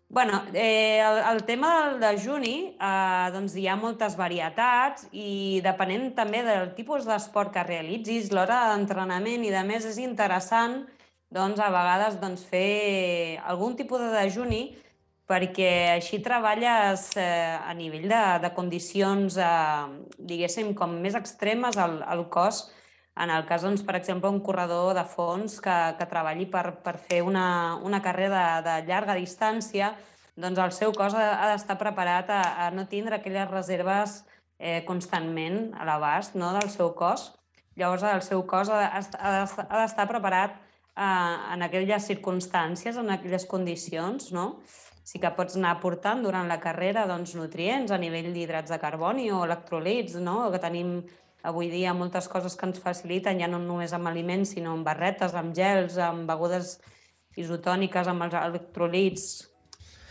Bueno, 0.09 0.43
eh, 0.53 0.99
el, 0.99 1.17
el 1.35 1.43
tema 1.43 1.89
del 1.89 1.99
dejuni, 1.99 2.75
eh, 2.79 3.29
doncs 3.33 3.57
hi 3.59 3.67
ha 3.67 3.75
moltes 3.75 4.15
varietats 4.15 5.07
i 5.11 5.59
depenent 5.65 6.13
també 6.15 6.43
del 6.47 6.71
tipus 6.77 7.05
d'esport 7.07 7.51
que 7.53 7.65
realitzis, 7.67 8.31
l'hora 8.31 8.63
d'entrenament 8.71 9.43
i 9.43 9.51
de 9.51 9.63
més 9.67 9.85
és 9.85 9.99
interessant 9.99 10.85
doncs, 11.29 11.59
a 11.59 11.69
vegades 11.73 12.19
doncs, 12.21 12.45
fer 12.47 13.39
algun 13.43 13.75
tipus 13.75 13.99
de 13.99 14.13
dejuni 14.15 14.61
perquè 15.27 15.71
així 15.97 16.21
treballes 16.23 17.09
eh, 17.19 17.59
a 17.59 17.73
nivell 17.75 18.07
de, 18.07 18.23
de 18.45 18.51
condicions, 18.55 19.35
eh, 19.35 20.13
diguéssim, 20.17 20.71
com 20.73 20.95
més 21.03 21.19
extremes 21.19 21.75
al, 21.75 21.99
al 22.07 22.23
cos, 22.31 22.69
en 23.23 23.31
el 23.33 23.45
cas, 23.49 23.63
doncs, 23.65 23.83
per 23.85 23.95
exemple, 23.97 24.29
un 24.29 24.41
corredor 24.45 24.93
de 24.97 25.03
fons 25.09 25.59
que, 25.63 25.75
que 25.97 26.07
treballi 26.09 26.45
per, 26.51 26.77
per 26.85 26.97
fer 27.01 27.23
una, 27.25 27.77
una 27.83 28.01
carrera 28.05 28.61
de, 28.61 28.67
de 28.67 28.75
llarga 28.89 29.17
distància, 29.17 29.93
doncs 30.37 30.61
el 30.61 30.73
seu 30.75 30.93
cos 30.93 31.15
ha, 31.17 31.27
ha 31.41 31.51
d'estar 31.53 31.79
preparat 31.81 32.29
a, 32.29 32.41
a 32.65 32.69
no 32.75 32.85
tindre 32.89 33.17
aquelles 33.17 33.49
reserves 33.49 34.21
eh, 34.59 34.83
constantment 34.85 35.71
a 35.77 35.87
l'abast 35.87 36.37
no, 36.37 36.51
del 36.53 36.69
seu 36.73 36.93
cos. 36.97 37.31
Llavors, 37.77 38.05
el 38.09 38.23
seu 38.25 38.43
cos 38.49 38.69
ha, 38.73 38.85
ha 38.89 39.81
d'estar 39.81 40.07
preparat 40.09 40.57
eh, 40.57 41.53
en 41.55 41.65
aquelles 41.65 42.05
circumstàncies, 42.11 42.97
en 43.01 43.09
aquelles 43.17 43.49
condicions, 43.49 44.31
no? 44.33 44.51
Sí 45.07 45.21
que 45.23 45.29
pots 45.31 45.55
anar 45.55 45.77
aportant 45.77 46.19
durant 46.25 46.49
la 46.51 46.59
carrera 46.59 47.05
doncs, 47.07 47.33
nutrients 47.39 47.93
a 47.95 47.99
nivell 48.01 48.33
d'hidrats 48.35 48.73
de 48.73 48.79
carboni 48.81 49.29
o 49.31 49.45
electrolits, 49.45 50.17
no? 50.19 50.49
que 50.51 50.59
tenim 50.59 50.97
Avui 51.47 51.69
dia 51.71 51.93
moltes 51.95 52.27
coses 52.27 52.57
que 52.59 52.67
ens 52.67 52.81
faciliten, 52.83 53.39
ja 53.39 53.47
no 53.47 53.59
només 53.63 53.93
amb 53.95 54.09
aliments, 54.09 54.55
sinó 54.55 54.73
amb 54.75 54.87
barretes, 54.87 55.35
amb 55.37 55.55
gels, 55.55 55.95
amb 56.01 56.27
begudes 56.27 56.77
isotòniques, 57.39 58.09
amb 58.11 58.27
els 58.27 58.35
electrolits. 58.39 59.27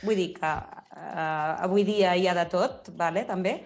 Vull 0.05 0.17
dir 0.17 0.31
que 0.37 0.53
eh, 0.53 1.67
avui 1.67 1.85
dia 1.85 2.15
hi 2.17 2.29
ha 2.29 2.37
de 2.37 2.47
tot, 2.53 2.93
vale? 2.97 3.27
també. 3.29 3.59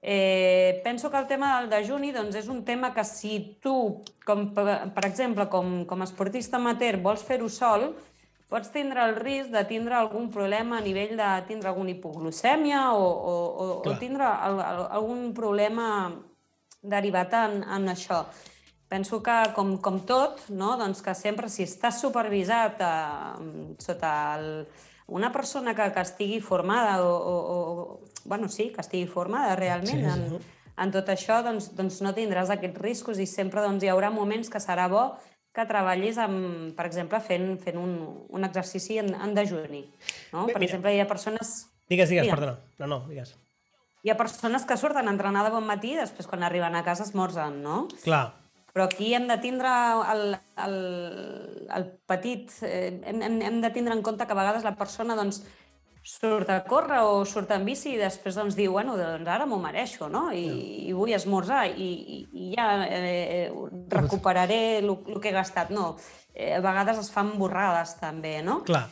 Eh, 0.00 0.80
penso 0.84 1.10
que 1.10 1.18
el 1.18 1.26
tema 1.26 1.56
del 1.58 1.70
dejuni 1.70 2.12
doncs, 2.14 2.36
és 2.38 2.48
un 2.48 2.62
tema 2.64 2.92
que 2.94 3.02
si 3.04 3.58
tu, 3.62 4.04
com, 4.26 4.44
per 4.54 5.04
exemple, 5.06 5.48
com, 5.50 5.82
com 5.90 6.02
a 6.02 6.06
esportista 6.06 6.58
amateur, 6.58 7.00
vols 7.02 7.24
fer-ho 7.26 7.48
sol, 7.50 7.90
pots 8.48 8.70
tindre 8.72 9.02
el 9.04 9.16
risc 9.18 9.50
de 9.52 9.64
tindre 9.68 9.98
algun 9.98 10.30
problema 10.32 10.78
a 10.78 10.84
nivell 10.84 11.16
de 11.18 11.28
tindre 11.50 11.68
alguna 11.68 11.92
hipoglucèmia 11.92 12.92
o, 12.94 13.04
o, 13.04 13.34
o, 13.34 13.66
o 13.84 13.96
tindre 14.00 14.24
el, 14.24 14.62
el, 14.64 14.80
algun 15.00 15.34
problema 15.36 15.88
derivat 16.82 17.34
en, 17.38 17.62
en 17.64 17.88
això. 17.92 18.24
Penso 18.88 19.20
que, 19.22 19.36
com, 19.56 19.76
com 19.84 19.98
tot, 20.08 20.46
no? 20.48 20.74
doncs 20.80 21.02
que 21.04 21.12
sempre 21.14 21.50
si 21.52 21.66
estàs 21.68 22.00
supervisat 22.00 22.80
eh, 22.80 23.72
sota 23.84 24.12
el, 24.38 24.46
una 25.08 25.32
persona 25.32 25.74
que, 25.76 25.90
que 25.92 26.04
estigui 26.04 26.38
formada 26.40 27.02
o, 27.04 27.10
o, 27.12 27.34
o, 27.52 28.00
bueno, 28.24 28.48
sí, 28.48 28.70
que 28.72 28.80
estigui 28.80 29.08
formada 29.08 29.56
realment 29.56 30.04
sí, 30.04 30.04
sí. 30.04 30.38
En, 30.38 30.54
en 30.78 30.94
tot 30.94 31.10
això, 31.12 31.42
doncs, 31.44 31.72
doncs 31.76 32.00
no 32.04 32.14
tindràs 32.16 32.52
aquests 32.54 32.80
riscos 32.80 33.20
i 33.20 33.26
sempre 33.26 33.64
doncs, 33.64 33.84
hi 33.84 33.92
haurà 33.92 34.12
moments 34.14 34.48
que 34.48 34.62
serà 34.62 34.86
bo 34.88 35.10
que 35.56 35.64
treballis, 35.66 36.20
amb, 36.22 36.70
per 36.76 36.86
exemple, 36.86 37.18
fent, 37.24 37.50
fent 37.64 37.80
un, 37.80 37.92
un 38.30 38.46
exercici 38.46 39.00
en, 39.02 39.10
en 39.16 39.34
dejuni. 39.34 39.82
No? 40.32 40.46
Bé, 40.46 40.54
per 40.54 40.60
mira. 40.60 40.68
exemple, 40.68 40.94
hi 40.94 41.02
ha 41.02 41.08
persones... 41.10 41.58
Digues, 41.90 42.12
digues, 42.12 42.28
perdona. 42.30 42.58
No, 42.78 42.86
no, 42.86 43.00
digues. 43.08 43.34
Hi 44.08 44.12
ha 44.14 44.16
persones 44.16 44.62
que 44.64 44.76
surten 44.80 45.04
a 45.04 45.12
entrenar 45.12 45.42
de 45.44 45.50
bon 45.52 45.66
matí 45.68 45.90
i 45.92 45.98
després 45.98 46.24
quan 46.30 46.40
arriben 46.46 46.72
a 46.78 46.80
casa 46.80 47.04
esmorzen, 47.04 47.58
no? 47.60 47.82
Clar. 48.00 48.30
Però 48.72 48.86
aquí 48.86 49.10
hem 49.12 49.26
de 49.28 49.36
tindre 49.42 49.68
el, 50.14 50.22
el, 50.64 50.76
el 51.76 51.84
petit... 52.08 52.54
Eh, 52.64 53.02
hem, 53.04 53.20
hem, 53.26 53.36
hem 53.44 53.58
de 53.60 53.70
tindre 53.74 53.92
en 53.92 54.00
compte 54.06 54.24
que 54.24 54.32
a 54.32 54.38
vegades 54.38 54.64
la 54.64 54.72
persona 54.80 55.12
doncs, 55.18 55.42
surt 56.08 56.48
a 56.48 56.62
córrer 56.64 57.02
o 57.04 57.20
surt 57.28 57.52
en 57.52 57.68
bici 57.68 57.92
i 57.92 58.00
després 58.00 58.38
doncs, 58.40 58.56
diu, 58.56 58.72
bueno, 58.78 58.94
doncs 58.96 59.28
ara 59.28 59.44
m'ho 59.44 59.58
mereixo, 59.60 60.08
no? 60.08 60.30
I, 60.32 60.46
i 60.88 60.96
vull 60.96 61.12
esmorzar 61.12 61.66
i, 61.68 61.90
i, 62.16 62.22
i 62.32 62.48
ja 62.54 62.70
eh, 62.88 63.50
recuperaré 63.92 64.78
el 64.78 64.94
que 65.20 65.28
he 65.28 65.36
gastat. 65.36 65.68
No, 65.68 65.98
eh, 66.32 66.54
a 66.56 66.62
vegades 66.64 67.04
es 67.04 67.12
fan 67.12 67.34
borrades 67.36 67.98
també, 68.00 68.38
no? 68.40 68.62
Clar. 68.64 68.86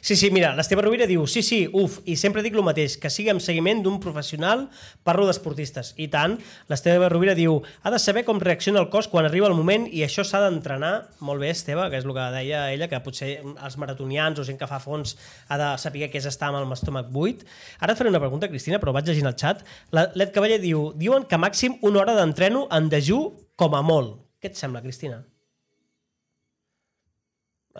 Sí, 0.00 0.16
sí, 0.16 0.30
mira, 0.30 0.52
l'Esteve 0.56 0.82
Rovira 0.82 1.06
diu 1.10 1.26
sí, 1.30 1.42
sí, 1.44 1.64
uf, 1.68 1.98
i 2.08 2.16
sempre 2.16 2.42
dic 2.44 2.56
el 2.56 2.64
mateix, 2.66 2.96
que 3.00 3.10
sigui 3.12 3.30
amb 3.32 3.42
seguiment 3.44 3.82
d'un 3.84 3.98
professional, 4.02 4.68
parlo 5.06 5.26
d'esportistes. 5.28 5.92
I 6.00 6.08
tant, 6.12 6.38
l'Esteve 6.70 7.10
Rovira 7.12 7.34
diu 7.38 7.58
ha 7.82 7.92
de 7.92 8.00
saber 8.02 8.24
com 8.28 8.40
reacciona 8.40 8.80
el 8.80 8.88
cos 8.92 9.10
quan 9.12 9.28
arriba 9.28 9.50
el 9.50 9.56
moment 9.58 9.88
i 9.90 10.04
això 10.06 10.24
s'ha 10.26 10.42
d'entrenar, 10.44 10.92
molt 11.20 11.42
bé, 11.42 11.52
Esteve, 11.52 11.88
que 11.90 12.00
és 12.00 12.06
el 12.06 12.14
que 12.16 12.28
deia 12.36 12.64
ella, 12.72 12.88
que 12.90 13.02
potser 13.04 13.32
els 13.42 13.78
maratonians 13.80 14.38
o 14.38 14.46
gent 14.46 14.60
que 14.60 14.70
fa 14.70 14.80
fons 14.82 15.16
ha 15.48 15.58
de 15.60 15.72
saber 15.82 16.08
què 16.10 16.22
és 16.22 16.30
estar 16.30 16.50
amb 16.50 16.62
el 16.62 16.76
estómac 16.76 17.10
buit. 17.12 17.44
Ara 17.80 17.92
et 17.92 18.00
faré 18.00 18.12
una 18.12 18.22
pregunta, 18.22 18.50
Cristina, 18.50 18.80
però 18.82 18.94
vaig 18.94 19.08
llegint 19.10 19.28
el 19.28 19.36
xat. 19.38 19.66
L'Ed 19.92 20.32
Cavaller 20.34 20.60
diu, 20.62 20.90
diuen 20.98 21.26
que 21.28 21.40
màxim 21.40 21.78
una 21.82 22.02
hora 22.02 22.16
d'entreno 22.18 22.66
en 22.70 22.88
dejú 22.92 23.24
com 23.56 23.76
a 23.76 23.82
molt. 23.86 24.18
Què 24.42 24.50
et 24.50 24.58
sembla, 24.58 24.82
Cristina? 24.82 25.22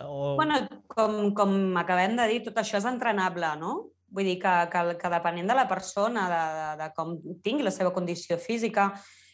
O... 0.01 0.35
Bueno, 0.35 0.61
com, 0.87 1.33
com 1.37 1.77
acabem 1.77 2.15
de 2.17 2.27
dir, 2.31 2.39
tot 2.47 2.57
això 2.61 2.79
és 2.79 2.87
entrenable, 2.89 3.49
no? 3.61 3.73
Vull 4.13 4.29
dir 4.29 4.37
que, 4.41 4.53
que, 4.69 4.81
que 5.01 5.11
depenent 5.13 5.49
de 5.49 5.57
la 5.57 5.67
persona, 5.69 6.27
de, 6.29 6.41
de, 6.57 6.71
de 6.83 6.89
com 6.97 7.13
tingui 7.45 7.65
la 7.65 7.73
seva 7.73 7.93
condició 7.93 8.37
física, 8.41 8.91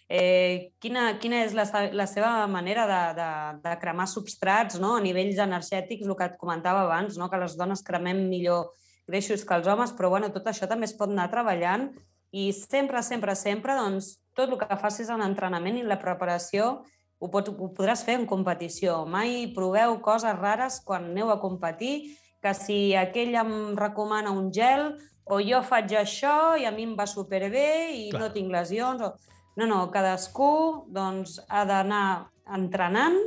eh, 0.09 0.71
quina, 0.81 1.13
quina 1.21 1.43
és 1.45 1.55
la, 1.55 1.65
la 1.93 2.07
seva 2.09 2.31
manera 2.51 2.85
de, 2.89 3.01
de, 3.19 3.31
de 3.63 3.75
cremar 3.81 4.07
substrats 4.09 4.79
no? 4.81 4.95
a 4.97 5.03
nivells 5.03 5.39
energètics, 5.43 6.07
el 6.07 6.17
que 6.17 6.31
et 6.31 6.37
comentava 6.41 6.83
abans, 6.87 7.19
no? 7.19 7.29
que 7.29 7.39
les 7.39 7.55
dones 7.59 7.83
cremem 7.85 8.25
millor 8.31 8.71
greixos 9.09 9.45
que 9.45 9.57
els 9.57 9.67
homes, 9.67 9.93
però 9.97 10.11
bueno, 10.13 10.31
tot 10.33 10.47
això 10.49 10.67
també 10.69 10.89
es 10.89 10.95
pot 10.97 11.11
anar 11.11 11.29
treballant 11.31 11.89
i 12.31 12.49
sempre, 12.53 13.01
sempre, 13.05 13.35
sempre, 13.35 13.75
doncs, 13.77 14.17
tot 14.37 14.51
el 14.51 14.59
que 14.61 14.77
facis 14.81 15.09
en 15.09 15.21
l'entrenament 15.23 15.79
i 15.79 15.85
la 15.85 15.99
preparació 16.01 16.79
ho, 17.19 17.27
pot, 17.27 17.51
ho 17.51 17.69
podràs 17.75 18.03
fer 18.07 18.15
en 18.19 18.25
competició. 18.29 19.03
Mai 19.05 19.51
proveu 19.55 19.97
coses 20.03 20.35
rares 20.39 20.79
quan 20.85 21.11
aneu 21.11 21.31
a 21.33 21.39
competir, 21.41 22.15
que 22.39 22.53
si 22.55 22.95
aquell 22.95 23.35
em 23.35 23.53
recomana 23.77 24.31
un 24.31 24.47
gel 24.55 24.93
o 25.29 25.41
jo 25.43 25.59
faig 25.61 25.91
això 25.99 26.55
i 26.57 26.65
a 26.65 26.71
mi 26.71 26.87
em 26.87 26.95
va 26.97 27.05
superbé 27.07 27.91
i 27.93 28.05
Clar. 28.09 28.23
no 28.23 28.31
tinc 28.33 28.51
lesions. 28.53 29.03
O... 29.03 29.39
No, 29.59 29.67
no, 29.67 29.79
cadascú 29.91 30.87
doncs, 30.95 31.37
ha 31.51 31.65
d'anar 31.67 32.31
entrenant 32.55 33.17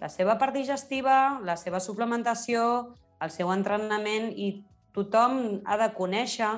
la 0.00 0.08
seva 0.12 0.36
part 0.40 0.54
digestiva, 0.56 1.40
la 1.44 1.56
seva 1.60 1.80
suplementació, 1.80 2.94
el 3.20 3.32
seu 3.32 3.50
entrenament 3.52 4.30
i 4.32 4.52
tothom 4.96 5.60
ha 5.68 5.76
de 5.80 5.90
conèixer 5.96 6.54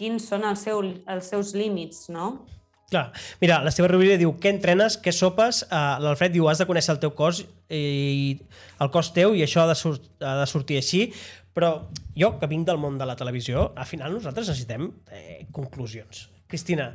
quins 0.00 0.28
són 0.30 0.46
els, 0.48 0.62
seu, 0.64 0.80
els 0.80 1.28
seus 1.28 1.52
límits, 1.56 2.08
no? 2.12 2.46
Clar. 2.90 3.12
Mira, 3.38 3.60
la 3.62 3.70
seva 3.70 3.86
Rovira 3.86 4.16
diu, 4.18 4.32
què 4.42 4.50
entrenes, 4.50 4.96
què 4.98 5.12
sopes? 5.14 5.62
Uh, 5.68 6.00
L'Alfred 6.02 6.34
diu, 6.34 6.48
has 6.50 6.58
de 6.58 6.66
conèixer 6.66 6.96
el 6.96 6.98
teu 7.02 7.12
cos 7.14 7.44
i 7.70 8.34
el 8.82 8.90
cos 8.90 9.12
teu 9.14 9.36
i 9.38 9.44
això 9.46 9.62
ha 9.62 9.70
de, 9.70 9.76
ha 10.26 10.34
de 10.40 10.48
sortir 10.50 10.80
així. 10.80 11.04
Però 11.54 11.70
jo, 12.18 12.32
que 12.40 12.48
vinc 12.50 12.66
del 12.66 12.80
món 12.82 12.98
de 12.98 13.06
la 13.06 13.16
televisió, 13.18 13.70
al 13.78 13.86
final 13.86 14.14
nosaltres 14.14 14.50
necessitem 14.50 14.88
eh, 15.14 15.46
conclusions. 15.54 16.28
Cristina, 16.50 16.90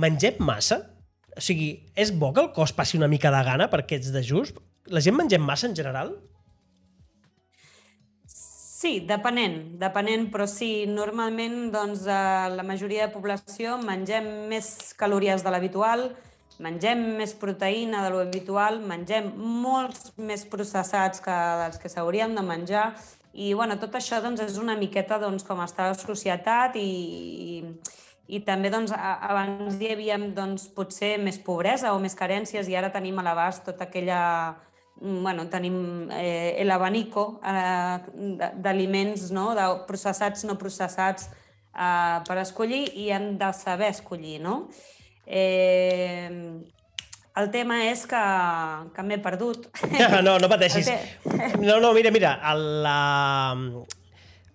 mengem 0.00 0.40
massa? 0.44 0.82
O 1.36 1.42
sigui, 1.44 1.70
és 1.96 2.12
bo 2.12 2.32
que 2.36 2.44
el 2.44 2.52
cos 2.56 2.74
passi 2.76 3.00
una 3.00 3.08
mica 3.08 3.32
de 3.32 3.40
gana 3.46 3.68
per 3.72 3.84
aquests 3.84 4.12
de 4.12 4.24
just? 4.24 4.60
La 4.92 5.00
gent 5.04 5.16
mengem 5.16 5.44
massa 5.44 5.68
en 5.68 5.76
general? 5.76 6.14
Sí, 8.80 8.94
depenent, 9.04 9.74
depenent, 9.76 10.30
però 10.32 10.46
sí, 10.48 10.86
normalment 10.88 11.66
doncs, 11.74 12.06
eh, 12.08 12.46
la 12.56 12.62
majoria 12.64 13.04
de 13.06 13.12
població 13.12 13.74
mengem 13.76 14.24
més 14.48 14.70
calories 14.96 15.44
de 15.44 15.52
l'habitual, 15.52 16.06
mengem 16.64 17.02
més 17.18 17.34
proteïna 17.36 18.00
de 18.06 18.14
l'habitual, 18.14 18.78
mengem 18.80 19.28
molts 19.36 20.14
més 20.16 20.46
processats 20.48 21.20
que 21.20 21.36
dels 21.60 21.76
que 21.82 21.92
s'haurien 21.92 22.32
de 22.32 22.46
menjar 22.46 22.86
i 23.34 23.52
bueno, 23.52 23.76
tot 23.76 24.00
això 24.00 24.22
doncs, 24.24 24.40
és 24.48 24.56
una 24.56 24.78
miqueta 24.80 25.20
doncs, 25.20 25.44
com 25.44 25.60
està 25.60 25.90
la 25.90 26.00
societat 26.00 26.80
i, 26.80 26.88
i, 27.60 27.60
i 28.32 28.40
també 28.48 28.72
doncs, 28.72 28.96
abans 28.96 29.76
hi 29.76 29.92
havia 29.92 30.16
doncs, 30.40 30.70
potser 30.72 31.18
més 31.20 31.36
pobresa 31.36 31.92
o 31.92 32.00
més 32.00 32.16
carències 32.16 32.72
i 32.72 32.80
ara 32.80 32.88
tenim 32.96 33.20
a 33.20 33.28
l'abast 33.28 33.68
tota 33.68 33.90
aquella 33.90 34.22
bueno, 35.00 35.48
tenim 35.48 36.10
eh, 36.12 36.60
l'abanico 36.64 37.40
eh, 37.44 38.50
d'aliments 38.60 39.30
no? 39.32 39.50
de 39.56 39.66
processats, 39.88 40.44
no 40.44 40.58
processats 40.60 41.30
eh, 41.30 42.18
per 42.26 42.38
escollir 42.42 42.84
i 42.94 43.10
hem 43.14 43.32
de 43.40 43.52
saber 43.56 43.90
escollir. 43.94 44.38
No? 44.44 44.68
Eh, 45.26 46.28
el 47.40 47.50
tema 47.54 47.78
és 47.86 48.04
que, 48.10 48.20
que 48.94 49.06
m'he 49.06 49.20
perdut. 49.22 49.70
No, 50.26 50.36
no 50.38 50.50
pateixis. 50.52 50.90
No, 51.64 51.80
no, 51.80 51.94
mira, 51.96 52.12
mira, 52.12 52.36
la, 52.54 53.56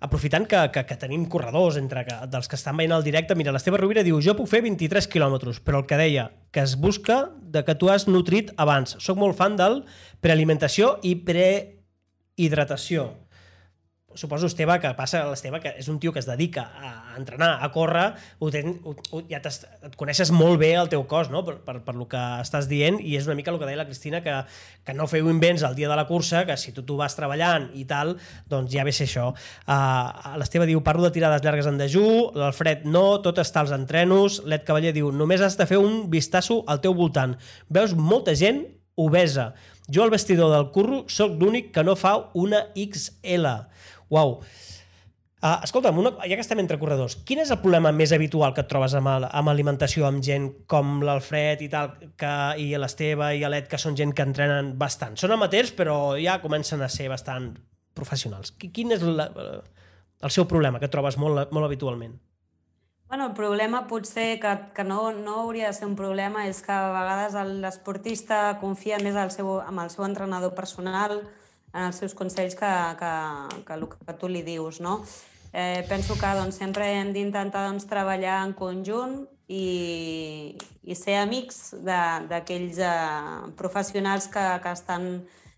aprofitant 0.06 0.46
que, 0.50 0.60
que, 0.72 0.86
que 0.88 0.98
tenim 1.02 1.26
corredors 1.32 1.80
entre 1.82 2.06
que, 2.08 2.16
dels 2.32 2.48
que 2.50 2.58
estan 2.60 2.78
veient 2.78 2.94
el 2.96 3.06
directe, 3.06 3.36
mira, 3.38 3.54
l'Esteve 3.56 3.82
Rovira 3.82 4.06
diu 4.06 4.22
jo 4.24 4.38
puc 4.38 4.50
fer 4.52 4.62
23 4.66 5.10
quilòmetres, 5.12 5.60
però 5.66 5.82
el 5.82 5.90
que 5.90 6.00
deia, 6.00 6.30
que 6.54 6.64
es 6.64 6.78
busca 6.80 7.26
de 7.42 7.66
que 7.66 7.76
tu 7.76 7.90
has 7.92 8.08
nutrit 8.08 8.54
abans. 8.62 8.98
Soc 9.04 9.20
molt 9.20 9.38
fan 9.38 9.58
del 9.60 9.82
prealimentació 10.24 10.96
i 11.04 11.16
prehidratació. 11.28 13.10
Suposo, 14.16 14.48
Esteve, 14.48 14.80
que 14.80 14.92
passa 14.98 15.24
l'Esteve, 15.28 15.60
que 15.64 15.74
és 15.80 15.90
un 15.92 16.00
tio 16.00 16.14
que 16.16 16.22
es 16.24 16.28
dedica 16.30 16.70
a 16.80 17.16
entrenar, 17.20 17.58
a 17.64 17.70
córrer, 17.76 18.06
ho 18.40 18.50
ten, 18.52 18.78
ho, 18.84 19.22
ja 19.30 19.42
et 19.44 19.98
coneixes 20.00 20.32
molt 20.36 20.60
bé 20.62 20.74
el 20.80 20.90
teu 20.92 21.06
cos, 21.10 21.30
no?, 21.34 21.44
per, 21.48 21.58
per, 21.66 21.78
per 21.86 21.96
lo 21.96 22.08
que 22.12 22.22
estàs 22.42 22.70
dient, 22.72 23.02
i 23.04 23.18
és 23.20 23.28
una 23.30 23.36
mica 23.38 23.54
el 23.54 23.60
que 23.60 23.68
deia 23.68 23.82
la 23.84 23.88
Cristina, 23.88 24.24
que, 24.26 24.38
que 24.88 24.96
no 24.98 25.10
feu 25.12 25.30
invents 25.32 25.66
el 25.68 25.76
dia 25.78 25.92
de 25.92 25.98
la 26.00 26.08
cursa, 26.08 26.46
que 26.48 26.58
si 26.58 26.74
tu 26.76 26.86
tu 26.86 26.98
vas 27.00 27.18
treballant 27.18 27.68
i 27.76 27.84
tal, 27.90 28.16
doncs 28.52 28.72
ja 28.74 28.86
ve 28.88 28.94
ser 28.96 29.10
això. 29.10 29.32
Uh, 29.68 30.38
L'Esteve 30.40 30.70
diu, 30.70 30.82
parlo 30.86 31.04
de 31.08 31.14
tirades 31.16 31.44
llargues 31.44 31.68
en 31.70 31.80
dejú, 31.82 32.06
l'Alfred 32.38 32.88
no, 32.88 33.20
tot 33.26 33.42
està 33.44 33.66
als 33.66 33.76
entrenos, 33.76 34.42
l'Ed 34.46 34.66
Cavaller 34.68 34.96
diu, 34.96 35.12
només 35.12 35.44
has 35.44 35.60
de 35.60 35.68
fer 35.70 35.82
un 35.82 36.06
vistasso 36.14 36.64
al 36.72 36.82
teu 36.84 36.96
voltant. 36.96 37.36
Veus 37.68 37.96
molta 37.98 38.36
gent 38.38 38.64
obesa. 38.96 39.54
Jo 39.92 40.04
al 40.04 40.10
vestidor 40.10 40.50
del 40.50 40.72
curro 40.74 41.04
sóc 41.12 41.36
l'únic 41.38 41.70
que 41.76 41.84
no 41.86 41.94
fa 42.00 42.16
una 42.34 42.64
XL. 42.74 43.46
Uau. 44.14 44.40
Uh, 45.46 45.60
escolta'm, 45.68 45.98
una, 46.02 46.10
ja 46.26 46.34
que 46.34 46.42
estem 46.42 46.58
entre 46.64 46.80
corredors, 46.82 47.20
quin 47.28 47.44
és 47.44 47.52
el 47.54 47.60
problema 47.62 47.92
més 47.94 48.10
habitual 48.16 48.56
que 48.56 48.64
et 48.64 48.70
trobes 48.72 48.96
amb, 48.98 49.12
amb 49.12 49.52
alimentació, 49.52 50.08
amb 50.08 50.24
gent 50.26 50.48
com 50.72 51.04
l'Alfred 51.06 51.62
i 51.62 51.68
tal, 51.70 51.92
que, 52.18 52.32
i 52.64 52.72
l'Esteve 52.82 53.30
i 53.38 53.44
l'Ed, 53.46 53.68
que 53.70 53.78
són 53.78 53.98
gent 54.00 54.16
que 54.16 54.26
entrenen 54.26 54.74
bastant? 54.80 55.20
Són 55.22 55.36
amateurs, 55.36 55.76
però 55.78 56.16
ja 56.18 56.40
comencen 56.42 56.82
a 56.82 56.90
ser 56.90 57.12
bastant 57.14 57.52
professionals. 57.94 58.56
Quin 58.58 58.96
és 58.96 59.06
la, 59.06 59.30
el 60.26 60.34
seu 60.34 60.48
problema 60.50 60.82
que 60.82 60.90
trobes 60.90 61.20
molt, 61.22 61.52
molt 61.54 61.70
habitualment? 61.70 62.18
Bueno, 63.08 63.28
el 63.28 63.34
problema 63.38 63.86
potser 63.86 64.40
que, 64.42 64.52
que 64.74 64.84
no, 64.84 65.12
no 65.14 65.42
hauria 65.44 65.68
de 65.70 65.78
ser 65.78 65.86
un 65.86 65.96
problema 65.96 66.48
és 66.50 66.64
que 66.66 66.74
a 66.74 66.90
vegades 66.90 67.38
l'esportista 67.62 68.58
confia 68.60 68.98
més 69.04 69.16
al 69.16 69.30
seu, 69.32 69.60
amb 69.62 69.84
el 69.84 69.92
seu 69.94 70.08
entrenador 70.08 70.56
personal, 70.58 71.20
en 71.76 71.90
els 71.90 72.00
seus 72.00 72.16
consells 72.16 72.56
que, 72.56 72.74
que, 73.00 73.14
que 73.68 73.76
el 73.76 73.88
que 73.92 74.18
tu 74.20 74.32
li 74.32 74.42
dius, 74.48 74.80
no? 74.82 75.02
Eh, 75.54 75.86
penso 75.88 76.16
que 76.20 76.34
doncs, 76.36 76.58
sempre 76.60 76.88
hem 76.98 77.14
d'intentar 77.16 77.68
doncs, 77.70 77.88
treballar 77.88 78.42
en 78.44 78.54
conjunt 78.58 79.22
i, 79.48 80.56
i 80.84 80.98
ser 81.00 81.20
amics 81.22 81.76
d'aquells 81.86 82.80
eh, 82.84 83.54
professionals 83.60 84.28
que, 84.32 84.44
que 84.64 84.74
estan 84.76 85.08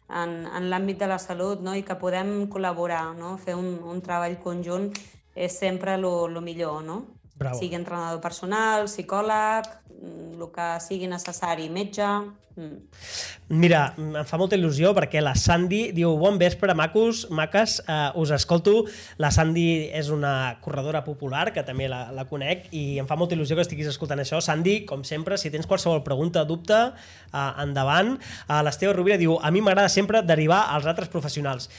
en, 0.08 0.36
en 0.46 0.70
l'àmbit 0.70 1.00
de 1.02 1.10
la 1.10 1.18
salut 1.20 1.64
no? 1.66 1.74
i 1.76 1.82
que 1.86 1.98
podem 2.00 2.46
col·laborar, 2.52 3.16
no? 3.18 3.36
fer 3.42 3.58
un, 3.58 3.78
un 3.90 4.02
treball 4.06 4.38
conjunt 4.44 4.92
és 5.38 5.58
sempre 5.58 5.98
el 5.98 6.06
millor. 6.42 6.84
No? 6.86 7.02
Bravo. 7.38 7.60
sigui 7.60 7.78
entrenador 7.78 8.20
personal, 8.22 8.88
psicòleg, 8.90 9.70
el 10.02 10.42
mm, 10.42 10.52
que 10.54 10.74
sigui 10.82 11.10
necessari, 11.12 11.70
metge... 11.70 12.10
Mm. 12.58 12.78
Mira, 13.62 13.82
em 14.02 14.26
fa 14.26 14.40
molta 14.42 14.58
il·lusió 14.58 14.90
perquè 14.98 15.22
la 15.22 15.36
Sandy 15.38 15.92
diu 15.94 16.16
bon 16.18 16.40
vespre, 16.42 16.74
macos, 16.74 17.28
maques, 17.30 17.76
uh, 17.86 18.18
us 18.18 18.32
escolto. 18.34 18.80
La 19.22 19.30
Sandy 19.30 19.92
és 19.94 20.10
una 20.10 20.58
corredora 20.66 21.04
popular, 21.06 21.52
que 21.54 21.62
també 21.68 21.86
la, 21.88 22.08
la 22.18 22.26
conec, 22.26 22.66
i 22.74 22.98
em 22.98 23.06
fa 23.08 23.16
molta 23.20 23.38
il·lusió 23.38 23.56
que 23.60 23.66
estiguis 23.68 23.92
escoltant 23.92 24.24
això. 24.24 24.42
Sandy, 24.42 24.80
com 24.90 25.06
sempre, 25.06 25.38
si 25.38 25.54
tens 25.54 25.70
qualsevol 25.70 26.02
pregunta, 26.08 26.48
dubte, 26.50 26.82
uh, 27.30 27.46
endavant. 27.62 28.16
Uh, 28.48 28.64
L'Esteve 28.66 28.98
Rovira 28.98 29.22
diu 29.22 29.38
a 29.38 29.54
mi 29.54 29.62
m'agrada 29.62 29.94
sempre 29.94 30.26
derivar 30.26 30.66
als 30.74 30.90
altres 30.90 31.14
professionals. 31.14 31.70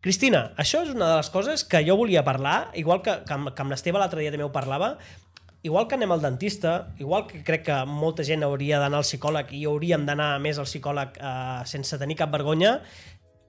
Cristina, 0.00 0.52
això 0.56 0.84
és 0.86 0.92
una 0.94 1.08
de 1.10 1.16
les 1.18 1.30
coses 1.34 1.64
que 1.66 1.80
jo 1.86 1.96
volia 1.98 2.22
parlar, 2.26 2.70
igual 2.78 3.02
que, 3.02 3.16
que 3.26 3.34
amb, 3.34 3.50
que 3.50 3.64
amb 3.64 3.74
l'Esteve 3.74 3.98
l'altre 3.98 4.22
dia 4.22 4.30
també 4.30 4.46
ho 4.46 4.52
parlava, 4.54 4.92
igual 5.66 5.88
que 5.90 5.96
anem 5.98 6.12
al 6.14 6.22
dentista, 6.22 6.94
igual 7.02 7.26
que 7.26 7.42
crec 7.44 7.64
que 7.66 7.78
molta 7.90 8.22
gent 8.26 8.46
hauria 8.46 8.78
d'anar 8.78 9.02
al 9.02 9.06
psicòleg 9.06 9.50
i 9.58 9.64
hauríem 9.66 10.06
d'anar 10.06 10.36
més 10.42 10.60
al 10.60 10.68
psicòleg 10.70 11.18
eh, 11.18 11.60
sense 11.66 11.98
tenir 11.98 12.18
cap 12.20 12.30
vergonya, 12.30 12.78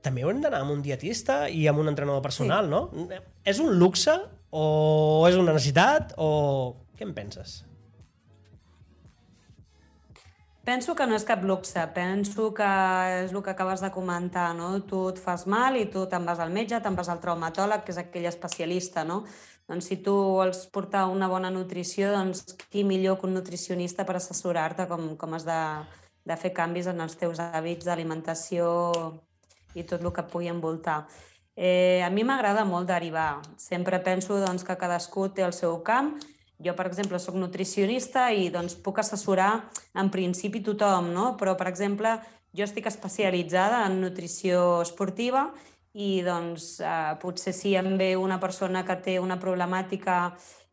també 0.01 0.23
haurem 0.23 0.41
d'anar 0.41 0.63
amb 0.63 0.73
un 0.73 0.81
dietista 0.81 1.43
i 1.51 1.67
amb 1.69 1.83
un 1.83 1.91
entrenador 1.91 2.23
personal, 2.25 2.65
sí. 2.65 2.71
no? 2.73 3.19
És 3.45 3.59
un 3.61 3.75
luxe 3.77 4.15
o 4.49 4.65
és 5.29 5.37
una 5.37 5.53
necessitat 5.53 6.15
o 6.17 6.29
què 6.97 7.05
en 7.05 7.13
penses? 7.13 7.59
Penso 10.69 10.93
que 10.93 11.07
no 11.09 11.15
és 11.17 11.23
cap 11.25 11.41
luxe, 11.49 11.81
penso 11.95 12.51
que 12.53 12.65
és 13.23 13.31
el 13.33 13.41
que 13.41 13.49
acabes 13.55 13.81
de 13.81 13.89
comentar, 13.89 14.51
no? 14.53 14.67
Tu 14.85 14.99
et 15.09 15.17
fas 15.17 15.47
mal 15.49 15.79
i 15.79 15.87
tu 15.89 16.03
te'n 16.11 16.27
vas 16.29 16.37
al 16.43 16.51
metge, 16.53 16.77
te'n 16.77 16.93
vas 16.99 17.09
al 17.09 17.17
traumatòleg, 17.23 17.81
que 17.81 17.89
és 17.95 17.97
aquell 17.97 18.27
especialista, 18.29 19.01
no? 19.01 19.23
Doncs 19.65 19.89
si 19.89 19.97
tu 20.05 20.13
vols 20.13 20.61
portar 20.69 21.07
una 21.09 21.25
bona 21.31 21.49
nutrició, 21.49 22.11
doncs 22.13 22.53
qui 22.69 22.83
millor 22.85 23.17
que 23.17 23.25
un 23.25 23.33
nutricionista 23.39 24.05
per 24.05 24.19
assessorar-te 24.19 24.85
com, 24.91 25.15
com 25.17 25.33
has 25.33 25.49
de, 25.49 25.59
de 26.29 26.37
fer 26.37 26.53
canvis 26.61 26.93
en 26.93 27.01
els 27.01 27.17
teus 27.17 27.41
hàbits 27.41 27.89
d'alimentació 27.89 28.69
i 29.73 29.89
tot 29.89 30.05
el 30.05 30.13
que 30.13 30.29
pugui 30.29 30.53
envoltar. 30.53 30.99
Eh, 31.57 32.03
a 32.05 32.13
mi 32.13 32.21
m'agrada 32.21 32.61
molt 32.61 32.93
derivar. 32.93 33.39
Sempre 33.57 34.05
penso 34.05 34.37
doncs, 34.45 34.61
que 34.69 34.77
cadascú 34.77 35.31
té 35.33 35.49
el 35.49 35.57
seu 35.63 35.81
camp 35.81 36.13
jo, 36.59 36.75
per 36.75 36.87
exemple, 36.89 37.19
sóc 37.19 37.37
nutricionista 37.39 38.29
i 38.35 38.49
doncs, 38.51 38.75
puc 38.83 38.99
assessorar 38.99 39.51
en 39.95 40.11
principi 40.11 40.61
tothom, 40.65 41.13
no? 41.15 41.33
però, 41.39 41.55
per 41.55 41.69
exemple, 41.71 42.17
jo 42.55 42.65
estic 42.65 42.89
especialitzada 42.89 43.85
en 43.87 43.99
nutrició 44.03 44.81
esportiva 44.83 45.49
i 45.93 46.19
doncs, 46.25 46.79
eh, 46.83 47.15
potser 47.21 47.53
si 47.55 47.75
em 47.79 47.95
ve 47.97 48.15
una 48.17 48.39
persona 48.39 48.83
que 48.85 48.97
té 49.05 49.17
una 49.19 49.39
problemàtica 49.41 50.19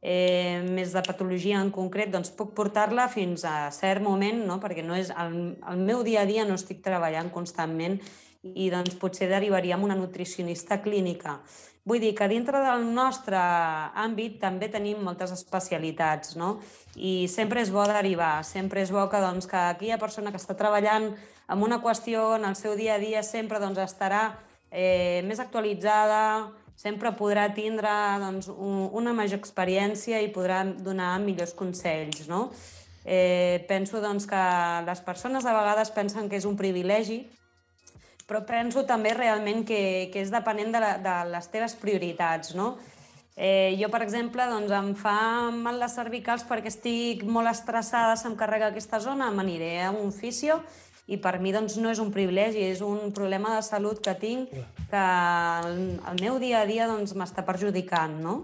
eh, 0.03 0.63
més 0.67 0.93
de 0.93 1.03
patologia 1.07 1.61
en 1.63 1.71
concret, 1.75 2.11
doncs 2.13 2.33
puc 2.37 2.53
portar-la 2.57 3.09
fins 3.13 3.47
a 3.49 3.71
cert 3.73 4.05
moment, 4.05 4.43
no? 4.49 4.61
perquè 4.63 4.85
no 4.85 4.97
és 4.99 5.13
el, 5.15 5.57
el 5.57 5.83
meu 5.87 6.03
dia 6.07 6.23
a 6.25 6.29
dia 6.29 6.45
no 6.45 6.59
estic 6.59 6.83
treballant 6.85 7.33
constantment 7.35 8.01
i 8.47 8.69
doncs 8.71 8.95
potser 9.01 9.31
derivaríem 9.31 9.83
una 9.83 9.97
nutricionista 9.99 10.79
clínica. 10.83 11.41
Vull 11.87 12.03
dir 12.03 12.17
que 12.19 12.27
dintre 12.27 12.59
del 12.65 12.83
nostre 12.97 13.39
àmbit 14.03 14.41
també 14.43 14.67
tenim 14.73 15.05
moltes 15.07 15.31
especialitats, 15.37 16.35
no? 16.35 16.57
I 16.99 17.29
sempre 17.31 17.63
és 17.63 17.71
bo 17.71 17.85
derivar, 17.87 18.41
sempre 18.45 18.83
és 18.83 18.91
bo 18.91 19.05
que, 19.13 19.21
doncs, 19.23 19.47
que 19.47 19.61
aquella 19.61 20.01
persona 20.03 20.33
que 20.35 20.41
està 20.41 20.57
treballant 20.59 21.13
en 21.15 21.63
una 21.63 21.79
qüestió 21.85 22.33
en 22.41 22.49
el 22.49 22.57
seu 22.59 22.75
dia 22.75 22.97
a 22.97 22.99
dia 22.99 23.23
sempre 23.23 23.63
doncs, 23.63 23.79
estarà 23.85 24.25
eh, 24.73 25.23
més 25.29 25.39
actualitzada, 25.39 26.51
sempre 26.75 27.15
podrà 27.15 27.47
tindre 27.55 27.95
doncs, 28.19 28.51
un, 28.51 28.89
una 28.91 29.15
major 29.15 29.39
experiència 29.39 30.19
i 30.27 30.33
podrà 30.35 30.65
donar 30.67 31.15
millors 31.23 31.55
consells, 31.55 32.27
no? 32.27 32.49
Eh, 33.07 33.63
penso 33.71 34.03
doncs, 34.03 34.27
que 34.27 34.45
les 34.91 35.07
persones 35.07 35.47
a 35.47 35.55
vegades 35.55 35.95
pensen 35.95 36.27
que 36.27 36.43
és 36.43 36.51
un 36.51 36.59
privilegi 36.59 37.23
però 38.27 38.43
penso 38.47 38.85
també 38.87 39.15
realment 39.15 39.65
que, 39.67 40.11
que 40.13 40.23
és 40.25 40.33
depenent 40.35 40.75
de, 40.75 40.83
la, 40.83 40.93
de 41.03 41.17
les 41.31 41.51
teves 41.53 41.77
prioritats, 41.79 42.55
no? 42.59 42.75
Eh, 43.37 43.77
jo, 43.77 43.91
per 43.93 44.01
exemple, 44.01 44.47
doncs, 44.49 44.73
em 44.73 44.95
fa 44.97 45.19
mal 45.53 45.77
les 45.79 45.93
cervicals 45.95 46.47
perquè 46.49 46.73
estic 46.73 47.23
molt 47.29 47.51
estressada, 47.53 48.17
se'm 48.17 48.35
carrega 48.39 48.71
aquesta 48.73 48.99
zona, 49.05 49.29
m'aniré 49.31 49.77
a 49.85 49.93
un 49.93 50.11
fisio 50.13 50.63
i 51.07 51.21
per 51.23 51.37
mi 51.39 51.53
doncs, 51.55 51.77
no 51.79 51.93
és 51.93 52.01
un 52.03 52.11
privilegi, 52.11 52.65
és 52.67 52.81
un 52.83 53.13
problema 53.15 53.53
de 53.55 53.63
salut 53.63 54.01
que 54.03 54.17
tinc 54.19 54.51
que 54.91 55.05
el, 55.69 55.79
el 56.01 56.19
meu 56.25 56.41
dia 56.43 56.65
a 56.65 56.67
dia 56.67 56.89
doncs, 56.91 57.15
m'està 57.15 57.45
perjudicant, 57.47 58.19
no? 58.25 58.37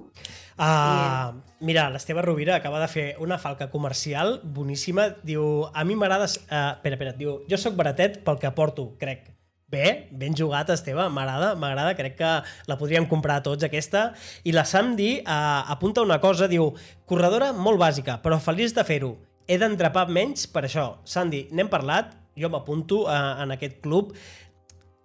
Uh, 0.61 1.33
I... 1.33 1.65
Mira, 1.65 1.89
l'Esteve 1.91 2.23
Rovira 2.23 2.55
acaba 2.61 2.79
de 2.85 2.93
fer 2.93 3.09
una 3.25 3.41
falca 3.41 3.71
comercial 3.73 4.43
boníssima. 4.45 5.09
Diu, 5.25 5.71
a 5.73 5.83
mi 5.89 5.97
m'agrada... 5.99 6.29
Uh, 6.29 6.77
espera, 6.77 6.99
espera, 6.99 7.17
diu, 7.19 7.41
jo 7.51 7.59
sóc 7.59 7.75
baratet 7.81 8.21
pel 8.27 8.39
que 8.39 8.53
porto, 8.55 8.93
crec. 9.01 9.33
Bé, 9.73 10.11
ben 10.13 10.35
jugat, 10.37 10.69
Esteve, 10.69 11.07
m'agrada, 11.09 11.55
m'agrada, 11.57 11.95
crec 11.97 12.19
que 12.19 12.31
la 12.69 12.77
podríem 12.77 13.07
comprar 13.09 13.39
a 13.41 13.43
tots, 13.47 13.65
aquesta. 13.65 14.11
I 14.45 14.53
la 14.53 14.67
Sandy 14.69 15.15
eh, 15.23 15.37
apunta 15.73 16.05
una 16.05 16.19
cosa, 16.21 16.45
diu, 16.45 16.75
corredora 17.09 17.55
molt 17.57 17.81
bàsica, 17.81 18.19
però 18.21 18.37
feliç 18.37 18.75
de 18.77 18.85
fer-ho. 18.85 19.15
He 19.49 19.57
d'entrapar 19.57 20.11
menys 20.13 20.45
per 20.53 20.67
això. 20.69 20.85
Sandy, 21.09 21.47
n'hem 21.57 21.73
parlat, 21.73 22.13
jo 22.37 22.53
m'apunto 22.53 23.07
eh, 23.09 23.17
en 23.47 23.57
aquest 23.57 23.81
club. 23.81 24.13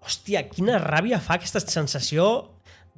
Hòstia, 0.03 0.43
quina 0.51 0.83
ràbia 0.83 1.21
fa 1.23 1.39
aquesta 1.39 1.63
sensació 1.63 2.27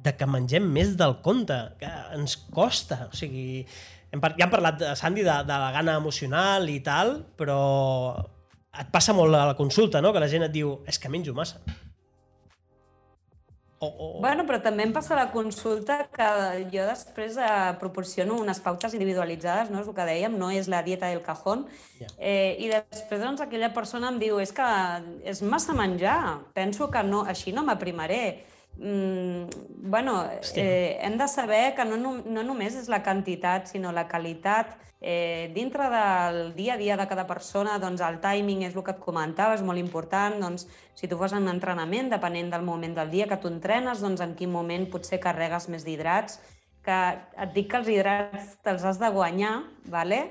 de 0.02 0.16
que 0.18 0.26
mengem 0.26 0.66
més 0.74 0.96
del 0.98 1.20
compte, 1.22 1.60
que 1.78 1.94
ens 2.18 2.34
costa. 2.50 3.04
O 3.12 3.22
sigui, 3.22 3.62
hem, 4.10 4.26
ja 4.26 4.48
hem 4.48 4.50
parlat, 4.58 4.82
Sandy, 4.98 5.22
de, 5.22 5.38
de 5.46 5.62
la 5.68 5.70
gana 5.78 6.00
emocional 6.02 6.66
i 6.66 6.80
tal, 6.82 7.20
però 7.38 7.62
et 8.78 8.90
passa 8.92 9.14
molt 9.16 9.34
a 9.34 9.46
la 9.50 9.56
consulta, 9.58 10.02
no? 10.02 10.12
Que 10.14 10.22
la 10.22 10.30
gent 10.30 10.46
et 10.46 10.52
diu, 10.54 10.78
és 10.88 10.98
que 10.98 11.10
menjo 11.10 11.34
massa. 11.34 11.62
O, 13.80 13.86
o... 13.88 14.06
Bueno, 14.20 14.44
però 14.44 14.58
també 14.60 14.84
em 14.84 14.90
passa 14.92 15.16
la 15.16 15.30
consulta 15.32 16.02
que 16.12 16.26
jo 16.68 16.82
després 16.84 17.38
eh, 17.40 17.46
proporciono 17.80 18.36
unes 18.36 18.60
pautes 18.60 18.92
individualitzades, 18.92 19.70
no 19.72 19.80
és 19.80 19.88
el 19.88 19.96
que 19.96 20.04
dèiem, 20.04 20.36
no 20.36 20.50
és 20.52 20.68
la 20.68 20.82
dieta 20.84 21.08
del 21.08 21.22
cajón, 21.24 21.64
yeah. 21.96 22.10
eh, 22.18 22.50
i 22.60 22.68
després 22.68 23.24
doncs, 23.24 23.40
aquella 23.40 23.72
persona 23.72 24.10
em 24.12 24.20
diu 24.20 24.36
és 24.44 24.52
que 24.52 24.68
és 25.24 25.40
massa 25.40 25.72
menjar, 25.72 26.18
penso 26.52 26.90
que 26.92 27.02
no, 27.08 27.24
així 27.24 27.56
no 27.56 27.64
m'aprimaré. 27.64 28.44
mm, 28.76 29.88
bueno, 29.88 30.28
eh, 30.54 30.98
hem 31.00 31.16
de 31.16 31.28
saber 31.28 31.74
que 31.74 31.84
no, 31.84 31.96
no 31.96 32.42
només 32.44 32.76
és 32.76 32.88
la 32.88 33.02
quantitat, 33.02 33.66
sinó 33.72 33.92
la 33.92 34.06
qualitat. 34.08 34.76
Eh, 35.00 35.50
dintre 35.54 35.88
del 35.88 36.54
dia 36.54 36.74
a 36.74 36.76
dia 36.76 36.96
de 37.00 37.06
cada 37.08 37.24
persona, 37.26 37.78
doncs 37.80 38.02
el 38.04 38.20
timing 38.20 38.66
és 38.68 38.76
el 38.76 38.84
que 38.84 38.92
et 38.92 39.00
comentava, 39.00 39.56
és 39.56 39.64
molt 39.64 39.80
important. 39.80 40.36
Doncs, 40.42 40.66
si 40.94 41.08
tu 41.08 41.16
fas 41.16 41.32
un 41.32 41.48
entrenament, 41.48 42.12
depenent 42.12 42.52
del 42.52 42.66
moment 42.66 42.94
del 42.98 43.10
dia 43.10 43.28
que 43.30 43.40
tu 43.40 43.48
entrenes, 43.48 44.04
doncs 44.04 44.20
en 44.20 44.36
quin 44.36 44.52
moment 44.52 44.84
potser 44.92 45.20
carregues 45.22 45.70
més 45.72 45.88
d'hidrats, 45.88 46.38
que 46.84 47.00
et 47.16 47.56
dic 47.56 47.70
que 47.72 47.80
els 47.80 47.88
hidrats 47.88 48.54
te'ls 48.64 48.84
has 48.84 49.00
de 49.00 49.08
guanyar, 49.12 49.56
¿vale? 49.88 50.22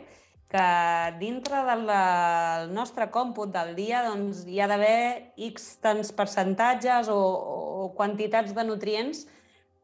que 0.50 1.14
dintre 1.20 1.62
del, 1.62 1.84
del 1.86 2.72
nostre 2.74 3.06
còmput 3.14 3.52
del 3.54 3.76
dia 3.78 4.02
doncs, 4.08 4.48
hi 4.50 4.58
ha 4.58 4.68
d'haver 4.70 5.34
X 5.52 5.76
tants 5.84 6.10
percentatges 6.18 7.12
o, 7.14 7.20
o 7.20 7.90
quantitats 7.94 8.56
de 8.58 8.66
nutrients, 8.66 9.28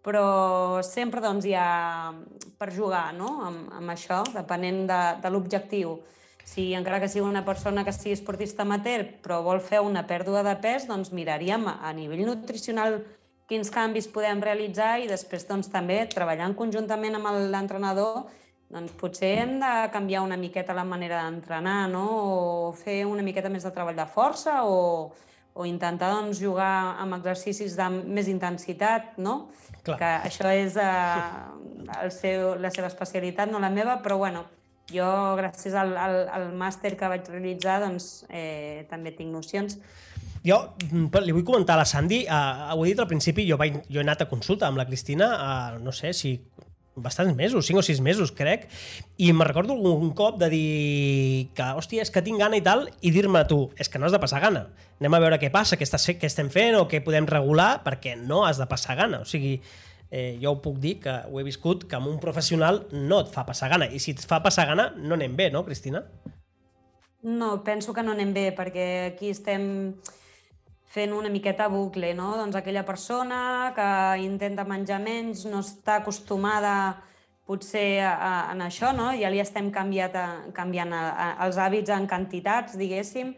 però 0.06 0.82
sempre 0.86 1.22
doncs, 1.24 1.48
hi 1.50 1.56
ha 1.58 2.14
per 2.60 2.70
jugar 2.74 3.10
no? 3.18 3.32
amb, 3.48 3.72
amb 3.80 3.94
això, 3.96 4.22
depenent 4.36 4.86
de, 4.90 5.02
de 5.24 5.32
l'objectiu. 5.34 5.98
Si 6.46 6.68
encara 6.78 7.00
que 7.02 7.10
sigui 7.10 7.26
una 7.26 7.42
persona 7.46 7.82
que 7.84 7.94
sigui 7.96 8.14
esportista 8.14 8.62
amateur 8.62 9.08
però 9.26 9.42
vol 9.42 9.64
fer 9.66 9.82
una 9.82 10.06
pèrdua 10.06 10.46
de 10.46 10.54
pes, 10.62 10.86
doncs 10.86 11.10
miraríem 11.10 11.66
a 11.74 11.94
nivell 11.98 12.22
nutricional 12.28 13.00
quins 13.50 13.70
canvis 13.74 14.08
podem 14.14 14.42
realitzar 14.42 15.00
i 15.02 15.10
després 15.10 15.46
doncs, 15.50 15.70
també 15.74 16.04
treballant 16.14 16.54
conjuntament 16.58 17.18
amb 17.18 17.50
l'entrenador 17.50 18.28
doncs 18.70 18.94
potser 18.98 19.32
hem 19.42 19.58
de 19.62 19.74
canviar 19.94 20.24
una 20.26 20.38
miqueta 20.38 20.74
la 20.74 20.86
manera 20.86 21.24
d'entrenar, 21.24 21.86
no? 21.90 22.06
o 22.70 22.72
fer 22.78 23.04
una 23.06 23.26
miqueta 23.26 23.50
més 23.50 23.66
de 23.66 23.72
treball 23.74 23.98
de 23.98 24.08
força, 24.10 24.64
o, 24.66 25.12
o 25.56 25.66
intentar 25.66 26.12
doncs, 26.12 26.42
jugar 26.44 27.00
amb 27.00 27.16
exercicis 27.16 27.78
de 27.80 27.88
més 27.90 28.28
intensitat, 28.28 29.16
no? 29.18 29.48
Clar. 29.86 29.98
que 30.02 30.12
això 30.28 30.50
és 30.50 30.76
uh, 30.82 31.54
el 32.02 32.12
seu, 32.12 32.56
la 32.60 32.72
seva 32.74 32.90
especialitat, 32.90 33.52
no 33.52 33.62
la 33.62 33.70
meva, 33.70 34.00
però 34.04 34.18
bueno, 34.18 34.42
jo, 34.92 35.06
gràcies 35.40 35.78
al, 35.78 35.94
al, 35.98 36.18
al 36.34 36.50
màster 36.58 36.96
que 36.98 37.10
vaig 37.10 37.30
realitzar, 37.30 37.80
doncs, 37.86 38.26
eh, 38.30 38.86
també 38.90 39.14
tinc 39.16 39.32
nocions. 39.34 39.78
Jo 40.46 40.60
mm, 40.92 41.08
li 41.26 41.34
vull 41.38 41.46
comentar 41.46 41.78
a 41.78 41.84
la 41.84 41.88
Sandy, 41.90 42.26
uh, 42.26 42.74
ho 42.76 42.84
he 42.84 42.92
dit 42.92 43.02
al 43.02 43.10
principi, 43.10 43.48
jo, 43.48 43.58
vaig, 43.62 43.80
jo 43.88 44.02
he 44.02 44.06
anat 44.06 44.26
a 44.26 44.30
consulta 44.30 44.68
amb 44.68 44.82
la 44.82 44.86
Cristina, 44.90 45.32
uh, 45.38 45.80
no 45.82 45.94
sé 45.96 46.12
si 46.14 46.36
bastants 46.96 47.36
mesos, 47.36 47.66
5 47.68 47.80
o 47.80 47.84
6 47.84 48.02
mesos, 48.02 48.32
crec, 48.32 48.68
i 49.18 49.32
me 49.34 49.46
recordo 49.46 49.74
un 49.74 50.12
cop 50.16 50.40
de 50.40 50.50
dir 50.50 51.50
que, 51.56 51.68
hòstia, 51.76 52.06
és 52.06 52.12
que 52.12 52.24
tinc 52.24 52.40
gana 52.40 52.58
i 52.58 52.64
tal, 52.64 52.88
i 53.02 53.12
dir-me 53.12 53.44
tu, 53.50 53.70
és 53.78 53.90
que 53.92 54.00
no 54.00 54.08
has 54.08 54.16
de 54.16 54.22
passar 54.22 54.42
gana. 54.44 54.68
Anem 55.00 55.18
a 55.18 55.24
veure 55.24 55.40
què 55.42 55.52
passa, 55.52 55.76
què, 55.76 55.84
estàs, 55.88 56.08
què 56.16 56.30
estem 56.30 56.50
fent 56.54 56.80
o 56.80 56.86
què 56.92 57.04
podem 57.04 57.28
regular, 57.28 57.84
perquè 57.84 58.16
no 58.20 58.46
has 58.48 58.62
de 58.62 58.68
passar 58.72 58.96
gana. 58.96 59.22
O 59.26 59.28
sigui, 59.28 59.58
eh, 60.10 60.38
jo 60.42 60.56
ho 60.56 60.62
puc 60.64 60.80
dir, 60.80 60.98
que 61.04 61.18
ho 61.28 61.40
he 61.40 61.46
viscut, 61.48 61.84
que 61.90 62.00
amb 62.00 62.08
un 62.12 62.20
professional 62.24 62.86
no 62.94 63.20
et 63.26 63.34
fa 63.34 63.46
passar 63.48 63.70
gana. 63.74 63.90
I 63.92 64.00
si 64.00 64.16
et 64.16 64.24
fa 64.24 64.40
passar 64.44 64.68
gana, 64.72 64.94
no 64.96 65.20
anem 65.20 65.36
bé, 65.36 65.50
no, 65.52 65.66
Cristina? 65.68 66.06
No, 67.26 67.64
penso 67.64 67.94
que 67.94 68.04
no 68.06 68.14
anem 68.14 68.32
bé, 68.34 68.52
perquè 68.56 68.88
aquí 69.12 69.32
estem 69.34 69.96
fent 70.96 71.12
una 71.12 71.30
miqueta 71.30 71.68
bucle, 71.68 72.14
no? 72.16 72.36
Doncs 72.40 72.56
aquella 72.56 72.86
persona 72.88 73.74
que 73.76 73.88
intenta 74.24 74.64
menjar 74.68 75.02
menys 75.04 75.44
no 75.50 75.60
està 75.66 76.00
acostumada 76.00 76.76
potser 77.46 78.00
a, 78.02 78.14
a, 78.16 78.32
en 78.54 78.64
això, 78.66 78.94
no? 78.96 79.12
Ja 79.20 79.30
li 79.30 79.42
estem 79.44 79.68
canviat 79.76 80.16
a, 80.18 80.28
canviant 80.56 80.96
a, 80.96 81.02
a, 81.12 81.28
els 81.46 81.60
hàbits 81.62 81.92
en 81.94 82.08
quantitats, 82.10 82.78
diguéssim. 82.80 83.36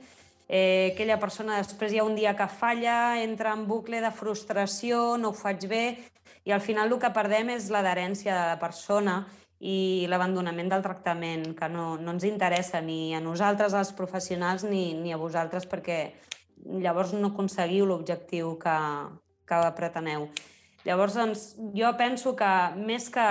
Eh, 0.47 0.93
aquella 0.93 1.17
persona 1.19 1.57
després 1.59 1.91
hi 1.91 1.99
ha 1.99 2.05
un 2.07 2.15
dia 2.15 2.35
que 2.37 2.47
falla, 2.47 3.17
entra 3.19 3.51
en 3.57 3.65
bucle 3.67 3.99
de 4.05 4.13
frustració, 4.15 5.17
no 5.19 5.33
ho 5.33 5.35
faig 5.35 5.65
bé, 5.67 5.83
i 6.47 6.53
al 6.55 6.63
final 6.63 6.93
el 6.93 7.01
que 7.01 7.11
perdem 7.11 7.51
és 7.57 7.67
l'adherència 7.73 8.31
de 8.31 8.45
la 8.53 8.61
persona 8.61 9.17
i 9.59 10.05
l'abandonament 10.07 10.69
del 10.71 10.85
tractament, 10.85 11.49
que 11.57 11.67
no, 11.73 11.97
no 11.97 12.13
ens 12.13 12.23
interessa 12.29 12.79
ni 12.79 13.15
a 13.17 13.19
nosaltres, 13.19 13.73
als 13.73 13.91
professionals, 13.97 14.63
ni, 14.63 14.93
ni 14.93 15.11
a 15.11 15.19
vosaltres, 15.19 15.65
perquè 15.67 15.99
llavors 16.65 17.13
no 17.13 17.31
aconseguiu 17.31 17.85
l'objectiu 17.85 18.55
que, 18.61 18.77
que 19.47 19.63
preteneu. 19.77 20.27
Llavors, 20.87 21.17
doncs, 21.19 21.41
jo 21.75 21.89
penso 21.99 22.31
que 22.39 22.49
més 22.79 23.09
que 23.11 23.25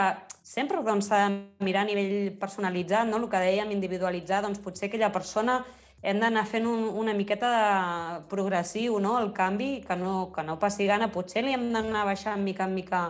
sempre 0.44 0.82
doncs, 0.84 1.08
s'ha 1.08 1.22
doncs, 1.24 1.56
de 1.58 1.64
mirar 1.64 1.86
a 1.86 1.88
nivell 1.88 2.34
personalitzat, 2.40 3.08
no? 3.08 3.16
el 3.22 3.30
que 3.32 3.40
dèiem, 3.40 3.72
individualitzar, 3.72 4.42
doncs 4.44 4.60
potser 4.60 4.90
aquella 4.90 5.08
persona 5.14 5.62
hem 6.06 6.20
d'anar 6.20 6.44
fent 6.46 6.66
un, 6.68 6.84
una 7.00 7.14
miqueta 7.16 7.48
de 7.54 8.18
progressiu, 8.28 8.98
no? 9.00 9.16
el 9.18 9.32
canvi, 9.32 9.80
que 9.86 9.96
no, 9.96 10.30
que 10.34 10.44
no 10.44 10.58
passi 10.60 10.86
gana. 10.86 11.08
Potser 11.12 11.46
li 11.46 11.54
hem 11.56 11.70
d'anar 11.72 12.04
baixant 12.06 12.44
mica 12.44 12.66
en 12.68 12.76
mica 12.76 13.00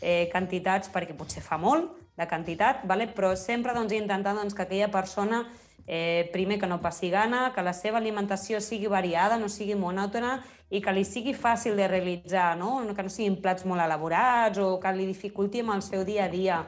eh, 0.00 0.28
quantitats 0.30 0.92
perquè 0.94 1.16
potser 1.18 1.42
fa 1.42 1.58
molt 1.58 1.90
de 2.18 2.26
quantitat, 2.30 2.86
vale? 2.86 3.08
però 3.14 3.34
sempre 3.36 3.74
doncs, 3.74 3.92
intentar 3.98 4.36
doncs, 4.38 4.54
que 4.54 4.64
aquella 4.64 4.92
persona 4.94 5.42
eh, 5.88 6.28
primer 6.32 6.60
que 6.60 6.68
no 6.68 6.82
passi 6.84 7.08
gana, 7.10 7.48
que 7.54 7.64
la 7.64 7.72
seva 7.72 7.98
alimentació 7.98 8.60
sigui 8.60 8.86
variada, 8.92 9.40
no 9.40 9.48
sigui 9.48 9.74
monòtona 9.74 10.36
i 10.68 10.82
que 10.84 10.92
li 10.92 11.04
sigui 11.08 11.32
fàcil 11.32 11.80
de 11.80 11.88
realitzar, 11.88 12.52
no? 12.60 12.82
que 12.94 13.02
no 13.02 13.10
siguin 13.10 13.40
plats 13.40 13.64
molt 13.64 13.80
elaborats 13.80 14.60
o 14.60 14.76
que 14.78 14.92
li 14.92 15.08
dificulti 15.08 15.64
amb 15.64 15.78
el 15.78 15.82
seu 15.82 16.04
dia 16.04 16.28
a 16.28 16.32
dia 16.32 16.66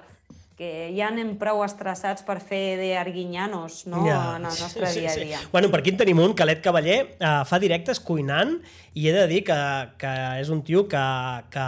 que 0.61 0.91
ja 0.93 1.07
anem 1.09 1.39
prou 1.41 1.63
estressats 1.65 2.25
per 2.25 2.37
fer 2.45 2.77
de 2.77 2.91
arguinyanos 3.01 3.87
no? 3.89 4.03
ja, 4.05 4.37
en 4.37 4.45
el 4.45 4.59
nostre 4.61 4.91
sí, 4.93 5.01
dia 5.01 5.13
a 5.13 5.17
dia. 5.17 5.39
Sí. 5.41 5.49
Bueno, 5.53 5.71
per 5.73 5.81
aquí 5.81 5.93
en 5.95 6.01
tenim 6.01 6.21
un, 6.21 6.35
Calet 6.37 6.61
Cavaller, 6.61 6.99
eh, 7.17 7.31
fa 7.49 7.61
directes 7.63 8.01
cuinant 8.05 8.59
i 8.93 9.09
he 9.09 9.15
de 9.15 9.25
dir 9.31 9.41
que, 9.49 9.57
que 10.01 10.13
és 10.41 10.53
un 10.53 10.61
tio 10.65 10.85
que, 10.89 11.05
que, 11.53 11.65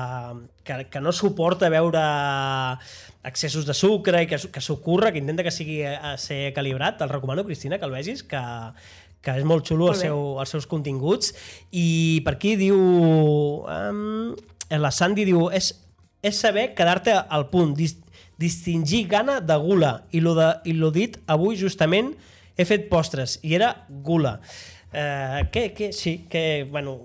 que, 0.65 0.87
que 0.91 1.01
no 1.01 1.13
suporta 1.13 1.71
veure 1.73 2.03
excessos 3.25 3.67
de 3.67 3.75
sucre 3.75 4.25
i 4.25 4.29
que, 4.31 4.39
que 4.51 4.63
s'ho 4.63 4.81
curra, 4.83 5.13
que 5.13 5.23
intenta 5.23 5.45
que 5.47 5.55
sigui 5.55 5.83
a 5.87 6.17
ser 6.19 6.53
calibrat. 6.57 6.99
Te'l 6.99 7.13
recomano, 7.13 7.45
Cristina, 7.47 7.79
que 7.79 7.87
el 7.87 7.95
vegis, 7.95 8.25
que, 8.27 8.43
que 9.23 9.37
és 9.39 9.47
molt 9.47 9.69
xulo 9.69 9.89
molt 9.91 9.97
el 9.97 10.01
seu, 10.03 10.25
els 10.43 10.55
seus 10.55 10.69
continguts. 10.71 11.35
I 11.71 12.23
per 12.27 12.37
aquí 12.39 12.57
diu... 12.61 12.79
Um, 13.67 14.35
la 14.73 14.91
Sandy 14.95 15.27
diu... 15.29 15.49
És, 15.55 15.75
és 16.23 16.39
saber 16.39 16.71
quedar-te 16.79 17.15
al 17.15 17.49
punt, 17.51 17.75
dis, 17.79 17.97
distingir 18.39 19.07
gana 19.11 19.41
de 19.41 19.57
gula. 19.59 19.95
I 20.15 20.23
lo, 20.23 20.35
de, 20.39 20.53
I 20.67 20.77
lo 20.79 20.93
dit 20.95 21.19
avui 21.31 21.59
justament 21.59 22.13
he 22.57 22.67
fet 22.69 22.89
postres 22.91 23.39
i 23.43 23.57
era 23.59 23.73
gula. 23.89 24.39
Eh, 24.93 25.49
que, 25.53 25.73
que, 25.73 25.93
sí, 25.93 26.27
que, 26.31 26.67
bueno, 26.71 26.99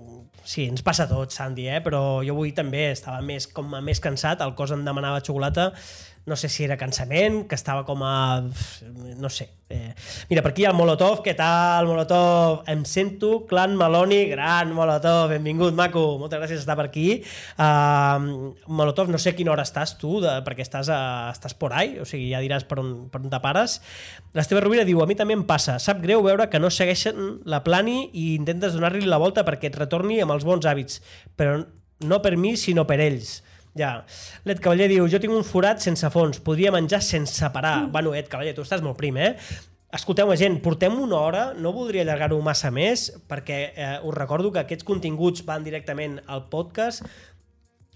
Sí, 0.48 0.62
ens 0.64 0.80
passa 0.80 1.04
a 1.04 1.10
tots, 1.10 1.36
Sandy, 1.36 1.66
eh? 1.68 1.80
però 1.84 2.22
jo 2.24 2.32
avui 2.32 2.54
també 2.56 2.86
estava 2.94 3.18
més, 3.20 3.44
com 3.52 3.74
més 3.84 3.98
cansat, 4.00 4.40
el 4.40 4.54
cos 4.56 4.72
em 4.72 4.84
demanava 4.86 5.20
xocolata, 5.20 5.66
no 6.28 6.36
sé 6.36 6.50
si 6.52 6.64
era 6.64 6.76
cansament, 6.76 7.46
que 7.48 7.56
estava 7.56 7.84
com 7.88 8.04
a... 8.04 8.44
no 9.18 9.30
sé. 9.32 9.48
Eh. 9.68 9.92
Mira, 10.30 10.40
per 10.40 10.54
aquí 10.54 10.62
hi 10.62 10.66
ha 10.68 10.70
el 10.70 10.76
Molotov, 10.78 11.18
què 11.24 11.34
tal, 11.36 11.88
Molotov? 11.90 12.62
Em 12.72 12.84
sento, 12.88 13.42
clan 13.50 13.74
Maloni, 13.76 14.22
gran 14.30 14.70
Molotov, 14.76 15.32
benvingut, 15.34 15.74
maco, 15.76 16.04
moltes 16.20 16.40
gràcies 16.40 16.60
per 16.60 16.64
estar 16.64 16.76
per 16.78 16.86
aquí. 16.88 17.06
Uh, 17.60 18.54
Molotov, 18.70 19.10
no 19.12 19.20
sé 19.20 19.34
a 19.34 19.36
quina 19.36 19.52
hora 19.52 19.66
estàs 19.68 19.96
tu, 20.00 20.22
de, 20.24 20.38
perquè 20.46 20.64
estàs, 20.64 20.88
a, 20.92 21.00
estàs 21.34 21.56
por 21.58 21.76
ahí, 21.76 21.98
o 22.00 22.06
sigui, 22.08 22.30
ja 22.32 22.40
diràs 22.44 22.64
per 22.68 22.80
on, 22.80 22.94
per 23.12 23.20
on 23.20 23.32
te 23.32 23.42
pares. 23.44 23.80
L'Esteve 24.36 24.62
Rovira 24.64 24.86
diu, 24.88 25.02
a 25.04 25.08
mi 25.10 25.18
també 25.18 25.36
em 25.36 25.44
passa, 25.48 25.76
sap 25.82 26.00
greu 26.04 26.24
veure 26.24 26.48
que 26.48 26.62
no 26.62 26.72
segueixen 26.72 27.42
la 27.48 27.60
plani 27.66 28.06
i 28.12 28.30
intentes 28.36 28.76
donar-li 28.76 29.04
la 29.04 29.20
volta 29.20 29.44
perquè 29.44 29.68
et 29.68 29.76
retorni 29.76 30.22
amb 30.24 30.36
els 30.36 30.48
bons 30.48 30.64
hàbits, 30.64 31.02
però 31.36 31.60
no 32.08 32.22
per 32.24 32.36
mi, 32.40 32.56
sinó 32.56 32.86
per 32.88 33.02
ells. 33.04 33.40
Ja. 33.78 33.92
L'Ed 34.48 34.60
Cavaller 34.64 34.88
diu, 34.90 35.06
jo 35.10 35.20
tinc 35.22 35.34
un 35.34 35.46
forat 35.46 35.82
sense 35.84 36.10
fons, 36.14 36.42
podria 36.44 36.74
menjar 36.74 37.00
sense 37.04 37.50
parar. 37.54 37.84
Mm. 37.84 37.92
Bueno, 37.94 38.14
Ed 38.18 38.30
Cavaller, 38.32 38.54
tu 38.56 38.66
estàs 38.66 38.84
molt 38.84 38.98
prim, 38.98 39.20
eh? 39.22 39.34
Escolteu-me, 39.94 40.34
gent, 40.36 40.58
portem 40.60 40.98
una 41.00 41.16
hora, 41.16 41.42
no 41.56 41.70
voldria 41.72 42.02
allargar-ho 42.04 42.36
massa 42.44 42.68
més, 42.68 43.06
perquè 43.30 43.56
eh, 43.70 43.86
us 44.04 44.12
recordo 44.12 44.50
que 44.52 44.60
aquests 44.60 44.84
continguts 44.84 45.46
van 45.48 45.64
directament 45.64 46.18
al 46.28 46.42
podcast, 46.52 47.06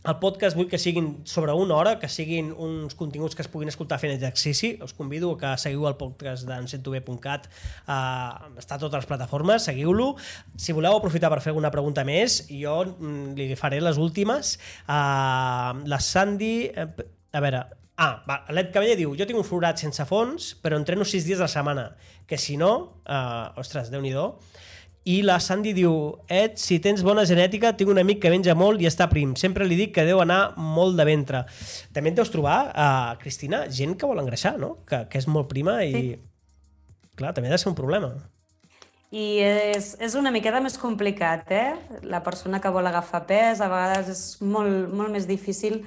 el 0.02 0.16
podcast 0.18 0.56
vull 0.58 0.66
que 0.70 0.80
siguin 0.82 1.12
sobre 1.28 1.54
una 1.54 1.76
hora, 1.76 1.98
que 2.02 2.08
siguin 2.10 2.50
uns 2.52 2.96
continguts 2.98 3.36
que 3.38 3.44
es 3.44 3.50
puguin 3.50 3.70
escoltar 3.70 4.00
fent 4.02 4.14
exercici. 4.16 4.74
Us 4.82 4.94
convido 4.98 5.30
a 5.34 5.38
que 5.38 5.52
seguiu 5.62 5.86
el 5.86 5.98
podcast 6.00 6.48
d'encentube.cat. 6.48 7.46
Uh, 7.86 8.56
està 8.58 8.78
a 8.78 8.82
totes 8.82 9.04
les 9.04 9.10
plataformes, 9.10 9.68
seguiu-lo. 9.68 10.16
Si 10.58 10.74
voleu 10.74 10.98
aprofitar 10.98 11.30
per 11.30 11.38
fer 11.44 11.52
alguna 11.54 11.70
pregunta 11.70 12.02
més, 12.08 12.42
jo 12.50 12.80
mm, 12.88 13.36
li 13.38 13.54
faré 13.60 13.78
les 13.82 14.00
últimes. 14.02 14.56
Uh, 14.88 15.84
la 15.86 16.02
Sandy... 16.02 16.56
Uh, 16.74 17.08
a 17.32 17.40
veure, 17.40 17.62
Ah, 18.02 18.24
va, 18.26 18.38
l'Ed 18.56 18.70
Cavaller 18.72 18.96
diu, 18.96 19.12
jo 19.14 19.26
tinc 19.28 19.38
un 19.38 19.44
florat 19.46 19.78
sense 19.78 20.02
fons, 20.08 20.48
però 20.64 20.78
entreno 20.80 21.04
sis 21.06 21.26
dies 21.26 21.38
a 21.38 21.44
la 21.44 21.52
setmana, 21.52 21.84
que 22.26 22.38
si 22.40 22.56
no, 22.58 22.70
uh, 23.04 23.60
ostres, 23.60 23.92
déu 23.92 24.00
nhi 24.02 24.14
i 25.04 25.18
la 25.26 25.38
Sandy 25.42 25.72
diu, 25.74 25.94
Ed, 26.30 26.58
si 26.62 26.78
tens 26.82 27.02
bona 27.02 27.24
genètica, 27.26 27.72
tinc 27.74 27.90
un 27.90 27.98
amic 27.98 28.20
que 28.22 28.30
menja 28.30 28.54
molt 28.54 28.82
i 28.82 28.86
està 28.86 29.08
prim. 29.10 29.32
Sempre 29.38 29.66
li 29.66 29.78
dic 29.78 29.94
que 29.96 30.04
deu 30.06 30.20
anar 30.22 30.52
molt 30.56 30.94
de 30.98 31.06
ventre. 31.08 31.42
També 31.94 32.12
et 32.12 32.18
deus 32.18 32.30
trobar, 32.30 32.58
uh, 32.70 33.14
Cristina, 33.22 33.64
gent 33.66 33.96
que 33.98 34.06
vol 34.06 34.22
engreixar, 34.22 34.54
no? 34.62 34.76
Que, 34.86 35.04
que 35.10 35.18
és 35.18 35.26
molt 35.26 35.50
prima 35.50 35.80
i... 35.82 35.94
Sí. 35.96 36.12
Clar, 37.18 37.34
també 37.36 37.50
ha 37.50 37.56
de 37.56 37.58
ser 37.60 37.68
un 37.68 37.76
problema. 37.76 38.14
i 39.12 39.42
és, 39.44 39.90
és 40.00 40.14
una 40.16 40.30
miqueta 40.32 40.62
més 40.64 40.78
complicat, 40.80 41.50
eh? 41.52 41.98
La 42.08 42.22
persona 42.24 42.62
que 42.62 42.70
vol 42.72 42.86
agafar 42.88 43.26
pes, 43.28 43.60
a 43.60 43.68
vegades 43.68 44.08
és 44.08 44.22
molt, 44.40 44.88
molt 44.88 45.12
més 45.12 45.26
difícil 45.28 45.82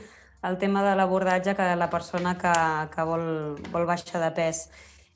el 0.45 0.59
tema 0.61 0.83
de 0.85 0.93
l'abordatge 0.95 1.55
que 1.57 1.71
la 1.75 1.89
persona 1.89 2.35
que, 2.37 2.53
que 2.93 3.07
vol, 3.07 3.25
vol 3.73 3.87
baixar 3.89 4.21
de 4.21 4.29
pes. 4.35 4.67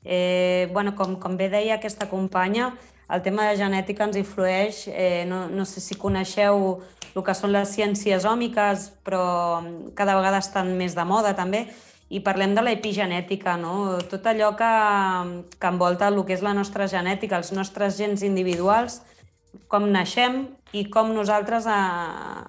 Eh, 0.02 0.68
bueno, 0.72 0.96
com, 0.96 1.14
com 1.20 1.36
bé 1.36 1.50
deia 1.52 1.76
aquesta 1.76 2.08
companya, 2.10 2.72
el 3.12 3.22
tema 3.22 3.48
de 3.48 3.58
genètica 3.58 4.06
ens 4.06 4.16
influeix, 4.20 4.86
eh, 4.88 5.24
no, 5.28 5.46
no 5.50 5.66
sé 5.66 5.82
si 5.82 5.98
coneixeu 5.98 6.80
el 7.10 7.24
que 7.26 7.34
són 7.34 7.52
les 7.52 7.72
ciències 7.74 8.26
òmiques, 8.28 8.90
però 9.06 9.62
cada 9.98 10.16
vegada 10.18 10.38
estan 10.38 10.76
més 10.78 10.94
de 10.94 11.04
moda 11.04 11.34
també, 11.34 11.66
i 12.10 12.18
parlem 12.26 12.56
de 12.56 12.62
l'epigenètica, 12.64 13.54
no? 13.58 13.98
tot 14.10 14.24
allò 14.26 14.50
que, 14.58 14.70
que 15.58 15.70
envolta 15.70 16.08
el 16.10 16.18
que 16.26 16.34
és 16.34 16.42
la 16.42 16.54
nostra 16.54 16.88
genètica, 16.90 17.38
els 17.38 17.52
nostres 17.54 17.98
gens 17.98 18.24
individuals, 18.26 19.00
com 19.70 19.86
naixem 19.90 20.42
i 20.74 20.84
com 20.90 21.12
nosaltres, 21.14 21.66
a, 21.70 22.46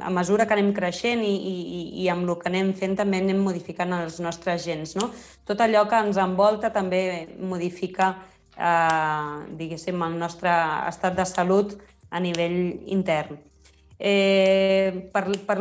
a 0.00 0.10
mesura 0.14 0.46
que 0.46 0.54
anem 0.54 0.72
creixent 0.74 1.22
i, 1.26 1.34
i, 1.34 1.82
i 2.04 2.08
amb 2.10 2.28
el 2.28 2.38
que 2.38 2.50
anem 2.50 2.70
fent, 2.78 2.94
també 2.98 3.18
anem 3.22 3.42
modificant 3.42 3.94
els 3.98 4.20
nostres 4.22 4.62
gens. 4.66 4.94
No? 4.98 5.10
Tot 5.46 5.62
allò 5.62 5.84
que 5.90 5.98
ens 6.06 6.18
envolta 6.22 6.70
també 6.74 7.02
modifica 7.38 8.14
eh, 8.56 9.56
diguéssim, 9.58 10.00
el 10.06 10.16
nostre 10.18 10.52
estat 10.88 11.16
de 11.16 11.26
salut 11.28 11.74
a 12.10 12.20
nivell 12.20 12.86
intern. 12.94 13.38
Eh, 13.98 15.10
per, 15.12 15.26
per, 15.46 15.58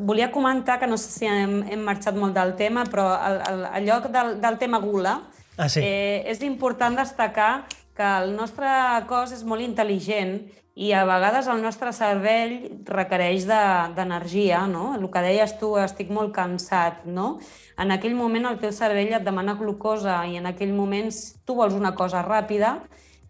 volia 0.00 0.30
comentar, 0.32 0.78
que 0.80 0.86
no 0.86 0.98
sé 0.98 1.10
si 1.12 1.30
hem, 1.30 1.60
hem 1.70 1.82
marxat 1.86 2.16
molt 2.18 2.34
del 2.34 2.54
tema, 2.58 2.84
però 2.90 3.08
el, 3.16 3.40
el, 3.50 3.64
el 3.80 3.88
lloc 3.88 4.10
del, 4.12 4.36
del 4.42 4.58
tema 4.58 4.80
gula, 4.82 5.20
ah, 5.56 5.68
sí. 5.68 5.82
eh, 5.82 6.22
és 6.26 6.42
important 6.46 6.98
destacar 6.98 7.66
que 7.96 8.06
el 8.22 8.34
nostre 8.36 8.68
cos 9.08 9.32
és 9.32 9.44
molt 9.46 9.64
intel·ligent 9.64 10.38
i 10.76 10.90
a 10.92 11.06
vegades 11.08 11.46
el 11.48 11.62
nostre 11.64 11.88
cervell 11.96 12.58
requereix 12.84 13.46
d'energia, 13.48 14.60
de, 14.66 14.72
no? 14.74 14.90
El 14.98 15.06
que 15.08 15.22
deies 15.24 15.54
tu, 15.56 15.70
estic 15.80 16.10
molt 16.12 16.34
cansat, 16.36 17.06
no? 17.08 17.38
En 17.80 17.94
aquell 17.94 18.12
moment 18.18 18.44
el 18.50 18.58
teu 18.60 18.74
cervell 18.76 19.14
et 19.16 19.24
demana 19.24 19.56
glucosa 19.56 20.18
i 20.28 20.36
en 20.36 20.50
aquell 20.52 20.74
moment 20.76 21.08
tu 21.48 21.56
vols 21.56 21.76
una 21.76 21.94
cosa 21.96 22.20
ràpida 22.26 22.74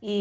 i, 0.03 0.19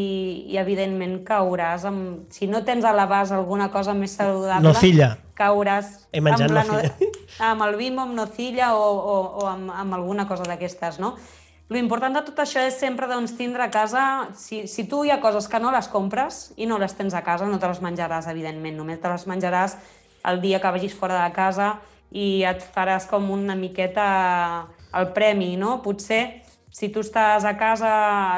i 0.53 0.59
evidentment 0.61 1.23
cauràs 1.25 1.87
amb... 1.89 2.27
Si 2.33 2.45
no 2.45 2.61
tens 2.67 2.85
a 2.85 2.93
la 2.93 3.07
base 3.09 3.33
alguna 3.33 3.71
cosa 3.73 3.97
més 3.97 4.13
saludable... 4.13 4.69
Nocilla. 4.69 5.15
Cauràs... 5.35 6.05
He 6.13 6.21
menjat 6.21 6.53
amb, 6.53 6.75
nocilla. 6.75 7.09
amb 7.49 7.65
el 7.65 7.75
bimbo, 7.81 8.05
amb 8.05 8.13
nocilla 8.21 8.75
o, 8.77 8.85
o, 8.85 9.17
o 9.41 9.49
amb, 9.49 9.73
amb 9.73 9.97
alguna 9.97 10.27
cosa 10.29 10.45
d'aquestes, 10.45 11.01
no? 11.01 11.15
Lo 11.67 11.79
important 11.81 12.13
de 12.13 12.21
tot 12.27 12.37
això 12.43 12.61
és 12.61 12.75
sempre 12.77 13.07
doncs, 13.09 13.33
tindre 13.39 13.63
a 13.65 13.71
casa... 13.73 14.05
Si, 14.37 14.65
si 14.69 14.85
tu 14.85 15.01
hi 15.03 15.09
ha 15.09 15.17
coses 15.21 15.47
que 15.49 15.59
no 15.61 15.71
les 15.73 15.89
compres 15.89 16.51
i 16.61 16.67
no 16.69 16.77
les 16.77 16.93
tens 16.93 17.15
a 17.17 17.23
casa, 17.25 17.47
no 17.49 17.57
te 17.57 17.69
les 17.71 17.81
menjaràs, 17.81 18.29
evidentment. 18.29 18.77
Només 18.77 19.01
te 19.01 19.09
les 19.09 19.25
menjaràs 19.25 19.77
el 20.29 20.41
dia 20.45 20.61
que 20.61 20.73
vagis 20.75 20.93
fora 20.93 21.23
de 21.23 21.33
casa 21.33 21.75
i 22.13 22.45
et 22.45 22.61
faràs 22.75 23.09
com 23.09 23.31
una 23.33 23.57
miqueta 23.57 24.05
el 24.95 25.09
premi, 25.17 25.55
no? 25.57 25.79
Potser 25.81 26.45
si 26.75 26.91
tu 26.93 27.01
estàs 27.01 27.45
a 27.47 27.55
casa, 27.57 27.89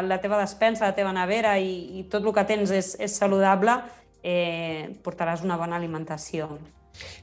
la 0.05 0.21
teva 0.23 0.39
despensa, 0.39 0.87
la 0.87 0.95
teva 0.95 1.11
nevera 1.11 1.57
i, 1.59 1.99
i 1.99 2.07
tot 2.07 2.23
el 2.23 2.33
que 2.35 2.47
tens 2.47 2.71
és, 2.71 2.93
és 3.01 3.19
saludable, 3.19 3.79
eh, 4.23 4.93
portaràs 5.03 5.43
una 5.43 5.59
bona 5.59 5.75
alimentació. 5.75 6.51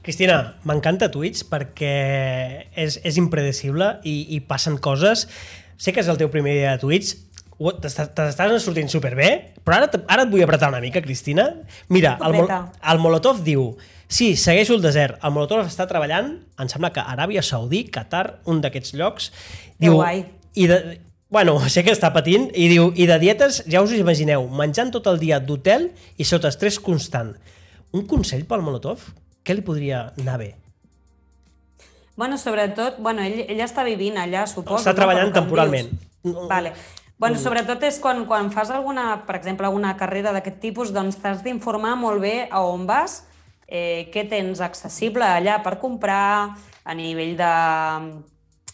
Cristina, 0.05 0.55
m'encanta 0.67 1.09
Twitch 1.11 1.47
perquè 1.49 1.95
és, 2.71 2.99
és 3.03 3.17
impredecible 3.19 3.97
i, 4.07 4.17
i 4.35 4.39
passen 4.47 4.77
coses 4.79 5.25
sé 5.77 5.93
que 5.93 6.03
és 6.03 6.09
el 6.11 6.19
teu 6.19 6.31
primer 6.33 6.55
dia 6.57 6.75
de 6.75 6.83
Twitch, 6.83 7.15
t'estàs 7.55 8.63
sortint 8.63 8.89
superbé, 8.91 9.29
però 9.63 9.79
ara, 9.79 10.01
ara 10.11 10.25
et 10.25 10.31
vull 10.31 10.43
apretar 10.43 10.69
una 10.73 10.81
mica, 10.83 11.01
Cristina. 11.01 11.47
Mira, 11.89 12.17
el, 12.27 12.41
el 12.43 12.99
Molotov 12.99 13.41
diu 13.45 13.69
sí, 14.07 14.35
segueixo 14.35 14.75
el 14.75 14.83
desert. 14.83 15.17
El 15.23 15.31
Molotov 15.35 15.63
està 15.63 15.87
treballant, 15.87 16.33
em 16.59 16.71
sembla 16.71 16.91
que 16.95 17.03
Aràbia 17.03 17.43
Saudí, 17.45 17.85
Qatar, 17.91 18.41
un 18.51 18.59
d'aquests 18.63 18.95
llocs. 18.99 19.31
Diu, 19.79 19.95
guai. 20.01 20.25
I 20.55 20.67
de, 20.71 20.79
bueno, 21.31 21.57
sé 21.73 21.85
que 21.87 21.95
està 21.95 22.11
patint, 22.15 22.49
i 22.53 22.67
diu, 22.71 22.91
i 22.95 23.07
de 23.07 23.19
dietes, 23.23 23.63
ja 23.71 23.83
us 23.85 23.95
imagineu, 23.95 24.49
menjant 24.51 24.91
tot 24.95 25.07
el 25.11 25.21
dia 25.23 25.39
d'hotel 25.39 25.89
i 26.17 26.27
sota 26.27 26.51
estrès 26.51 26.79
constant. 26.79 27.33
Un 27.95 28.03
consell 28.09 28.43
pel 28.49 28.65
Molotov? 28.65 29.13
Què 29.45 29.55
li 29.55 29.63
podria 29.63 30.09
anar 30.19 30.39
bé? 30.41 30.55
Bueno, 32.15 32.37
sobretot, 32.39 32.99
bueno, 33.03 33.23
ell, 33.25 33.41
ell 33.49 33.63
està 33.63 33.83
vivint 33.83 34.17
allà, 34.21 34.45
suposo. 34.47 34.83
Està 34.83 34.95
treballant 34.95 35.33
no? 35.33 35.35
temporalment. 35.35 35.91
Vale. 36.49 36.71
Bueno, 37.19 37.39
sobretot 37.39 37.83
és 37.87 37.97
quan, 38.03 38.25
quan 38.27 38.49
fas 38.51 38.71
alguna, 38.75 39.23
per 39.27 39.37
exemple, 39.37 39.67
alguna 39.67 39.93
carrera 39.99 40.33
d'aquest 40.35 40.59
tipus, 40.63 40.91
doncs 40.95 41.19
t'has 41.21 41.43
d'informar 41.43 41.95
molt 41.99 42.23
bé 42.23 42.35
a 42.51 42.63
on 42.67 42.83
vas, 42.87 43.21
eh, 43.67 44.07
què 44.11 44.25
tens 44.31 44.59
accessible 44.63 45.27
allà 45.27 45.61
per 45.63 45.77
comprar, 45.79 46.55
a 46.85 46.93
nivell 46.93 47.35
de, 47.37 47.53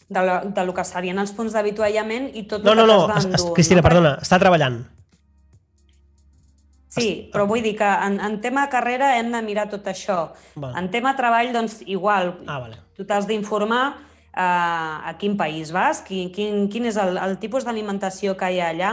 de, 0.09 0.21
lo, 0.21 0.39
de 0.51 0.65
lo 0.67 0.73
que 0.75 0.83
serien 0.83 1.21
els 1.21 1.31
punts 1.35 1.53
d'avituallament 1.55 2.29
i 2.35 2.43
tot 2.43 2.65
no, 2.65 2.73
el 2.75 2.83
que 2.83 2.87
no, 2.89 2.97
t'has 3.07 3.27
d'endur. 3.29 3.53
Cristina, 3.55 3.79
no? 3.79 3.87
perdona, 3.87 4.17
està 4.21 4.39
treballant. 4.41 4.81
Sí, 6.91 7.29
però 7.31 7.45
vull 7.47 7.63
dir 7.63 7.77
que 7.79 7.87
en, 7.87 8.17
en 8.19 8.39
tema 8.43 8.65
carrera 8.69 9.13
hem 9.17 9.31
de 9.31 9.39
mirar 9.45 9.69
tot 9.71 9.85
això. 9.87 10.25
Vale. 10.59 10.75
En 10.79 10.89
tema 10.91 11.13
treball, 11.15 11.53
doncs, 11.55 11.79
igual. 11.87 12.33
Ah, 12.47 12.59
vale. 12.59 12.81
Tu 12.97 13.05
t'has 13.07 13.27
d'informar 13.29 13.85
uh, 13.95 15.07
a 15.07 15.15
quin 15.19 15.37
país 15.39 15.71
vas, 15.71 16.03
quin, 16.03 16.29
quin, 16.35 16.67
quin 16.71 16.89
és 16.91 16.99
el, 16.99 17.15
el 17.15 17.37
tipus 17.39 17.63
d'alimentació 17.63 18.35
que 18.35 18.51
hi 18.51 18.59
ha 18.59 18.69
allà. 18.75 18.91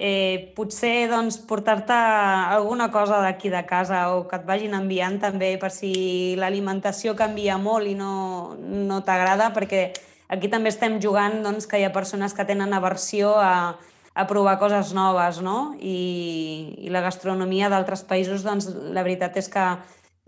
Eh, 0.00 0.52
potser 0.56 1.08
doncs, 1.10 1.40
portar-te 1.48 1.96
alguna 1.96 2.90
cosa 2.92 3.18
d'aquí 3.24 3.50
de 3.52 3.64
casa 3.68 4.06
o 4.14 4.22
que 4.28 4.38
et 4.38 4.46
vagin 4.48 4.76
enviant 4.76 5.18
també 5.20 5.54
per 5.60 5.72
si 5.74 6.36
l'alimentació 6.40 7.16
canvia 7.16 7.58
molt 7.60 7.88
i 7.88 7.96
no, 7.98 8.56
no 8.60 9.00
t'agrada, 9.04 9.50
perquè 9.56 9.90
aquí 10.28 10.48
també 10.48 10.72
estem 10.72 11.00
jugant 11.02 11.40
doncs, 11.44 11.66
que 11.68 11.80
hi 11.80 11.84
ha 11.88 11.92
persones 11.92 12.36
que 12.36 12.46
tenen 12.48 12.72
aversió 12.76 13.34
a, 13.40 13.76
a 14.14 14.26
provar 14.26 14.58
coses 14.58 14.92
noves, 14.96 15.40
no? 15.42 15.74
I, 15.78 16.76
i 16.82 16.90
la 16.90 17.02
gastronomia 17.04 17.70
d'altres 17.70 18.02
països, 18.08 18.42
doncs, 18.46 18.68
la 18.94 19.04
veritat 19.06 19.38
és 19.38 19.48
que 19.48 19.66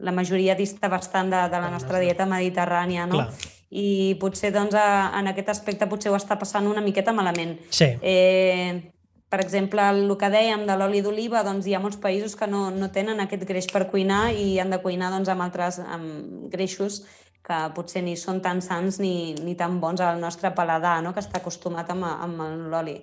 la 0.02 0.14
majoria 0.14 0.54
dista 0.58 0.90
bastant 0.90 1.30
de, 1.30 1.42
de 1.50 1.60
la 1.62 1.70
nostra 1.70 2.00
dieta 2.02 2.26
mediterrània, 2.26 3.06
no? 3.10 3.22
Clar. 3.22 3.50
I 3.72 4.14
potser, 4.20 4.52
doncs, 4.54 4.76
a, 4.76 5.12
en 5.18 5.30
aquest 5.32 5.50
aspecte 5.54 5.88
potser 5.88 6.12
ho 6.12 6.18
està 6.18 6.36
passant 6.38 6.66
una 6.68 6.82
miqueta 6.84 7.14
malament. 7.16 7.56
Sí. 7.72 7.88
Eh, 8.02 8.92
per 9.32 9.40
exemple, 9.40 9.80
el 9.88 10.12
que 10.20 10.28
dèiem 10.28 10.66
de 10.68 10.76
l'oli 10.76 11.00
d'oliva, 11.00 11.40
doncs 11.46 11.66
hi 11.66 11.74
ha 11.74 11.80
molts 11.80 11.96
països 12.02 12.36
que 12.36 12.46
no, 12.46 12.66
no 12.70 12.90
tenen 12.92 13.22
aquest 13.24 13.46
greix 13.48 13.70
per 13.72 13.86
cuinar 13.88 14.26
i 14.36 14.58
han 14.60 14.74
de 14.74 14.78
cuinar 14.82 15.08
doncs, 15.14 15.30
amb 15.32 15.46
altres 15.46 15.80
amb 15.80 16.50
greixos 16.52 17.00
que 17.42 17.58
potser 17.74 18.04
ni 18.04 18.12
són 18.20 18.42
tan 18.44 18.60
sants 18.62 19.00
ni, 19.02 19.32
ni 19.42 19.56
tan 19.58 19.80
bons 19.80 20.04
al 20.04 20.20
nostre 20.20 20.52
paladar, 20.54 21.00
no? 21.02 21.14
que 21.16 21.24
està 21.24 21.40
acostumat 21.40 21.88
amb, 21.90 22.06
amb 22.06 22.68
l'oli. 22.70 22.98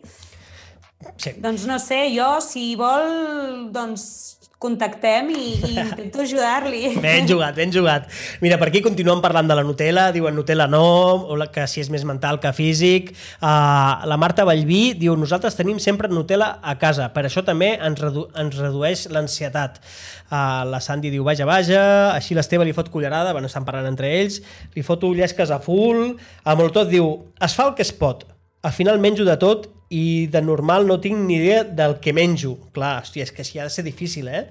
Sí. 1.15 1.31
Doncs 1.39 1.63
no 1.67 1.79
sé, 1.79 2.09
jo, 2.11 2.27
si 2.43 2.73
vol, 2.79 3.69
doncs 3.71 4.39
contactem 4.59 5.29
i, 5.31 5.53
i 5.55 5.77
intento 5.79 6.19
ajudar-li. 6.25 6.97
Ben 6.99 7.27
jugat, 7.27 7.55
ben 7.55 7.71
jugat. 7.71 8.09
Mira, 8.43 8.57
per 8.59 8.67
aquí 8.67 8.81
continuen 8.83 9.21
parlant 9.23 9.47
de 9.47 9.55
la 9.55 9.63
Nutella, 9.63 10.09
diuen 10.11 10.35
Nutella 10.35 10.67
no, 10.67 10.83
o 11.31 11.37
la, 11.39 11.47
que 11.55 11.63
si 11.71 11.79
és 11.79 11.87
més 11.93 12.03
mental 12.07 12.41
que 12.43 12.51
físic. 12.53 13.13
Uh, 13.39 14.03
la 14.11 14.19
Marta 14.19 14.43
Vallví 14.43 14.97
diu, 14.99 15.15
nosaltres 15.15 15.55
tenim 15.55 15.79
sempre 15.79 16.11
Nutella 16.11 16.57
a 16.59 16.75
casa, 16.81 17.07
per 17.15 17.23
això 17.29 17.45
també 17.47 17.71
ens, 17.77 18.03
redu 18.03 18.27
ens 18.35 18.59
redueix 18.59 19.07
l'ansietat. 19.15 19.79
Uh, 20.27 20.67
la 20.67 20.83
Sandy 20.83 21.15
diu, 21.15 21.23
vaja, 21.23 21.47
vaja, 21.47 21.81
així 22.11 22.35
l'Esteve 22.35 22.67
li 22.67 22.75
fot 22.75 22.91
cullerada, 22.91 23.31
bueno, 23.31 23.47
estan 23.47 23.63
parlant 23.65 23.87
entre 23.93 24.11
ells, 24.19 24.41
li 24.75 24.83
foto 24.83 25.15
llesques 25.15 25.55
a 25.55 25.63
full, 25.63 26.17
a 26.43 26.59
Moltot 26.59 26.91
diu, 26.91 27.13
es 27.39 27.55
fa 27.55 27.71
el 27.71 27.77
que 27.79 27.87
es 27.87 27.95
pot, 27.95 28.27
al 28.67 28.75
final 28.75 28.99
menjo 28.99 29.23
de 29.23 29.39
tot 29.39 29.71
i 29.89 30.27
de 30.31 30.41
normal 30.41 30.87
no 30.87 30.99
tinc 31.01 31.17
ni 31.17 31.39
idea 31.39 31.63
del 31.63 31.97
que 31.99 32.13
menjo. 32.13 32.55
Clar, 32.75 32.99
hòstia, 33.01 33.25
és 33.25 33.33
que 33.33 33.43
així 33.45 33.59
ha 33.59 33.67
de 33.67 33.73
ser 33.73 33.85
difícil, 33.85 34.29
eh? 34.29 34.47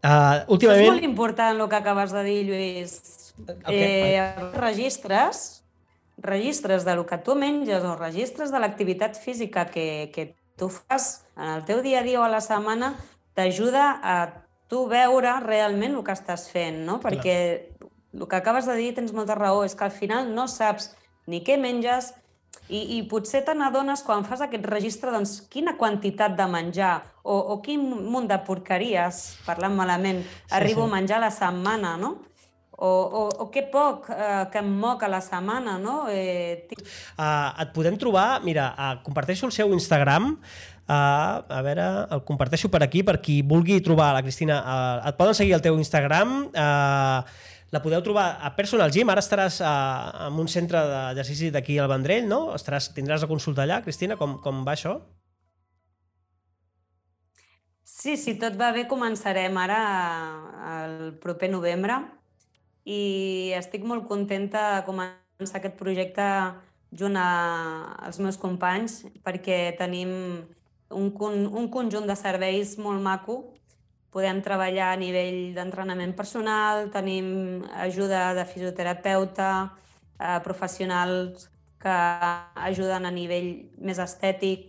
Uh, 0.00 0.46
últimament... 0.48 0.86
És 0.86 0.94
molt 0.94 1.04
important 1.04 1.60
el 1.60 1.68
que 1.68 1.80
acabes 1.80 2.14
de 2.16 2.24
dir, 2.24 2.38
Lluís. 2.48 2.94
Okay. 3.44 4.16
Eh, 4.16 4.50
registres, 4.56 5.62
registres 6.20 6.84
de 6.84 6.94
lo 6.96 7.06
que 7.06 7.18
tu 7.24 7.36
menges 7.36 7.84
o 7.84 7.96
registres 7.96 8.52
de 8.52 8.60
l'activitat 8.60 9.16
física 9.16 9.66
que, 9.72 10.10
que 10.12 10.34
tu 10.56 10.68
fas 10.68 11.24
en 11.36 11.48
el 11.56 11.64
teu 11.64 11.80
dia 11.84 12.00
a 12.00 12.04
dia 12.04 12.20
o 12.20 12.24
a 12.24 12.32
la 12.32 12.42
setmana 12.44 12.94
t'ajuda 13.36 14.00
a 14.04 14.16
tu 14.68 14.84
veure 14.90 15.32
realment 15.44 15.96
el 15.96 16.04
que 16.04 16.14
estàs 16.14 16.48
fent, 16.52 16.82
no? 16.86 17.00
Perquè 17.02 17.36
Clar. 17.78 17.90
el 18.20 18.26
que 18.28 18.38
acabes 18.38 18.68
de 18.68 18.76
dir 18.78 18.92
tens 18.96 19.14
molta 19.16 19.36
raó, 19.38 19.64
és 19.64 19.74
que 19.74 19.86
al 19.86 19.94
final 19.94 20.32
no 20.34 20.46
saps 20.48 20.92
ni 21.30 21.40
què 21.46 21.56
menges, 21.60 22.12
i, 22.70 22.80
i 22.96 23.02
potser 23.10 23.42
te 23.46 23.54
n'adones 23.56 24.04
quan 24.06 24.24
fas 24.24 24.44
aquest 24.46 24.64
registre 24.70 25.12
doncs, 25.12 25.40
quina 25.52 25.76
quantitat 25.80 26.38
de 26.38 26.46
menjar 26.50 26.96
o, 27.22 27.36
o 27.36 27.60
quin 27.64 27.82
munt 27.82 28.30
de 28.30 28.38
porqueries, 28.46 29.20
parlant 29.46 29.76
malament, 29.76 30.22
sí, 30.24 30.50
arribo 30.56 30.86
sí. 30.86 30.88
a 30.88 30.94
menjar 30.96 31.22
la 31.22 31.30
setmana, 31.34 31.96
no? 32.00 32.16
o, 32.80 32.88
o, 32.88 33.22
o 33.44 33.46
que 33.52 33.66
poc 33.68 34.08
eh, 34.08 34.46
que 34.50 34.62
em 34.62 34.68
moc 34.80 35.02
a 35.04 35.08
la 35.12 35.20
setmana, 35.20 35.76
no? 35.78 36.06
Eh, 36.08 36.64
uh, 36.72 37.52
et 37.60 37.74
podem 37.76 37.98
trobar, 38.00 38.40
mira, 38.40 38.70
uh, 38.72 38.94
comparteixo 39.04 39.46
el 39.50 39.56
seu 39.56 39.74
Instagram, 39.76 40.36
Uh, 40.90 41.46
a 41.46 41.60
veure, 41.62 41.84
el 42.10 42.24
comparteixo 42.26 42.66
per 42.66 42.80
aquí, 42.82 43.04
per 43.06 43.20
qui 43.22 43.36
vulgui 43.46 43.76
trobar 43.78 44.08
la 44.10 44.24
Cristina. 44.24 44.56
Uh, 44.58 45.04
et 45.06 45.14
poden 45.14 45.36
seguir 45.38 45.52
al 45.54 45.62
teu 45.62 45.76
Instagram. 45.78 46.32
Uh, 46.50 47.22
la 47.70 47.80
podeu 47.82 48.02
trobar 48.02 48.26
a 48.42 48.50
Personal 48.56 48.90
Gym. 48.90 49.10
Ara 49.12 49.22
estaràs 49.22 49.60
uh, 49.62 50.26
en 50.26 50.38
un 50.42 50.50
centre 50.50 50.80
d'exercici 51.14 51.52
d'aquí 51.54 51.78
al 51.78 51.90
Vendrell, 51.90 52.26
no? 52.28 52.50
Estaràs, 52.56 52.90
tindràs 52.96 53.22
la 53.22 53.30
consulta 53.30 53.64
allà, 53.64 53.80
Cristina? 53.84 54.18
Com, 54.20 54.38
com 54.42 54.64
va 54.66 54.74
això? 54.74 54.98
Sí, 58.00 58.16
si 58.16 58.36
tot 58.40 58.56
va 58.56 58.70
bé, 58.72 58.86
començarem 58.88 59.56
ara 59.60 59.80
el 60.70 60.94
proper 61.20 61.50
novembre 61.52 61.98
i 62.88 63.52
estic 63.58 63.84
molt 63.84 64.06
contenta 64.08 64.62
de 64.78 64.84
començar 64.86 65.58
aquest 65.58 65.76
projecte 65.76 66.24
junt 66.96 67.18
a, 67.20 67.28
als 68.00 68.18
meus 68.22 68.38
companys 68.40 69.02
perquè 69.26 69.76
tenim 69.78 70.10
un, 70.90 71.10
un 71.46 71.68
conjunt 71.70 72.08
de 72.08 72.16
serveis 72.18 72.76
molt 72.78 73.02
maco. 73.04 73.40
Podem 74.10 74.40
treballar 74.42 74.90
a 74.92 74.98
nivell 74.98 75.54
d'entrenament 75.54 76.16
personal, 76.18 76.88
tenim 76.90 77.62
ajuda 77.84 78.32
de 78.34 78.44
fisioterapeuta, 78.44 79.50
eh, 80.18 80.40
professionals 80.42 81.48
que 81.80 81.96
ajuden 82.68 83.06
a 83.06 83.14
nivell 83.14 83.70
més 83.78 84.02
estètic. 84.02 84.68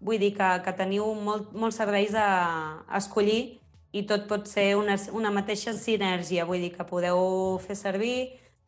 Vull 0.00 0.18
dir 0.18 0.32
que, 0.34 0.48
que 0.64 0.74
teniu 0.78 1.12
molt, 1.14 1.52
molts 1.52 1.78
serveis 1.78 2.14
a, 2.16 2.28
a 2.88 2.98
escollir 2.98 3.58
i 3.92 4.04
tot 4.08 4.26
pot 4.30 4.48
ser 4.48 4.74
una, 4.78 4.96
una 5.16 5.30
mateixa 5.34 5.72
sinergia, 5.74 6.46
vull 6.48 6.62
dir 6.62 6.74
que 6.74 6.86
podeu 6.86 7.58
fer 7.64 7.76
servir 7.76 8.18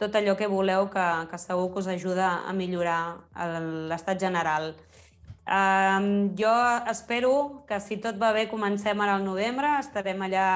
tot 0.01 0.15
allò 0.17 0.33
que 0.37 0.49
voleu 0.49 0.89
que, 0.89 1.07
que 1.29 1.39
segur 1.39 1.69
que 1.73 1.83
us 1.83 1.91
ajuda 1.93 2.31
a 2.49 2.55
millorar 2.57 3.21
l'estat 3.91 4.21
general. 4.21 4.73
Um, 5.51 6.37
jo 6.39 6.53
espero 6.87 7.65
que 7.67 7.81
si 7.83 7.97
tot 7.99 8.15
va 8.23 8.31
bé 8.31 8.45
comencem 8.47 9.01
ara 9.03 9.17
al 9.19 9.25
novembre, 9.27 9.73
estarem 9.81 10.21
allà 10.23 10.47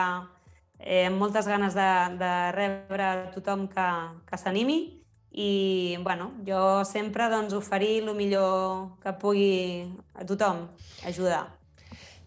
eh, 0.79 1.09
amb 1.09 1.19
moltes 1.19 1.49
ganes 1.51 1.75
de, 1.75 1.89
de 2.21 2.31
rebre 2.55 3.09
tothom 3.35 3.67
que, 3.73 3.89
que 4.29 4.39
s'animi 4.39 4.79
i 5.35 5.97
bueno, 6.07 6.31
jo 6.47 6.85
sempre 6.87 7.27
doncs, 7.33 7.57
oferir 7.59 8.05
el 8.05 8.15
millor 8.15 8.95
que 9.03 9.17
pugui 9.19 9.91
a 10.15 10.23
tothom, 10.23 10.69
ajudar. 11.03 11.49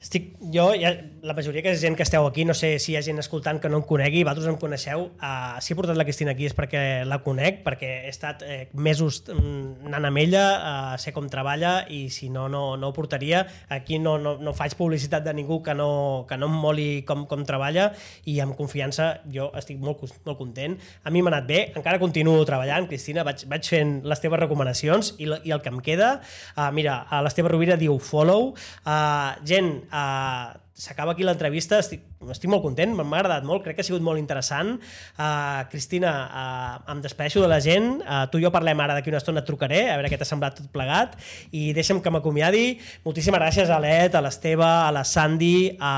Estic, 0.03 0.33
jo, 0.53 0.67
ja, 0.75 0.91
la 1.27 1.35
majoria 1.35 1.61
que 1.61 1.73
és 1.75 1.81
gent 1.81 1.97
que 1.99 2.05
esteu 2.05 2.25
aquí, 2.25 2.45
no 2.47 2.53
sé 2.55 2.77
si 2.79 2.93
hi 2.93 2.95
ha 2.97 3.03
gent 3.03 3.19
escoltant 3.19 3.59
que 3.59 3.67
no 3.67 3.81
em 3.81 3.85
conegui, 3.85 4.23
vosaltres 4.23 4.47
em 4.47 4.57
coneixeu. 4.61 5.09
Uh, 5.19 5.57
si 5.63 5.73
he 5.73 5.77
portat 5.77 5.97
la 5.99 6.05
Cristina 6.07 6.31
aquí 6.31 6.47
és 6.47 6.55
perquè 6.55 7.03
la 7.05 7.19
conec, 7.25 7.59
perquè 7.65 7.89
he 8.05 8.11
estat 8.13 8.43
eh, 8.47 8.59
mesos 8.73 9.19
mm, 9.27 9.89
anant 9.89 10.07
amb 10.07 10.21
ella, 10.21 10.43
uh, 10.55 10.93
sé 11.01 11.11
com 11.11 11.27
treballa 11.31 11.81
i 11.91 12.05
si 12.13 12.29
no, 12.31 12.47
no, 12.51 12.61
no 12.79 12.91
ho 12.91 12.95
portaria. 12.95 13.43
Aquí 13.75 13.99
no, 13.99 14.15
no, 14.21 14.37
no 14.39 14.53
faig 14.55 14.77
publicitat 14.79 15.25
de 15.25 15.33
ningú 15.35 15.59
que 15.65 15.75
no, 15.75 15.89
que 16.29 16.37
no 16.39 16.47
em 16.47 16.55
moli 16.63 16.87
com, 17.07 17.25
com 17.27 17.43
treballa 17.47 17.89
i 18.25 18.37
amb 18.43 18.55
confiança 18.55 19.09
jo 19.33 19.49
estic 19.59 19.81
molt, 19.83 20.05
molt 20.23 20.39
content. 20.39 20.77
A 21.03 21.11
mi 21.11 21.21
m'ha 21.21 21.33
anat 21.33 21.49
bé, 21.49 21.59
encara 21.75 21.99
continuo 21.99 22.45
treballant, 22.47 22.87
Cristina, 22.87 23.25
vaig, 23.27 23.43
vaig 23.51 23.67
fent 23.67 23.97
les 24.07 24.23
teves 24.23 24.39
recomanacions 24.45 25.11
i, 25.19 25.27
i 25.43 25.51
el 25.51 25.59
que 25.65 25.75
em 25.75 25.83
queda, 25.83 26.13
uh, 26.55 26.69
mira, 26.71 27.01
uh, 27.09 27.19
l'Esteve 27.25 27.51
Rovira 27.51 27.75
diu 27.79 27.99
follow, 27.99 28.53
uh, 28.87 29.35
gent, 29.43 29.73
uh, 29.91 30.55
s'acaba 30.77 31.15
aquí 31.15 31.25
l'entrevista, 31.25 31.79
estic, 31.81 32.03
estic 32.29 32.51
molt 32.51 32.61
content, 32.61 32.93
m'ha 32.93 33.05
agradat 33.17 33.45
molt, 33.47 33.63
crec 33.65 33.79
que 33.79 33.83
ha 33.83 33.87
sigut 33.87 34.03
molt 34.05 34.21
interessant. 34.21 34.75
Uh, 35.17 35.65
Cristina, 35.71 36.11
uh, 36.27 36.91
em 36.93 37.01
despedeixo 37.01 37.41
de 37.41 37.49
la 37.49 37.57
gent, 37.63 37.95
uh, 38.03 38.25
tu 38.29 38.37
i 38.37 38.45
jo 38.45 38.51
parlem 38.53 38.77
ara 38.85 38.97
d'aquí 38.97 39.09
una 39.09 39.17
estona, 39.17 39.41
et 39.41 39.49
trucaré, 39.49 39.87
a 39.89 39.95
veure 39.97 40.11
què 40.13 40.19
t'ha 40.21 40.27
semblat 40.29 40.59
tot 40.61 40.69
plegat, 40.73 41.17
i 41.49 41.71
deixa'm 41.77 42.01
que 42.05 42.13
m'acomiadi. 42.13 42.65
Moltíssimes 43.07 43.41
gràcies 43.41 43.73
a 43.73 43.79
l'Ed, 43.81 44.13
a 44.13 44.21
l'Esteve, 44.21 44.67
a 44.67 44.91
la 44.93 45.01
Sandy, 45.07 45.71
a, 45.81 45.95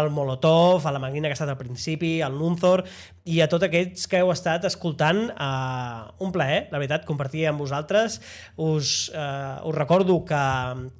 al 0.00 0.10
Molotov, 0.10 0.82
a 0.82 0.94
la 0.94 1.02
Magnina 1.02 1.30
que 1.30 1.36
ha 1.36 1.38
estat 1.38 1.54
al 1.54 1.60
principi, 1.60 2.18
al 2.24 2.34
Nunzor, 2.34 2.82
i 3.28 3.42
a 3.44 3.48
tots 3.50 3.66
aquests 3.66 4.08
que 4.08 4.22
heu 4.22 4.30
estat 4.32 4.64
escoltant, 4.64 5.26
uh, 5.36 6.08
un 6.24 6.32
plaer, 6.32 6.62
la 6.72 6.80
veritat, 6.80 7.04
compartir 7.06 7.44
amb 7.50 7.60
vosaltres. 7.60 8.18
Us, 8.56 9.12
uh, 9.12 9.60
us 9.68 9.76
recordo 9.76 10.16
que, 10.24 10.42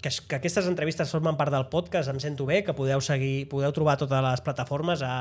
que, 0.05 0.13
que 0.29 0.37
aquestes 0.37 0.69
entrevistes 0.69 1.11
formen 1.15 1.39
part 1.41 1.55
del 1.55 1.67
podcast 1.73 2.13
Em 2.13 2.21
Sento 2.21 2.45
Bé, 2.49 2.61
que 2.67 2.77
podeu 2.77 3.01
seguir, 3.09 3.49
podeu 3.51 3.73
trobar 3.75 3.97
totes 4.01 4.23
les 4.25 4.45
plataformes 4.45 5.03
a, 5.03 5.15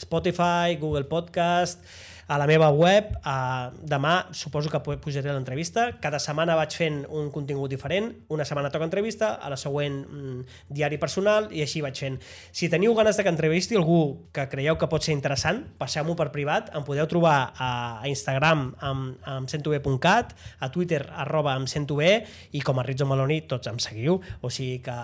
Spotify, 0.00 0.76
Google 0.80 1.08
Podcast, 1.10 1.82
a 2.30 2.38
la 2.38 2.46
meva 2.46 2.68
web. 2.70 3.10
Uh, 3.26 3.74
demà 3.82 4.28
suposo 4.30 4.70
que 4.70 4.78
pujaré 5.02 5.32
l'entrevista. 5.32 5.88
Cada 5.98 6.20
setmana 6.22 6.54
vaig 6.54 6.76
fent 6.78 7.00
un 7.10 7.26
contingut 7.34 7.72
diferent. 7.72 8.12
Una 8.30 8.46
setmana 8.46 8.70
toca 8.70 8.86
entrevista, 8.86 9.32
a 9.42 9.50
la 9.50 9.58
següent 9.58 9.96
mm, 10.04 10.44
diari 10.70 11.00
personal 11.02 11.48
i 11.50 11.64
així 11.64 11.82
vaig 11.82 11.98
fent. 11.98 12.20
Si 12.54 12.68
teniu 12.70 12.94
ganes 12.94 13.18
de 13.18 13.24
que 13.26 13.32
entrevisti 13.34 13.74
algú 13.74 14.28
que 14.30 14.46
creieu 14.52 14.78
que 14.78 14.86
pot 14.92 15.02
ser 15.02 15.16
interessant, 15.16 15.64
passeu-m'ho 15.80 16.14
per 16.14 16.28
privat. 16.30 16.70
Em 16.78 16.86
podeu 16.86 17.08
trobar 17.10 17.50
a, 17.50 17.72
a 17.98 18.06
Instagram 18.06 18.68
amb, 18.78 19.18
amb 19.26 19.50
centobe.cat, 19.50 20.36
a 20.62 20.70
Twitter 20.70 21.02
arroba 21.24 21.56
amb 21.58 21.66
centobe 21.66 22.12
i 22.54 22.62
com 22.62 22.78
a 22.78 22.86
Rizzo 22.86 23.10
Maloni 23.10 23.40
tots 23.50 23.72
em 23.72 23.82
seguiu. 23.82 24.20
O 24.46 24.52
sigui 24.54 24.78
que 24.86 24.96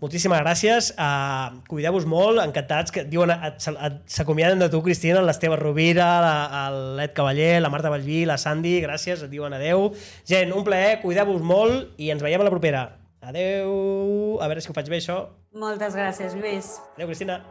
moltíssimes 0.00 0.40
gràcies. 0.40 0.94
Uh, 0.96 1.60
Cuideu-vos 1.68 2.08
molt, 2.08 2.40
encantats. 2.40 2.90
que 2.92 3.04
diuen 3.04 3.30
S'acomiaden 3.60 4.60
de 4.60 4.68
tu, 4.72 4.80
Cristina, 4.82 5.20
l'Esteve 5.20 5.56
Rovira, 5.60 6.08
la, 6.24 6.34
el 6.70 7.00
Ed 7.00 7.14
Cavaller, 7.16 7.62
la 7.62 7.70
Marta 7.72 7.90
Vallví, 7.90 8.24
la 8.28 8.38
Sandy, 8.38 8.76
gràcies, 8.84 9.24
et 9.24 9.32
diuen 9.32 9.56
adeu. 9.56 9.90
Gent, 10.28 10.52
un 10.54 10.66
plaer, 10.66 11.00
cuideu-vos 11.02 11.42
molt 11.42 11.96
i 11.98 12.12
ens 12.14 12.22
veiem 12.22 12.44
a 12.44 12.46
la 12.46 12.54
propera. 12.54 12.84
Adeu. 13.22 14.38
A 14.42 14.50
veure 14.50 14.62
si 14.62 14.70
ho 14.70 14.76
faig 14.76 14.90
bé, 14.90 14.98
això. 15.02 15.18
Moltes 15.54 15.98
gràcies, 15.98 16.34
Lluís. 16.38 16.76
Adeu, 16.96 17.10
Cristina. 17.10 17.42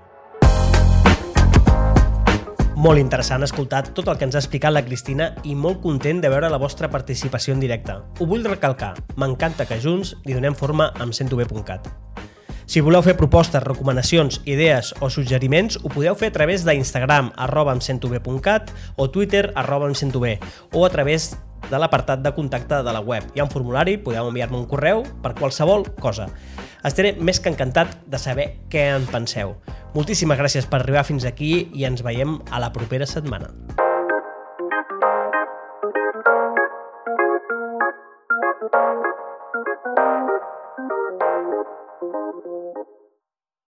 Molt 2.82 2.98
interessant 2.98 3.44
escoltar 3.46 3.84
tot 3.94 4.08
el 4.10 4.18
que 4.18 4.26
ens 4.26 4.34
ha 4.34 4.42
explicat 4.42 4.74
la 4.74 4.82
Cristina 4.82 5.28
i 5.46 5.54
molt 5.54 5.84
content 5.84 6.18
de 6.24 6.32
veure 6.34 6.50
la 6.50 6.58
vostra 6.58 6.90
participació 6.90 7.54
en 7.54 7.62
directe. 7.62 8.00
Ho 8.18 8.26
vull 8.26 8.48
recalcar, 8.48 8.96
m'encanta 9.22 9.68
que 9.70 9.78
junts 9.84 10.16
li 10.26 10.34
donem 10.34 10.58
forma 10.58 10.90
amb 10.98 11.14
centob.cat. 11.14 11.92
Si 12.72 12.80
voleu 12.80 13.02
fer 13.04 13.18
propostes, 13.20 13.60
recomanacions, 13.66 14.38
idees 14.48 14.94
o 15.04 15.10
suggeriments, 15.12 15.76
ho 15.84 15.90
podeu 15.92 16.16
fer 16.16 16.30
a 16.32 16.36
través 16.38 16.64
d'Instagram 16.64 17.34
arroba 17.36 17.74
emcentob.cat 17.76 18.72
o 18.96 19.10
Twitter 19.12 19.50
arroba 19.60 19.90
emcentob 19.92 20.24
o 20.72 20.86
a 20.86 20.90
través 20.94 21.34
de 21.68 21.76
l'apartat 21.84 22.24
de 22.24 22.32
contacte 22.32 22.80
de 22.80 22.96
la 22.96 23.04
web. 23.04 23.28
Hi 23.36 23.44
ha 23.44 23.50
un 23.50 23.52
formulari, 23.52 23.98
podeu 24.00 24.32
enviar-me 24.32 24.56
un 24.56 24.70
correu 24.72 25.04
per 25.20 25.36
qualsevol 25.36 25.84
cosa. 26.00 26.30
Estaré 26.88 27.12
més 27.20 27.44
que 27.44 27.52
encantat 27.52 28.08
de 28.08 28.24
saber 28.24 28.48
què 28.72 28.88
en 28.96 29.04
penseu. 29.12 29.58
Moltíssimes 29.92 30.40
gràcies 30.40 30.64
per 30.64 30.80
arribar 30.80 31.04
fins 31.04 31.28
aquí 31.28 31.68
i 31.76 31.84
ens 31.92 32.08
veiem 32.08 32.40
a 32.56 32.64
la 32.64 32.72
propera 32.72 33.04
setmana. 33.04 33.52